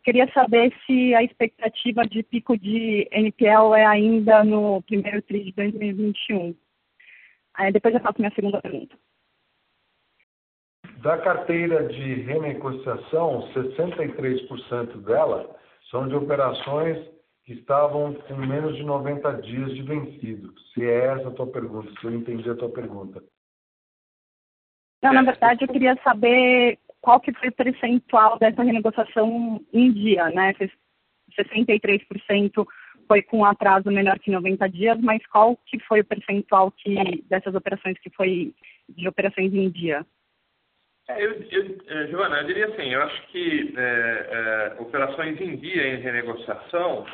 queria 0.04 0.30
saber 0.32 0.72
se 0.86 1.14
a 1.14 1.22
expectativa 1.22 2.02
de 2.04 2.22
pico 2.22 2.56
de 2.56 3.08
NPL 3.10 3.74
é 3.74 3.84
ainda 3.84 4.44
no 4.44 4.82
primeiro 4.82 5.20
TRI 5.22 5.44
de 5.44 5.52
2021. 5.52 6.54
Aí 7.54 7.72
depois 7.72 7.94
eu 7.94 8.00
faço 8.00 8.20
minha 8.20 8.34
segunda 8.34 8.60
pergunta. 8.60 8.96
Da 11.04 11.18
carteira 11.18 11.86
de 11.86 12.14
renegociação, 12.22 13.46
63% 13.52 15.02
dela 15.02 15.54
são 15.90 16.08
de 16.08 16.14
operações 16.14 16.96
que 17.44 17.52
estavam 17.52 18.14
com 18.14 18.34
menos 18.36 18.74
de 18.74 18.82
90 18.82 19.32
dias 19.42 19.74
de 19.74 19.82
vencido. 19.82 20.54
Se 20.72 20.82
é 20.82 21.08
essa 21.08 21.28
a 21.28 21.32
tua 21.32 21.46
pergunta, 21.46 21.92
se 22.00 22.06
eu 22.06 22.10
entendi 22.10 22.48
a 22.48 22.54
tua 22.54 22.70
pergunta. 22.70 23.22
Não, 25.02 25.12
na 25.12 25.20
verdade, 25.20 25.62
eu 25.62 25.68
queria 25.68 25.94
saber 26.02 26.78
qual 27.02 27.20
que 27.20 27.34
foi 27.34 27.50
o 27.50 27.52
percentual 27.52 28.38
dessa 28.38 28.62
renegociação 28.62 29.60
em 29.74 29.92
dia, 29.92 30.30
né? 30.30 30.54
63% 31.38 32.66
foi 33.06 33.20
com 33.20 33.44
atraso 33.44 33.90
menor 33.90 34.18
que 34.18 34.30
90 34.30 34.70
dias, 34.70 34.98
mas 35.02 35.20
qual 35.26 35.54
que 35.66 35.78
foi 35.80 36.00
o 36.00 36.04
percentual 36.06 36.70
que 36.70 37.22
dessas 37.28 37.54
operações 37.54 37.98
que 37.98 38.08
foi 38.08 38.54
de 38.88 39.06
operações 39.06 39.52
em 39.52 39.68
dia? 39.68 40.06
É, 41.06 41.22
eu, 41.22 41.32
eu, 41.50 41.76
é, 41.86 42.06
Giovana, 42.06 42.38
eu 42.38 42.46
diria 42.46 42.66
assim, 42.66 42.88
eu 42.90 43.02
acho 43.02 43.26
que 43.28 43.74
é, 43.76 44.72
é, 44.78 44.80
operações 44.80 45.38
em 45.38 45.56
dia 45.56 45.86
em 45.88 46.00
renegociação, 46.00 47.04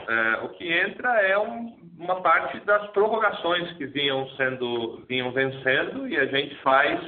o 0.44 0.48
que 0.50 0.72
entra 0.72 1.08
é 1.22 1.36
um, 1.36 1.76
uma 1.98 2.20
parte 2.22 2.60
das 2.60 2.88
prorrogações 2.90 3.72
que 3.72 3.86
vinham 3.86 4.28
sendo, 4.36 5.04
vinham 5.08 5.32
vencendo 5.32 6.06
e 6.06 6.16
a 6.16 6.26
gente 6.26 6.54
faz 6.62 7.00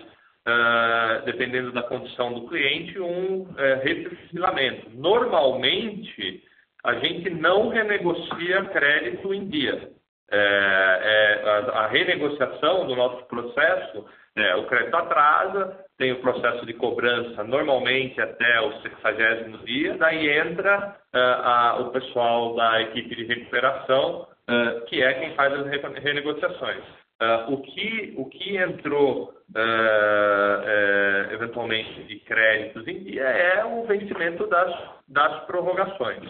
dependendo 1.24 1.70
da 1.70 1.84
condição 1.84 2.32
do 2.32 2.48
cliente, 2.48 2.98
um 2.98 3.46
reperfilamento. 3.84 4.90
Normalmente, 4.90 6.42
a 6.82 6.94
gente 6.94 7.30
não 7.30 7.68
renegocia 7.68 8.64
crédito 8.64 9.32
em 9.32 9.46
dia. 9.46 9.88
A, 10.32 11.82
a, 11.82 11.86
renegociação 11.86 12.88
do 12.88 12.96
nosso 12.96 13.24
processo, 13.26 14.04
é, 14.36 14.56
o 14.56 14.66
crédito 14.66 14.94
atrasa, 14.96 15.84
tem 15.98 16.12
o 16.12 16.20
processo 16.20 16.64
de 16.64 16.72
cobrança 16.72 17.44
normalmente 17.44 18.20
até 18.20 18.60
o 18.62 18.72
60 18.80 19.58
dia, 19.64 19.96
daí 19.98 20.28
entra 20.30 20.96
uh, 21.14 21.18
a, 21.18 21.76
o 21.80 21.90
pessoal 21.90 22.54
da 22.54 22.80
equipe 22.82 23.14
de 23.14 23.24
recuperação, 23.24 24.26
uh, 24.48 24.84
que 24.86 25.02
é 25.02 25.14
quem 25.14 25.34
faz 25.34 25.52
as 25.52 25.66
renegociações. 26.02 26.82
Uh, 27.20 27.52
o, 27.52 27.62
que, 27.62 28.14
o 28.16 28.24
que 28.24 28.56
entrou 28.56 29.34
uh, 29.54 31.32
eventualmente 31.32 32.02
de 32.04 32.16
créditos 32.20 32.88
em 32.88 33.04
dia 33.04 33.22
é 33.22 33.64
o 33.64 33.84
vencimento 33.84 34.46
das, 34.46 34.74
das 35.08 35.44
prorrogações. 35.44 36.24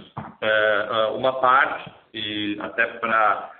uma 1.14 1.40
parte, 1.40 1.90
e 2.12 2.58
até 2.60 2.86
para 2.98 3.50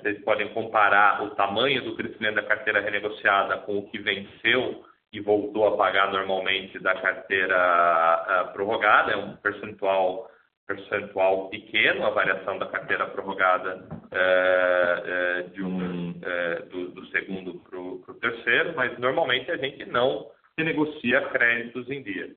vocês 0.00 0.22
podem 0.24 0.48
comparar 0.52 1.22
o 1.22 1.30
tamanho 1.30 1.84
do 1.84 1.94
crescimento 1.94 2.34
da 2.34 2.42
carteira 2.42 2.80
renegociada 2.80 3.58
com 3.58 3.78
o 3.78 3.88
que 3.88 3.98
venceu 3.98 4.84
e 5.12 5.20
voltou 5.20 5.66
a 5.66 5.76
pagar 5.76 6.10
normalmente 6.10 6.78
da 6.78 6.94
carteira 7.00 8.50
prorrogada, 8.52 9.12
é 9.12 9.16
um 9.16 9.36
percentual 9.36 10.30
percentual 10.70 11.48
pequeno, 11.48 12.06
a 12.06 12.10
variação 12.10 12.56
da 12.56 12.66
carteira 12.66 13.04
prorrogada 13.08 13.84
é, 14.12 15.02
é, 15.04 15.42
de 15.52 15.64
um, 15.64 16.14
é, 16.22 16.62
do, 16.62 16.90
do, 16.92 17.06
segundo 17.06 17.54
para 17.68 17.76
o 17.76 18.18
terceiro, 18.20 18.74
mas 18.76 18.96
normalmente 19.00 19.50
a 19.50 19.56
gente 19.56 19.84
não 19.86 20.30
renegocia 20.56 21.28
créditos 21.30 21.90
em 21.90 22.02
dia. 22.04 22.30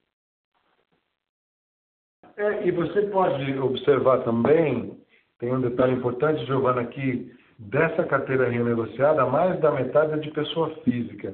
É, 2.35 2.65
e 2.65 2.71
você 2.71 3.03
pode 3.03 3.59
observar 3.59 4.23
também, 4.23 4.99
tem 5.43 5.53
um 5.53 5.59
detalhe 5.59 5.91
importante, 5.91 6.45
Giovana, 6.45 6.79
aqui, 6.79 7.29
dessa 7.59 8.05
carteira 8.05 8.47
renegociada, 8.47 9.25
mais 9.25 9.59
da 9.59 9.71
metade 9.71 10.13
é 10.13 10.17
de 10.17 10.31
pessoa 10.31 10.69
física. 10.85 11.33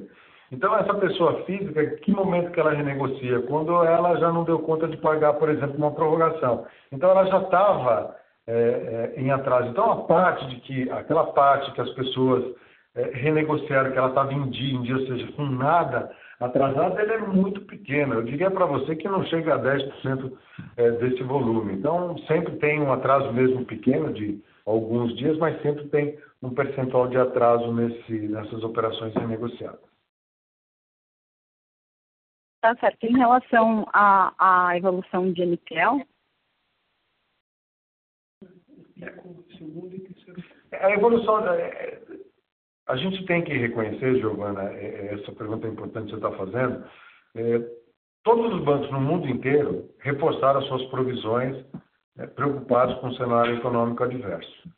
Então, 0.50 0.76
essa 0.76 0.92
pessoa 0.94 1.44
física, 1.44 1.86
que 1.98 2.10
momento 2.10 2.50
que 2.50 2.58
ela 2.58 2.72
renegocia? 2.72 3.40
Quando 3.42 3.72
ela 3.84 4.16
já 4.16 4.32
não 4.32 4.42
deu 4.42 4.58
conta 4.58 4.88
de 4.88 4.96
pagar, 4.96 5.34
por 5.34 5.48
exemplo, 5.48 5.76
uma 5.76 5.92
prorrogação. 5.92 6.66
Então, 6.90 7.08
ela 7.08 7.24
já 7.26 7.38
estava 7.38 8.16
é, 8.48 9.12
é, 9.16 9.20
em 9.20 9.30
atraso. 9.30 9.68
Então, 9.68 9.88
a 9.92 9.96
parte 10.02 10.44
de 10.48 10.56
que, 10.56 10.90
aquela 10.90 11.26
parte 11.26 11.70
que 11.70 11.80
as 11.80 11.90
pessoas 11.90 12.44
é, 12.96 13.12
renegociaram, 13.14 13.92
que 13.92 13.98
ela 13.98 14.08
estava 14.08 14.34
em 14.34 14.50
dia, 14.50 14.74
em 14.76 14.82
dia, 14.82 14.96
ou 14.96 15.06
seja, 15.06 15.32
com 15.36 15.46
nada 15.46 16.10
atrasado, 16.40 16.98
ela 16.98 17.12
é 17.12 17.18
muito 17.18 17.60
pequena. 17.66 18.14
Eu 18.14 18.22
diria 18.22 18.50
para 18.50 18.64
você 18.64 18.96
que 18.96 19.06
não 19.08 19.22
chega 19.26 19.54
a 19.54 19.58
10% 19.58 20.38
é, 20.76 20.90
desse 20.92 21.22
volume. 21.22 21.74
Então, 21.74 22.16
sempre 22.26 22.56
tem 22.56 22.80
um 22.80 22.92
atraso 22.92 23.30
mesmo 23.32 23.64
pequeno 23.66 24.12
de 24.12 24.42
alguns 24.64 25.14
dias, 25.16 25.36
mas 25.38 25.60
sempre 25.62 25.86
tem 25.88 26.18
um 26.42 26.54
percentual 26.54 27.08
de 27.08 27.18
atraso 27.18 27.70
nesse, 27.72 28.12
nessas 28.28 28.64
operações 28.64 29.14
renegociadas. 29.14 29.90
Tá 32.62 32.74
certo. 32.76 33.04
Em 33.04 33.16
relação 33.16 33.86
à, 33.92 34.68
à 34.68 34.76
evolução 34.76 35.32
de 35.32 35.42
NPL? 35.42 36.06
A 40.72 40.90
evolução. 40.90 41.42
A 42.90 42.96
gente 42.96 43.24
tem 43.24 43.42
que 43.42 43.52
reconhecer, 43.52 44.18
Giovana, 44.18 44.64
é, 44.72 44.84
é, 44.84 45.14
essa 45.14 45.30
pergunta 45.30 45.64
é 45.64 45.70
importante 45.70 46.06
que 46.06 46.10
você 46.10 46.26
está 46.26 46.32
fazendo. 46.32 46.84
É, 47.36 47.60
todos 48.24 48.52
os 48.52 48.64
bancos 48.64 48.90
no 48.90 49.00
mundo 49.00 49.28
inteiro 49.28 49.88
reforçaram 50.00 50.58
as 50.58 50.66
suas 50.66 50.84
provisões 50.86 51.64
é, 52.18 52.26
preocupados 52.26 52.96
com 52.96 53.06
o 53.06 53.14
cenário 53.14 53.54
econômico 53.54 54.02
adverso. 54.02 54.68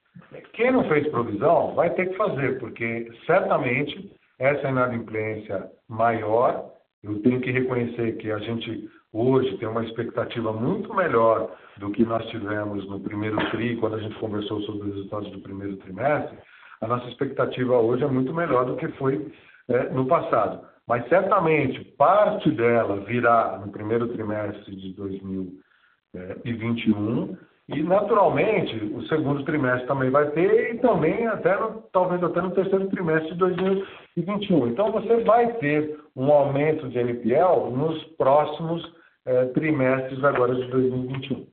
Quem 0.52 0.70
não 0.72 0.86
fez 0.90 1.08
provisão 1.08 1.74
vai 1.74 1.88
ter 1.94 2.10
que 2.10 2.16
fazer, 2.18 2.58
porque 2.58 3.10
certamente 3.24 4.12
essa 4.38 4.68
inadimplência 4.68 5.70
maior 5.88 6.70
eu 7.02 7.18
tenho 7.22 7.40
que 7.40 7.50
reconhecer 7.50 8.18
que 8.18 8.30
a 8.30 8.38
gente 8.40 8.90
hoje 9.10 9.56
tem 9.56 9.68
uma 9.68 9.84
expectativa 9.84 10.52
muito 10.52 10.94
melhor 10.94 11.56
do 11.78 11.90
que 11.90 12.04
nós 12.04 12.24
tivemos 12.26 12.86
no 12.86 13.00
primeiro 13.00 13.38
TRI, 13.50 13.78
quando 13.78 13.96
a 13.96 14.00
gente 14.00 14.18
conversou 14.18 14.60
sobre 14.62 14.90
os 14.90 14.96
resultados 14.96 15.30
do 15.30 15.40
primeiro 15.40 15.78
trimestre. 15.78 16.36
A 16.82 16.86
nossa 16.86 17.08
expectativa 17.08 17.78
hoje 17.78 18.04
é 18.04 18.08
muito 18.08 18.34
melhor 18.34 18.66
do 18.66 18.76
que 18.76 18.88
foi 18.98 19.32
é, 19.68 19.88
no 19.90 20.06
passado. 20.06 20.66
Mas 20.86 21.08
certamente 21.08 21.82
parte 21.96 22.50
dela 22.50 23.00
virá 23.04 23.58
no 23.64 23.70
primeiro 23.70 24.08
trimestre 24.08 24.74
de 24.74 24.92
2021 24.94 27.38
e, 27.68 27.84
naturalmente, 27.84 28.74
o 28.86 29.06
segundo 29.06 29.44
trimestre 29.44 29.86
também 29.86 30.10
vai 30.10 30.28
ter, 30.32 30.74
e 30.74 30.78
também 30.80 31.24
até 31.28 31.56
no, 31.58 31.82
talvez 31.92 32.20
até 32.22 32.42
no 32.42 32.50
terceiro 32.50 32.88
trimestre 32.88 33.30
de 33.30 33.38
2021. 33.38 34.66
Então, 34.66 34.90
você 34.90 35.22
vai 35.22 35.52
ter 35.58 36.00
um 36.16 36.32
aumento 36.32 36.88
de 36.88 36.98
NPL 36.98 37.70
nos 37.70 38.02
próximos 38.16 38.82
eh, 39.24 39.44
trimestres 39.54 40.24
agora 40.24 40.56
de 40.56 40.66
2021. 40.68 41.46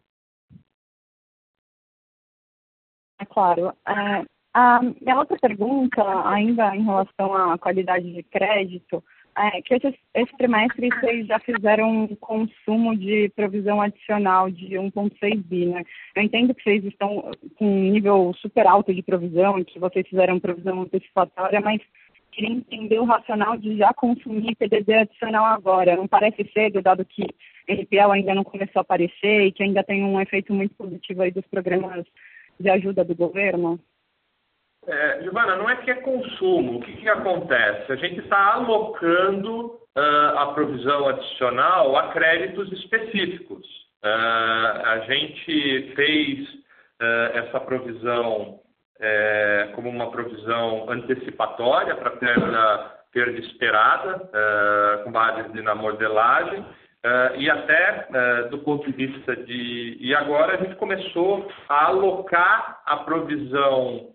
É 3.21 3.25
claro. 3.25 3.71
É, 3.87 4.25
a 4.59 4.81
minha 4.81 5.17
outra 5.17 5.37
pergunta, 5.37 6.03
ainda 6.27 6.75
em 6.75 6.83
relação 6.83 7.33
à 7.33 7.57
qualidade 7.57 8.11
de 8.11 8.23
crédito, 8.23 9.03
é, 9.37 9.61
que 9.61 9.73
esse, 9.73 9.97
esse 10.13 10.37
trimestre 10.37 10.89
vocês 10.89 11.27
já 11.27 11.39
fizeram 11.39 12.03
um 12.03 12.15
consumo 12.15 12.95
de 12.97 13.29
provisão 13.35 13.81
adicional 13.81 14.49
de 14.49 14.75
1,6 14.75 15.43
bi, 15.43 15.65
né? 15.67 15.83
Eu 16.13 16.23
entendo 16.23 16.53
que 16.53 16.63
vocês 16.63 16.83
estão 16.83 17.31
com 17.57 17.65
um 17.65 17.91
nível 17.91 18.33
super 18.41 18.67
alto 18.67 18.93
de 18.93 19.01
provisão 19.01 19.57
e 19.57 19.65
que 19.65 19.79
vocês 19.79 20.05
fizeram 20.07 20.39
provisão 20.39 20.81
antecipatória, 20.81 21.61
mas 21.61 21.81
queria 22.31 22.51
entender 22.51 22.99
o 22.99 23.05
racional 23.05 23.55
de 23.57 23.77
já 23.77 23.93
consumir 23.93 24.55
PDD 24.55 24.93
adicional 24.93 25.45
agora. 25.45 25.95
Não 25.95 26.07
parece 26.07 26.43
cedo, 26.53 26.81
dado 26.81 27.05
que 27.05 27.25
NPL 27.67 28.11
ainda 28.11 28.35
não 28.35 28.43
começou 28.43 28.79
a 28.79 28.81
aparecer 28.81 29.45
e 29.45 29.51
que 29.53 29.63
ainda 29.63 29.83
tem 29.83 30.03
um 30.03 30.19
efeito 30.19 30.53
muito 30.53 30.75
positivo 30.75 31.21
aí 31.21 31.31
dos 31.31 31.45
programas 31.47 32.05
de 32.59 32.69
ajuda 32.69 33.05
do 33.05 33.15
governo? 33.15 33.79
É, 34.89 35.21
Giovana, 35.21 35.55
não 35.55 35.69
é 35.69 35.75
que 35.77 35.91
é 35.91 35.95
consumo. 35.95 36.77
O 36.77 36.81
que, 36.81 36.93
que 36.93 37.09
acontece? 37.09 37.91
A 37.91 37.95
gente 37.95 38.19
está 38.19 38.55
alocando 38.55 39.65
uh, 39.65 40.37
a 40.37 40.47
provisão 40.53 41.07
adicional 41.07 41.95
a 41.95 42.07
créditos 42.09 42.71
específicos. 42.71 43.65
Uh, 44.03 44.85
a 44.85 44.99
gente 45.07 45.93
fez 45.95 46.49
uh, 46.49 47.37
essa 47.37 47.59
provisão 47.59 48.59
é, 49.01 49.69
como 49.75 49.89
uma 49.89 50.11
provisão 50.11 50.89
antecipatória 50.89 51.95
para 51.95 52.11
perda, 52.11 52.95
perda 53.13 53.39
esperada, 53.39 54.29
com 55.05 55.11
base 55.13 55.61
na 55.61 55.73
modelagem. 55.73 56.65
Uh, 56.99 57.39
e 57.39 57.49
até 57.49 58.09
uh, 58.09 58.49
do 58.49 58.57
ponto 58.59 58.91
de 58.91 59.07
vista 59.07 59.33
de. 59.33 59.97
E 60.01 60.13
agora 60.13 60.55
a 60.55 60.57
gente 60.57 60.75
começou 60.75 61.49
a 61.69 61.85
alocar 61.85 62.81
a 62.85 62.97
provisão, 62.97 64.09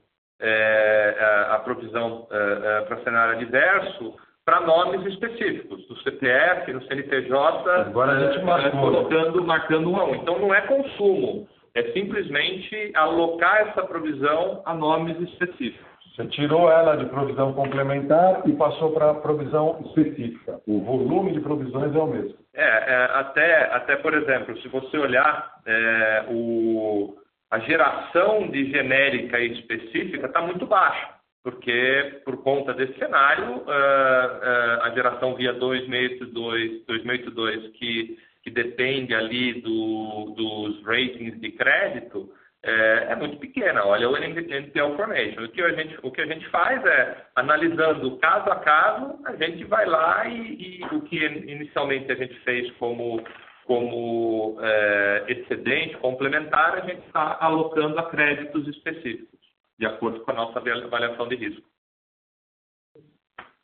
a 1.51 1.59
provisão 1.65 2.27
é, 2.31 2.81
para 2.83 3.03
cenário 3.03 3.35
adverso 3.35 4.15
para 4.45 4.61
nomes 4.61 5.07
específicos, 5.07 5.87
do 5.89 5.97
CPF, 6.03 6.73
no 6.73 6.83
CNPJ, 6.83 7.71
agora 7.81 8.13
a 8.13 8.33
gente 8.33 8.45
marcou. 8.45 8.81
colocando, 8.81 9.43
marcando 9.43 9.91
um 9.91 9.97
a 9.97 10.05
um. 10.05 10.15
Então 10.17 10.39
não 10.39 10.55
é 10.55 10.61
consumo, 10.63 11.49
é 11.75 11.83
simplesmente 11.93 12.93
alocar 12.95 13.69
essa 13.69 13.83
provisão 13.85 14.61
a 14.67 14.75
nomes 14.75 15.19
específicos. 15.21 15.95
Você 16.15 16.27
tirou 16.27 16.71
ela 16.71 16.97
de 16.97 17.07
provisão 17.07 17.53
complementar 17.55 18.43
e 18.47 18.53
passou 18.53 18.93
para 18.93 19.15
provisão 19.15 19.81
específica. 19.87 20.61
O 20.65 20.81
volume 20.81 21.33
de 21.33 21.41
provisões 21.41 21.93
é 21.93 21.99
o 21.99 22.07
mesmo. 22.07 22.37
É, 22.55 22.63
é 22.63 23.05
até, 23.15 23.75
até 23.75 23.97
por 23.97 24.15
exemplo, 24.15 24.57
se 24.61 24.69
você 24.69 24.97
olhar 24.97 25.55
é, 25.67 26.25
o, 26.29 27.17
a 27.55 27.61
geração 27.61 28.49
de 28.49 28.69
genérica 28.69 29.39
e 29.39 29.53
específica 29.53 30.27
está 30.27 30.43
muito 30.43 30.67
baixa, 30.67 31.09
porque 31.45 32.21
por 32.25 32.43
conta 32.43 32.75
desse 32.75 32.99
cenário, 32.99 33.59
uh, 33.59 33.61
uh, 33.61 34.83
a 34.83 34.91
geração 34.93 35.37
via 35.37 35.53
2682, 35.53 36.85
2682 36.85 37.73
que, 37.77 38.19
que 38.43 38.51
depende 38.51 39.15
ali 39.15 39.61
do, 39.61 40.35
dos 40.37 40.85
ratings 40.85 41.41
de 41.41 41.53
crédito, 41.53 42.29
é, 42.65 43.09
é, 43.11 43.15
muito 43.15 43.37
pequena. 43.37 43.85
Olha 43.85 44.09
o 44.09 44.17
NPL 44.17 44.97
Formation. 44.97 45.45
O 45.45 45.49
que, 45.51 45.63
a 45.63 45.73
gente, 45.75 45.99
o 46.03 46.11
que 46.11 46.23
a 46.23 46.27
gente 46.27 46.49
faz 46.49 46.85
é, 46.85 47.25
analisando 47.37 48.17
caso 48.17 48.51
a 48.51 48.57
caso, 48.57 49.21
a 49.27 49.37
gente 49.37 49.63
vai 49.65 49.85
lá 49.85 50.27
e, 50.27 50.81
e 50.81 50.85
o 50.91 51.03
que 51.03 51.25
inicialmente 51.25 52.11
a 52.11 52.15
gente 52.15 52.35
fez 52.41 52.71
como, 52.79 53.23
como 53.65 54.59
é, 54.61 55.25
excedente 55.29 55.97
complementar, 55.99 56.79
a 56.79 56.87
gente 56.87 57.05
está 57.07 57.39
alocando 57.39 57.99
a 57.99 58.11
créditos 58.11 58.69
específicos, 58.69 59.41
de 59.79 59.87
acordo 59.87 60.25
com 60.25 60.31
a 60.31 60.35
nossa 60.35 60.59
avaliação 60.59 61.29
de 61.29 61.37
risco. 61.37 61.69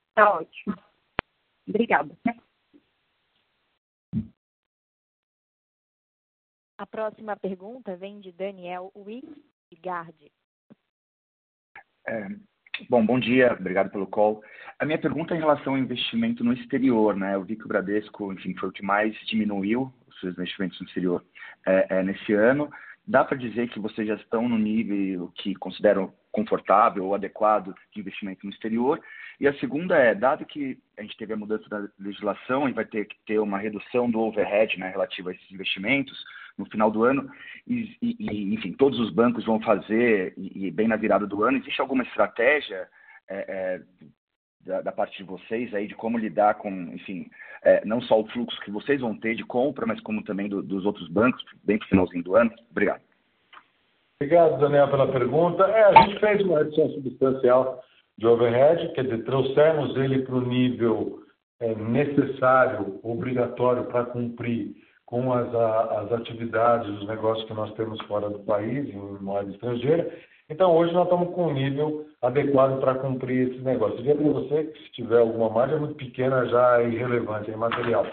Está 0.09 0.35
ótimo. 0.35 0.77
Obrigada. 1.69 2.17
A 6.79 6.87
próxima 6.87 7.37
pergunta 7.37 7.95
vem 7.97 8.21
de 8.21 8.33
Daniel 8.33 8.91
Wigard. 8.97 10.33
É, 12.07 12.27
bom, 12.89 13.05
bom 13.05 13.19
dia, 13.19 13.53
obrigado 13.59 13.91
pelo 13.91 14.07
call. 14.07 14.43
A 14.79 14.85
minha 14.85 14.99
pergunta 14.99 15.35
é 15.35 15.37
em 15.37 15.41
relação 15.41 15.75
ao 15.75 15.79
investimento 15.79 16.43
no 16.43 16.53
exterior, 16.53 17.17
né? 17.17 17.35
Eu 17.35 17.45
vi 17.45 17.57
que 17.57 17.65
o 17.65 17.69
Bradesco, 17.69 18.33
enfim, 18.33 18.55
foi 18.55 18.69
o 18.69 18.73
que 18.73 18.83
mais 18.83 19.15
diminuiu 19.27 19.93
os 20.09 20.21
seus 20.21 20.33
investimentos 20.33 20.81
no 20.81 20.87
exterior 20.87 21.25
é, 21.67 21.87
é, 21.91 22.03
nesse 22.03 22.33
ano. 22.33 22.71
Dá 23.07 23.25
para 23.25 23.37
dizer 23.37 23.69
que 23.69 23.81
vocês 23.81 24.07
já 24.07 24.15
estão 24.15 24.49
no 24.49 24.57
nível 24.57 25.33
que 25.37 25.55
consideram 25.55 26.13
confortável 26.33 27.07
ou 27.07 27.15
adequado 27.15 27.75
de 27.93 28.01
investimento 28.01 28.47
no 28.47 28.53
exterior? 28.53 29.01
E 29.41 29.49
a 29.49 29.55
segunda 29.55 29.97
é, 29.97 30.15
dado 30.15 30.45
que 30.45 30.79
a 30.99 31.03
gente 31.03 31.17
teve 31.17 31.33
a 31.33 31.37
mudança 31.37 31.67
da 31.71 31.89
legislação 31.99 32.69
e 32.69 32.73
vai 32.73 32.85
ter 32.85 33.07
que 33.07 33.17
ter 33.25 33.39
uma 33.39 33.59
redução 33.59 34.11
do 34.11 34.21
overhead 34.21 34.79
né, 34.79 34.91
relativo 34.91 35.31
a 35.31 35.33
esses 35.33 35.51
investimentos, 35.51 36.23
no 36.59 36.67
final 36.67 36.91
do 36.91 37.05
ano, 37.05 37.31
e, 37.67 37.97
e, 38.03 38.55
enfim, 38.55 38.73
todos 38.73 39.01
os 39.01 39.11
bancos 39.11 39.47
vão 39.47 39.59
fazer, 39.61 40.35
e, 40.37 40.67
e, 40.67 40.71
bem 40.71 40.87
na 40.87 40.97
virada 40.97 41.27
do 41.27 41.43
ano, 41.43 41.57
existe 41.57 41.81
alguma 41.81 42.03
estratégia 42.03 42.87
é, 43.31 43.39
é, 43.49 43.81
da, 44.67 44.83
da, 44.83 44.93
parte 44.93 45.17
de 45.17 45.25
vocês 45.25 45.73
aí 45.73 45.87
de 45.87 45.95
como 45.95 46.19
lidar 46.19 46.57
com, 46.57 46.71
enfim, 46.93 47.31
é, 47.63 47.83
não 47.87 48.03
só 48.03 48.21
o 48.21 48.29
fluxo 48.29 48.61
que 48.61 48.71
vocês 48.71 49.01
vão 49.01 49.17
ter 49.17 49.35
de 49.35 49.45
compra, 49.45 49.87
mas 49.87 50.01
como 50.01 50.23
também 50.23 50.51
do, 50.51 50.63
dos 50.63 50.85
outros 50.85 51.09
bancos, 51.09 51.43
bem 51.65 51.79
para 51.79 51.87
o 51.87 51.89
finalzinho 51.89 52.23
do 52.23 52.37
ano? 52.37 52.53
Obrigado. 52.71 53.01
Obrigado, 54.21 54.61
Daniel, 54.61 54.91
pela 54.91 55.11
pergunta. 55.11 55.65
É, 55.65 55.85
a 55.85 56.03
gente 56.03 56.21
fez 56.21 56.43
uma 56.43 56.59
redução 56.59 56.91
substancial 56.91 57.83
de 58.21 58.27
overhead, 58.27 58.93
quer 58.93 59.05
dizer, 59.05 59.25
trouxemos 59.25 59.97
ele 59.97 60.19
para 60.21 60.35
o 60.35 60.43
nível 60.43 61.21
é, 61.59 61.75
necessário, 61.75 63.01
obrigatório 63.03 63.85
para 63.85 64.05
cumprir 64.05 64.75
com 65.07 65.33
as, 65.33 65.53
as 65.55 66.13
atividades, 66.13 66.87
os 67.01 67.09
negócios 67.09 67.47
que 67.49 67.55
nós 67.55 67.73
temos 67.75 67.99
fora 68.03 68.29
do 68.29 68.41
país, 68.41 68.95
em 68.95 69.23
moeda 69.23 69.51
estrangeira. 69.51 70.15
Então, 70.51 70.77
hoje 70.77 70.93
nós 70.93 71.05
estamos 71.05 71.35
com 71.35 71.47
um 71.47 71.55
nível 71.55 72.05
adequado 72.21 72.79
para 72.79 72.97
cumprir 72.97 73.49
esses 73.49 73.63
negócios. 73.65 73.99
Eu 74.01 74.15
diria 74.15 74.17
para 74.17 74.41
você 74.41 74.65
que 74.65 74.79
se 74.81 74.93
tiver 74.93 75.19
alguma 75.19 75.49
margem 75.49 75.79
muito 75.79 75.95
pequena, 75.95 76.45
já 76.47 76.83
é 76.83 76.89
irrelevante, 76.91 77.51
é 77.51 77.55
imaterial. 77.55 78.05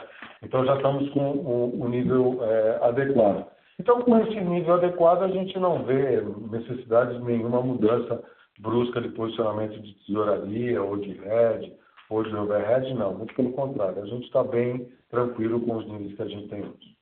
Então, 0.42 0.66
já 0.66 0.78
estamos 0.78 1.10
com 1.10 1.32
o, 1.32 1.84
o 1.84 1.90
nível 1.90 2.40
é, 2.44 2.80
adequado. 2.82 3.46
Então, 3.78 4.02
com 4.02 4.18
esse 4.20 4.40
nível 4.40 4.76
adequado, 4.76 5.24
a 5.24 5.28
gente 5.28 5.60
não 5.60 5.84
vê 5.84 6.24
necessidade 6.50 7.18
de 7.18 7.24
nenhuma 7.26 7.62
mudança 7.62 8.24
brusca 8.60 9.02
de 9.02 9.10
posicionamento 9.10 9.80
de 9.82 9.94
tesouraria 10.06 10.82
ou 10.82 10.98
de 10.98 11.12
hedge 11.12 11.74
ou 12.10 12.24
de 12.24 12.36
overhead, 12.36 12.94
não. 12.94 13.18
Muito 13.18 13.34
pelo 13.34 13.52
contrário, 13.54 14.02
a 14.02 14.06
gente 14.06 14.26
está 14.26 14.44
bem 14.44 14.92
tranquilo 15.10 15.62
com 15.62 15.78
os 15.78 15.88
níveis 15.88 16.16
que 16.16 16.22
a 16.22 16.28
gente 16.28 16.48
tem 16.50 16.62
hoje. 16.62 16.98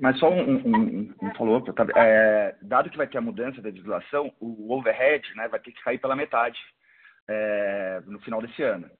Mas 0.00 0.18
só 0.18 0.28
um, 0.28 0.56
um, 0.56 1.14
um 1.22 1.34
follow-up, 1.36 1.72
tá? 1.72 1.86
é, 1.96 2.56
dado 2.62 2.90
que 2.90 2.96
vai 2.96 3.06
ter 3.06 3.18
a 3.18 3.22
mudança 3.22 3.62
da 3.62 3.68
legislação, 3.68 4.32
o 4.40 4.72
overhead 4.72 5.24
né, 5.36 5.46
vai 5.46 5.60
ter 5.60 5.70
que 5.70 5.82
cair 5.82 5.98
pela 5.98 6.16
metade 6.16 6.58
é, 7.28 8.02
no 8.06 8.18
final 8.20 8.42
desse 8.42 8.60
ano. 8.62 8.90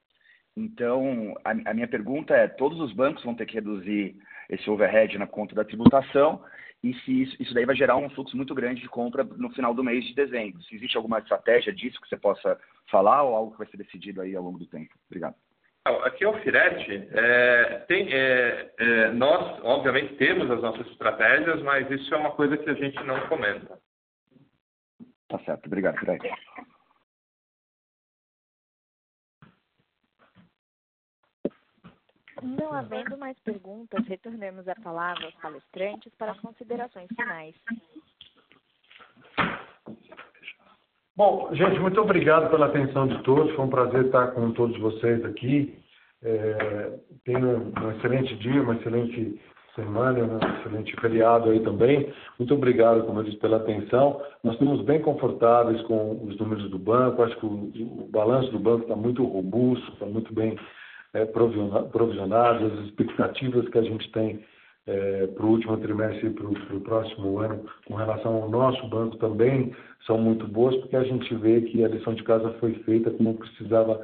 Então, 0.57 1.35
a, 1.45 1.51
a, 1.51 1.75
minha 1.75 1.89
pergunta 1.89 2.35
é, 2.35 2.47
todos 2.47 2.81
os 2.81 2.93
bancos 2.93 3.25
vão 3.25 3.35
ter 3.35 3.47
que 3.47 3.55
reduzir 3.55 4.17
esse 4.49 4.71
overhead 4.71 5.19
na 5.19 5.27
conta 5.27 5.55
da 5.55 5.65
tributação 5.65 6.43
e 6.83 6.95
se 7.01 7.23
isso, 7.23 7.37
isso 7.41 7.55
daí 7.55 7.67
vai 7.67 7.75
gerar 7.75 7.97
um 7.97 8.09
fluxo 8.11 8.37
muito 8.37 8.55
grande 8.55 8.81
de 8.81 8.89
compra 8.89 9.25
no 9.25 9.51
final 9.51 9.75
do 9.75 9.83
mês 9.83 10.05
de 10.05 10.15
dezembro. 10.15 10.63
Se 10.63 10.77
existe 10.77 10.97
alguma 10.97 11.19
estratégia 11.19 11.73
disso 11.73 12.01
que 12.01 12.09
você 12.09 12.17
possa 12.17 12.59
falar 12.91 13.23
ou 13.23 13.35
algo 13.35 13.53
que 13.53 13.59
vai 13.59 13.67
ser 13.67 13.77
decidido 13.77 14.21
aí 14.21 14.37
ao 14.37 14.43
longo 14.43 14.59
do 14.59 14.67
tempo? 14.67 14.95
Obrigado. 15.07 15.35
Aqui 16.05 16.25
é 16.25 16.29
o 16.29 16.39
Firete. 16.41 17.09
É, 17.13 17.85
tem, 17.89 18.13
é, 18.13 18.73
é, 18.79 19.11
nós, 19.11 19.59
obviamente, 19.65 20.17
temos 20.17 20.51
as 20.51 20.61
nossas 20.61 20.87
estratégias, 20.89 21.63
mas 21.63 21.91
isso 21.91 22.15
é 22.15 22.19
uma 22.19 22.33
coisa 22.33 22.57
que 22.57 22.69
a 22.69 22.75
gente 22.75 23.03
não 23.05 23.27
comenta. 23.29 23.79
Tá 25.29 25.39
certo. 25.41 25.67
Obrigado, 25.67 25.99
Firete. 25.99 26.29
Não 32.43 32.73
havendo 32.73 33.17
mais 33.19 33.39
perguntas, 33.41 34.07
retornamos 34.07 34.67
a 34.69 34.75
palavra 34.77 35.27
aos 35.27 35.35
palestrantes 35.37 36.13
para 36.17 36.33
as 36.33 36.41
considerações 36.41 37.09
finais. 37.17 37.55
Bom, 41.17 41.49
gente, 41.53 41.81
muito 41.81 42.01
obrigado 42.01 42.49
pela 42.49 42.67
atenção 42.67 43.09
de 43.09 43.21
todos. 43.25 43.53
Foi 43.57 43.65
um 43.65 43.71
prazer 43.71 44.07
estar 44.07 44.29
com 44.29 44.53
todos 44.53 44.79
vocês 44.79 45.25
aqui. 45.25 45.77
É, 46.23 46.99
tenha 47.25 47.41
um 47.41 47.91
excelente 47.93 48.37
dia, 48.37 48.63
uma 48.63 48.77
excelente 48.77 49.41
semana, 49.75 50.25
um 50.25 50.59
excelente 50.61 50.95
feriado 51.01 51.51
aí 51.51 51.61
também. 51.61 52.13
Muito 52.39 52.55
obrigado, 52.55 53.05
como 53.05 53.21
eu 53.21 53.25
disse, 53.25 53.39
pela 53.39 53.57
atenção. 53.57 54.21
Nós 54.45 54.55
estamos 54.55 54.83
bem 54.83 55.01
confortáveis 55.01 55.81
com 55.83 56.25
os 56.25 56.39
números 56.39 56.71
do 56.71 56.79
banco. 56.79 57.23
Acho 57.23 57.37
que 57.37 57.47
o, 57.47 57.73
o 58.05 58.09
balanço 58.13 58.53
do 58.53 58.59
banco 58.59 58.83
está 58.83 58.95
muito 58.95 59.25
robusto, 59.25 59.93
está 59.93 60.07
muito 60.07 60.33
bem 60.33 60.57
é, 61.19 61.25
provisionado. 61.27 62.67
As 62.67 62.87
expectativas 62.87 63.69
que 63.69 63.79
a 63.79 63.83
gente 63.83 64.11
tem 64.13 64.41
é, 64.87 65.27
para 65.27 65.45
o 65.45 65.51
último 65.51 65.77
trimestre 65.77 66.29
e 66.29 66.31
para 66.31 66.47
o 66.47 66.81
próximo 66.81 67.39
ano 67.39 67.65
com 67.87 67.95
relação 67.95 68.43
ao 68.43 68.49
nosso 68.49 68.87
banco 68.89 69.17
também 69.19 69.75
são 70.07 70.17
muito 70.17 70.47
boas, 70.49 70.75
porque 70.77 70.97
a 70.97 71.05
gente 71.05 71.35
vê 71.35 71.61
que 71.61 71.85
a 71.85 71.89
lição 71.89 72.15
de 72.15 72.23
casa 72.23 72.51
foi 72.59 72.75
feita 72.85 73.11
como 73.11 73.35
precisava 73.35 74.01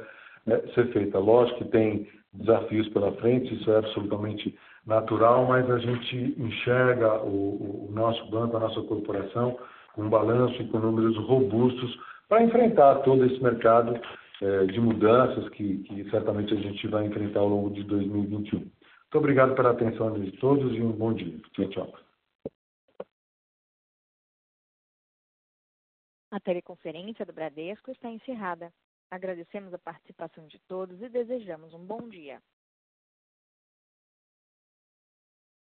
é, 0.47 0.57
ser 0.75 0.91
feita. 0.93 1.17
Lógico 1.17 1.59
que 1.59 1.71
tem 1.71 2.07
desafios 2.33 2.87
pela 2.89 3.11
frente, 3.13 3.55
isso 3.55 3.71
é 3.71 3.77
absolutamente 3.77 4.55
natural, 4.85 5.45
mas 5.45 5.69
a 5.71 5.79
gente 5.79 6.35
enxerga 6.37 7.19
o, 7.23 7.87
o 7.89 7.91
nosso 7.91 8.23
banco, 8.29 8.55
a 8.55 8.59
nossa 8.59 8.81
corporação, 8.81 9.57
com 9.93 10.03
um 10.03 10.09
balanço 10.09 10.61
e 10.61 10.67
com 10.67 10.77
números 10.77 11.17
robustos 11.17 11.97
para 12.27 12.43
enfrentar 12.43 12.95
todo 12.95 13.25
esse 13.25 13.41
mercado 13.41 13.99
é, 14.41 14.65
de 14.65 14.79
mudanças 14.79 15.47
que, 15.49 15.79
que 15.83 16.09
certamente 16.09 16.53
a 16.53 16.57
gente 16.57 16.87
vai 16.87 17.05
enfrentar 17.05 17.39
ao 17.39 17.47
longo 17.47 17.69
de 17.69 17.83
2021. 17.83 18.59
Muito 18.59 18.71
obrigado 19.13 19.55
pela 19.55 19.71
atenção 19.71 20.19
de 20.19 20.31
todos 20.33 20.75
e 20.75 20.81
um 20.81 20.91
bom 20.91 21.13
dia. 21.13 21.39
Tchau, 21.53 21.69
tchau. 21.69 21.93
A 26.31 26.39
teleconferência 26.41 27.25
do 27.25 27.31
Bradesco 27.31 27.91
está 27.91 28.09
encerrada. 28.09 28.73
Agradecemos 29.09 29.73
a 29.73 29.79
participação 29.79 30.45
de 30.47 30.59
todos 30.67 31.01
e 31.01 31.07
desejamos 31.07 31.73
um 31.73 31.85
bom 31.85 32.09
dia. 32.09 32.41